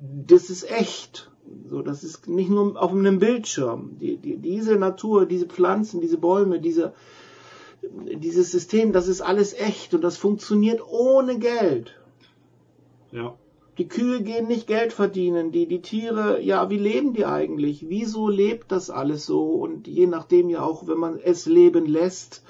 Das 0.01 0.51
ist 0.51 0.71
echt. 0.71 1.31
So, 1.71 1.81
das 1.81 2.05
ist 2.05 2.29
nicht 2.29 2.51
nur 2.51 2.81
auf 2.81 2.93
einem 2.93 3.19
Bildschirm. 3.19 3.97
Die, 3.99 4.17
die, 4.17 4.37
diese 4.37 4.77
Natur, 4.77 5.27
diese 5.27 5.47
Pflanzen, 5.47 6.01
diese 6.01 6.19
Bäume, 6.19 6.61
diese, 6.61 6.93
dieses 7.83 8.51
System, 8.51 8.93
das 8.93 9.09
ist 9.09 9.21
alles 9.21 9.55
echt 9.55 9.95
und 9.95 10.03
das 10.03 10.17
funktioniert 10.17 10.81
ohne 10.87 11.39
Geld. 11.39 11.97
Ja. 13.17 13.35
Die 13.79 13.89
Kühe 13.89 14.23
gehen 14.23 14.47
nicht 14.47 14.67
Geld 14.67 14.93
verdienen, 14.93 15.51
die, 15.51 15.67
die 15.67 15.81
Tiere, 15.81 16.41
ja, 16.43 16.69
wie 16.69 16.79
leben 16.79 17.15
die 17.15 17.25
eigentlich? 17.25 17.87
Wieso 17.89 18.29
lebt 18.29 18.71
das 18.71 18.91
alles 18.91 19.25
so? 19.25 19.53
Und 19.53 19.87
je 19.87 20.07
nachdem 20.07 20.51
ja 20.51 20.63
auch, 20.63 20.87
wenn 20.87 20.99
man 20.99 21.19
es 21.19 21.47
leben 21.47 21.87
lässt, 21.87 22.43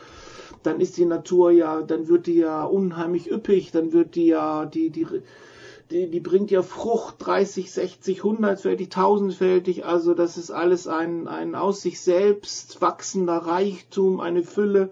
dann 0.64 0.80
ist 0.80 0.96
die 0.96 1.04
Natur 1.04 1.52
ja, 1.52 1.82
dann 1.82 2.08
wird 2.08 2.26
die 2.26 2.38
ja 2.38 2.64
unheimlich 2.64 3.30
üppig, 3.30 3.70
dann 3.70 3.92
wird 3.92 4.16
die 4.16 4.26
ja, 4.26 4.66
die, 4.66 4.90
die, 4.90 5.06
die, 5.92 6.10
die 6.10 6.20
bringt 6.20 6.50
ja 6.50 6.62
Frucht 6.62 7.14
30, 7.20 7.70
60, 7.70 8.22
100-fältig, 8.22 8.88
1000-fältig. 8.88 9.84
Also 9.84 10.14
das 10.14 10.36
ist 10.36 10.50
alles 10.50 10.88
ein, 10.88 11.28
ein 11.28 11.54
aus 11.54 11.80
sich 11.80 12.00
selbst 12.00 12.82
wachsender 12.82 13.38
Reichtum, 13.38 14.18
eine 14.18 14.42
Fülle, 14.42 14.90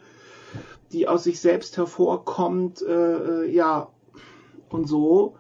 die 0.92 1.08
aus 1.08 1.24
sich 1.24 1.40
selbst 1.40 1.76
hervorkommt. 1.76 2.80
Äh, 2.82 3.46
äh 3.46 3.50
ja, 3.50 3.88
und 4.68 4.86
so 4.86 5.34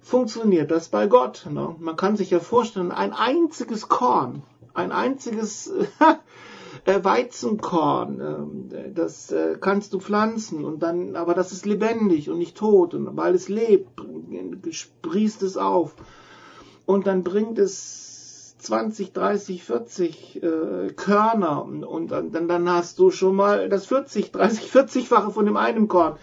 funktioniert 0.00 0.70
das 0.70 0.88
bei 0.88 1.06
Gott. 1.06 1.46
Ne? 1.50 1.74
Man 1.78 1.96
kann 1.96 2.16
sich 2.16 2.30
ja 2.30 2.40
vorstellen, 2.40 2.92
ein 2.92 3.12
einziges 3.12 3.88
Korn, 3.88 4.42
ein 4.74 4.92
einziges 4.92 5.72
äh, 6.84 7.04
Weizenkorn, 7.04 8.70
äh, 8.72 8.92
das 8.92 9.30
äh, 9.30 9.56
kannst 9.60 9.92
du 9.92 10.00
pflanzen 10.00 10.64
und 10.64 10.82
dann, 10.82 11.16
aber 11.16 11.34
das 11.34 11.52
ist 11.52 11.66
lebendig 11.66 12.30
und 12.30 12.38
nicht 12.38 12.56
tot 12.56 12.94
und 12.94 13.16
weil 13.16 13.34
es 13.34 13.48
lebt, 13.48 14.00
sprießt 14.70 15.42
es 15.42 15.56
auf 15.56 15.94
und 16.86 17.06
dann 17.06 17.22
bringt 17.22 17.58
es 17.58 18.56
20, 18.58 19.12
30, 19.12 19.64
40 19.64 20.42
äh, 20.42 20.92
Körner 20.94 21.64
und 21.64 22.10
dann 22.10 22.70
hast 22.70 22.98
du 22.98 23.10
schon 23.10 23.36
mal 23.36 23.68
das 23.68 23.86
40, 23.86 24.32
30, 24.32 24.70
40-fache 24.70 25.30
von 25.30 25.46
dem 25.46 25.56
einen 25.56 25.88
Korn 25.88 26.16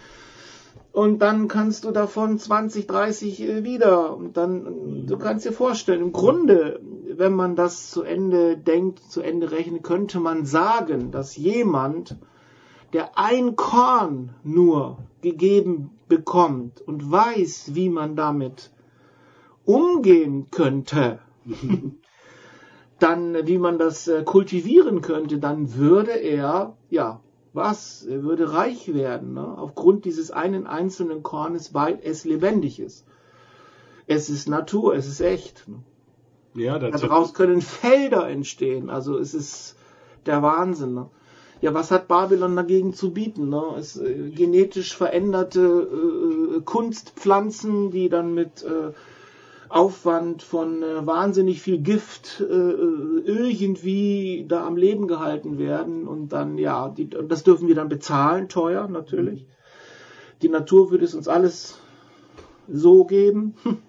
und 0.92 1.20
dann 1.20 1.48
kannst 1.48 1.84
du 1.84 1.90
davon 1.90 2.38
20, 2.38 2.86
30 2.86 3.40
äh, 3.40 3.64
wieder. 3.64 4.16
Und 4.16 4.36
dann, 4.36 5.06
du 5.06 5.18
kannst 5.18 5.44
dir 5.44 5.52
vorstellen, 5.52 6.02
im 6.02 6.12
Grunde, 6.12 6.80
wenn 7.14 7.34
man 7.34 7.56
das 7.56 7.90
zu 7.90 8.02
Ende 8.02 8.56
denkt, 8.56 9.00
zu 9.00 9.20
Ende 9.20 9.50
rechnet, 9.50 9.82
könnte 9.82 10.18
man 10.18 10.46
sagen, 10.46 11.10
dass 11.10 11.36
jemand, 11.36 12.16
der 12.92 13.18
ein 13.18 13.54
Korn 13.54 14.34
nur 14.42 14.98
gegeben 15.20 15.90
bekommt 16.08 16.80
und 16.80 17.10
weiß, 17.10 17.74
wie 17.74 17.90
man 17.90 18.16
damit 18.16 18.70
umgehen 19.64 20.48
könnte, 20.50 21.18
dann, 22.98 23.46
wie 23.46 23.58
man 23.58 23.78
das 23.78 24.08
äh, 24.08 24.24
kultivieren 24.24 25.02
könnte, 25.02 25.38
dann 25.38 25.74
würde 25.74 26.12
er, 26.12 26.76
ja, 26.88 27.20
was? 27.58 28.04
Er 28.04 28.22
würde 28.22 28.54
reich 28.54 28.94
werden, 28.94 29.34
ne? 29.34 29.58
aufgrund 29.58 30.06
dieses 30.06 30.30
einen 30.30 30.66
einzelnen 30.66 31.22
Kornes, 31.22 31.74
weil 31.74 31.98
es 32.02 32.24
lebendig 32.24 32.80
ist. 32.80 33.04
Es 34.06 34.30
ist 34.30 34.48
Natur, 34.48 34.94
es 34.94 35.06
ist 35.06 35.20
echt. 35.20 35.68
Ne? 35.68 35.82
Ja, 36.54 36.78
Daraus 36.78 37.34
können 37.34 37.60
Felder 37.60 38.28
entstehen. 38.28 38.88
Also 38.88 39.18
es 39.18 39.34
ist 39.34 39.76
der 40.24 40.42
Wahnsinn. 40.42 40.94
Ne? 40.94 41.10
Ja, 41.60 41.74
was 41.74 41.90
hat 41.90 42.08
Babylon 42.08 42.56
dagegen 42.56 42.94
zu 42.94 43.12
bieten? 43.12 43.50
Ne? 43.50 43.62
Es, 43.78 43.96
äh, 43.96 44.30
genetisch 44.30 44.96
veränderte 44.96 45.60
äh, 45.60 46.60
Kunstpflanzen, 46.62 47.90
die 47.90 48.08
dann 48.08 48.32
mit 48.32 48.62
äh, 48.62 48.92
Aufwand 49.68 50.42
von 50.42 50.82
äh, 50.82 51.06
wahnsinnig 51.06 51.60
viel 51.60 51.78
Gift 51.78 52.40
äh, 52.40 52.44
irgendwie 52.44 54.46
da 54.48 54.66
am 54.66 54.76
Leben 54.76 55.08
gehalten 55.08 55.58
werden 55.58 56.06
und 56.06 56.32
dann, 56.32 56.58
ja, 56.58 56.88
die, 56.88 57.08
das 57.08 57.44
dürfen 57.44 57.68
wir 57.68 57.74
dann 57.74 57.88
bezahlen, 57.88 58.48
teuer 58.48 58.88
natürlich. 58.88 59.46
Die 60.42 60.48
Natur 60.48 60.90
würde 60.90 61.04
es 61.04 61.14
uns 61.14 61.28
alles 61.28 61.78
so 62.68 63.04
geben. 63.04 63.54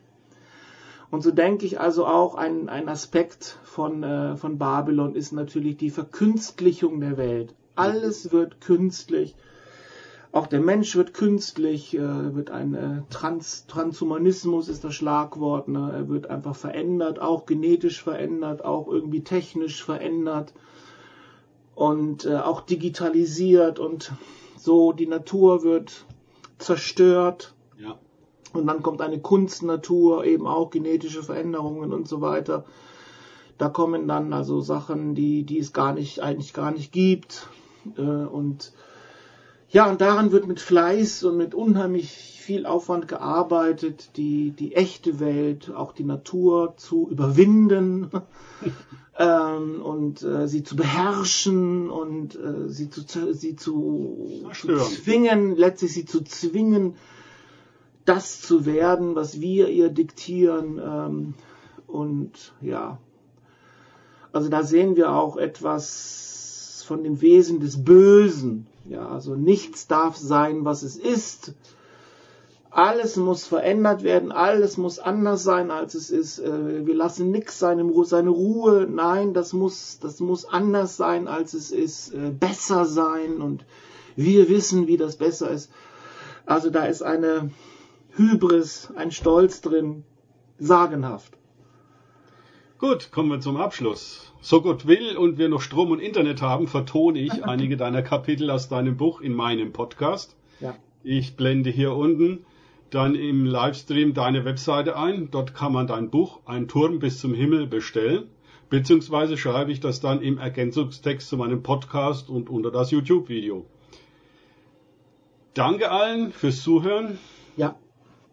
Und 1.12 1.24
so 1.24 1.32
denke 1.32 1.66
ich 1.66 1.80
also 1.80 2.06
auch, 2.06 2.36
ein, 2.36 2.70
ein 2.70 2.88
Aspekt 2.88 3.58
von, 3.64 4.04
äh, 4.04 4.38
von 4.38 4.60
Babylon 4.60 5.16
ist 5.16 5.32
natürlich 5.32 5.78
die 5.78 5.90
Verkünstlichung 5.90 7.00
der 7.00 7.18
Welt. 7.18 7.56
Alles 7.76 8.32
wird 8.32 8.62
künstlich. 8.62 9.36
Auch 10.32 10.46
der 10.46 10.60
Mensch 10.60 10.96
wird 10.96 11.16
künstlich, 11.16 11.96
äh, 11.96 12.36
wird 12.36 12.52
ein 12.52 12.76
äh, 12.76 13.02
Trans 13.10 13.66
Transhumanismus 13.66 14.70
ist 14.70 14.84
das 14.84 14.94
Schlagwort. 14.94 15.68
Ne? 15.68 15.92
Er 15.92 16.10
wird 16.10 16.28
einfach 16.28 16.56
verändert, 16.56 17.20
auch 17.20 17.48
genetisch 17.48 18.04
verändert, 18.04 18.64
auch 18.64 18.88
irgendwie 18.88 19.24
technisch 19.24 19.84
verändert 19.84 20.54
und 21.74 22.26
äh, 22.26 22.36
auch 22.36 22.62
digitalisiert 22.62 23.80
und 23.80 24.12
so 24.56 24.92
die 24.92 25.08
Natur 25.08 25.64
wird 25.64 26.06
zerstört. 26.60 27.56
Ja. 27.80 27.98
Und 28.54 28.68
dann 28.68 28.84
kommt 28.84 29.02
eine 29.02 29.20
Kunstnatur, 29.20 30.26
eben 30.26 30.46
auch 30.46 30.70
genetische 30.70 31.24
Veränderungen 31.24 31.92
und 31.92 32.08
so 32.08 32.22
weiter. 32.22 32.66
Da 33.58 33.70
kommen 33.70 34.08
dann 34.08 34.32
also 34.34 34.62
Sachen, 34.62 35.16
die, 35.16 35.44
die 35.44 35.58
es 35.58 35.74
gar 35.74 35.94
nicht, 35.94 36.22
eigentlich 36.22 36.54
gar 36.54 36.72
nicht 36.72 36.92
gibt. 36.92 37.48
Äh, 37.98 38.02
und 38.02 38.74
ja, 39.72 39.90
und 39.90 40.02
daran 40.02 40.32
wird 40.32 40.48
mit 40.48 40.60
Fleiß 40.60 41.24
und 41.24 41.38
mit 41.38 41.54
unheimlich 41.54 42.10
viel 42.12 42.66
Aufwand 42.66 43.08
gearbeitet, 43.08 44.18
die, 44.18 44.52
die 44.52 44.74
echte 44.74 45.20
Welt, 45.20 45.72
auch 45.72 45.92
die 45.92 46.04
Natur 46.04 46.74
zu 46.78 47.08
überwinden 47.08 48.10
ähm, 49.20 49.82
und 49.84 50.24
äh, 50.24 50.48
sie 50.48 50.64
zu 50.64 50.76
beherrschen 50.76 51.92
und 51.92 52.36
äh, 52.36 52.68
sie 52.70 52.90
zu, 52.90 53.04
sie 53.34 53.56
zu, 53.56 54.50
zu 54.54 54.78
zwingen, 54.78 55.56
letztlich 55.56 55.94
sie 55.94 56.06
zu 56.06 56.24
zwingen, 56.24 56.96
das 58.06 58.42
zu 58.42 58.66
werden, 58.66 59.14
was 59.14 59.40
wir 59.40 59.70
ihr 59.70 59.90
diktieren. 59.90 60.82
Ähm, 60.84 61.34
und 61.86 62.54
ja, 62.62 62.98
also 64.32 64.50
da 64.50 64.64
sehen 64.64 64.96
wir 64.96 65.12
auch 65.12 65.38
etwas 65.38 66.39
von 66.90 67.04
dem 67.04 67.22
Wesen 67.22 67.62
des 67.62 67.84
Bösen 67.86 68.68
ja, 68.90 69.08
also 69.08 69.36
nichts 69.36 69.88
darf 69.88 70.18
sein, 70.18 70.66
was 70.66 70.82
es 70.82 70.96
ist. 70.96 71.54
Alles 72.72 73.16
muss 73.18 73.46
verändert 73.46 74.02
werden, 74.04 74.32
alles 74.32 74.78
muss 74.78 74.98
anders 74.98 75.44
sein, 75.44 75.70
als 75.70 75.94
es 75.94 76.10
ist. 76.10 76.40
Äh, 76.40 76.86
wir 76.88 76.96
lassen 76.96 77.30
nichts 77.30 77.60
seine, 77.60 77.84
Ruhe. 77.84 78.88
Nein, 78.90 79.34
das 79.34 79.54
muss, 79.54 80.00
das 80.00 80.20
muss 80.20 80.46
anders 80.46 80.98
sein, 80.98 81.28
als 81.28 81.54
es 81.54 81.72
ist. 81.72 82.14
Äh, 82.14 82.32
besser 82.32 82.86
sein 82.86 83.42
und 83.42 83.64
wir 84.16 84.50
wissen, 84.50 84.88
wie 84.88 84.98
das 84.98 85.18
besser 85.18 85.52
ist. 85.52 85.72
Also 86.48 86.72
da 86.72 86.86
ist 86.86 87.04
eine 87.04 87.52
Hybris, 88.16 88.90
ein 88.96 89.12
Stolz 89.12 89.62
drin, 89.62 90.04
sagenhaft. 90.58 91.39
Gut, 92.80 93.12
kommen 93.12 93.30
wir 93.30 93.42
zum 93.42 93.58
Abschluss. 93.58 94.32
So 94.40 94.62
Gott 94.62 94.88
will 94.88 95.18
und 95.18 95.38
wir 95.38 95.50
noch 95.50 95.60
Strom 95.60 95.92
und 95.92 96.00
Internet 96.00 96.42
haben, 96.42 96.66
vertone 96.66 97.20
ich 97.20 97.44
einige 97.44 97.76
deiner 97.76 98.02
Kapitel 98.02 98.50
aus 98.50 98.70
deinem 98.70 98.96
Buch 98.96 99.20
in 99.20 99.34
meinem 99.34 99.74
Podcast. 99.74 100.38
Ja. 100.62 100.78
Ich 101.04 101.36
blende 101.36 101.72
hier 101.72 101.94
unten 101.94 102.46
dann 102.90 103.16
im 103.16 103.46
Livestream 103.46 104.14
deine 104.14 104.46
Webseite 104.46 104.96
ein. 104.96 105.30
Dort 105.30 105.54
kann 105.54 105.74
man 105.74 105.88
dein 105.88 106.10
Buch 106.10 106.40
Ein 106.46 106.70
Turm 106.70 107.00
bis 107.00 107.20
zum 107.20 107.34
Himmel 107.34 107.68
bestellen. 107.68 108.30
Beziehungsweise 108.70 109.38
schreibe 109.38 109.74
ich 109.74 109.82
das 109.82 110.00
dann 110.00 110.22
im 110.22 110.38
Ergänzungstext 110.38 111.28
zu 111.28 111.36
meinem 111.36 111.62
Podcast 111.62 112.30
und 112.30 112.50
unter 112.50 112.72
das 112.72 112.92
YouTube-Video. 112.92 113.66
Danke 115.54 115.92
allen 115.92 116.32
fürs 116.32 116.64
Zuhören. 116.64 117.20
Ja. 117.58 117.76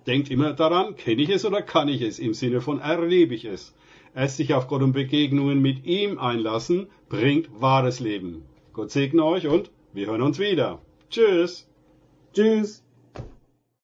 Denkt 0.07 0.30
immer 0.30 0.53
daran, 0.53 0.94
kenne 0.94 1.22
ich 1.22 1.30
es 1.30 1.44
oder 1.44 1.62
kann 1.62 1.88
ich 1.88 2.01
es? 2.01 2.20
Im 2.20 2.32
Sinne 2.32 2.61
von 2.61 2.78
erlebe 2.78 3.34
ich 3.34 3.44
es. 3.44 3.74
Erst 4.16 4.38
sich 4.38 4.54
auf 4.54 4.66
Gott 4.66 4.82
und 4.82 4.92
Begegnungen 4.92 5.60
mit 5.60 5.84
ihm 5.84 6.18
einlassen, 6.18 6.86
bringt 7.10 7.50
wahres 7.60 8.00
Leben. 8.00 8.44
Gott 8.72 8.90
segne 8.90 9.22
euch 9.22 9.46
und 9.46 9.70
wir 9.92 10.06
hören 10.06 10.22
uns 10.22 10.38
wieder. 10.38 10.80
Tschüss. 11.10 11.68
Tschüss. 12.32 12.82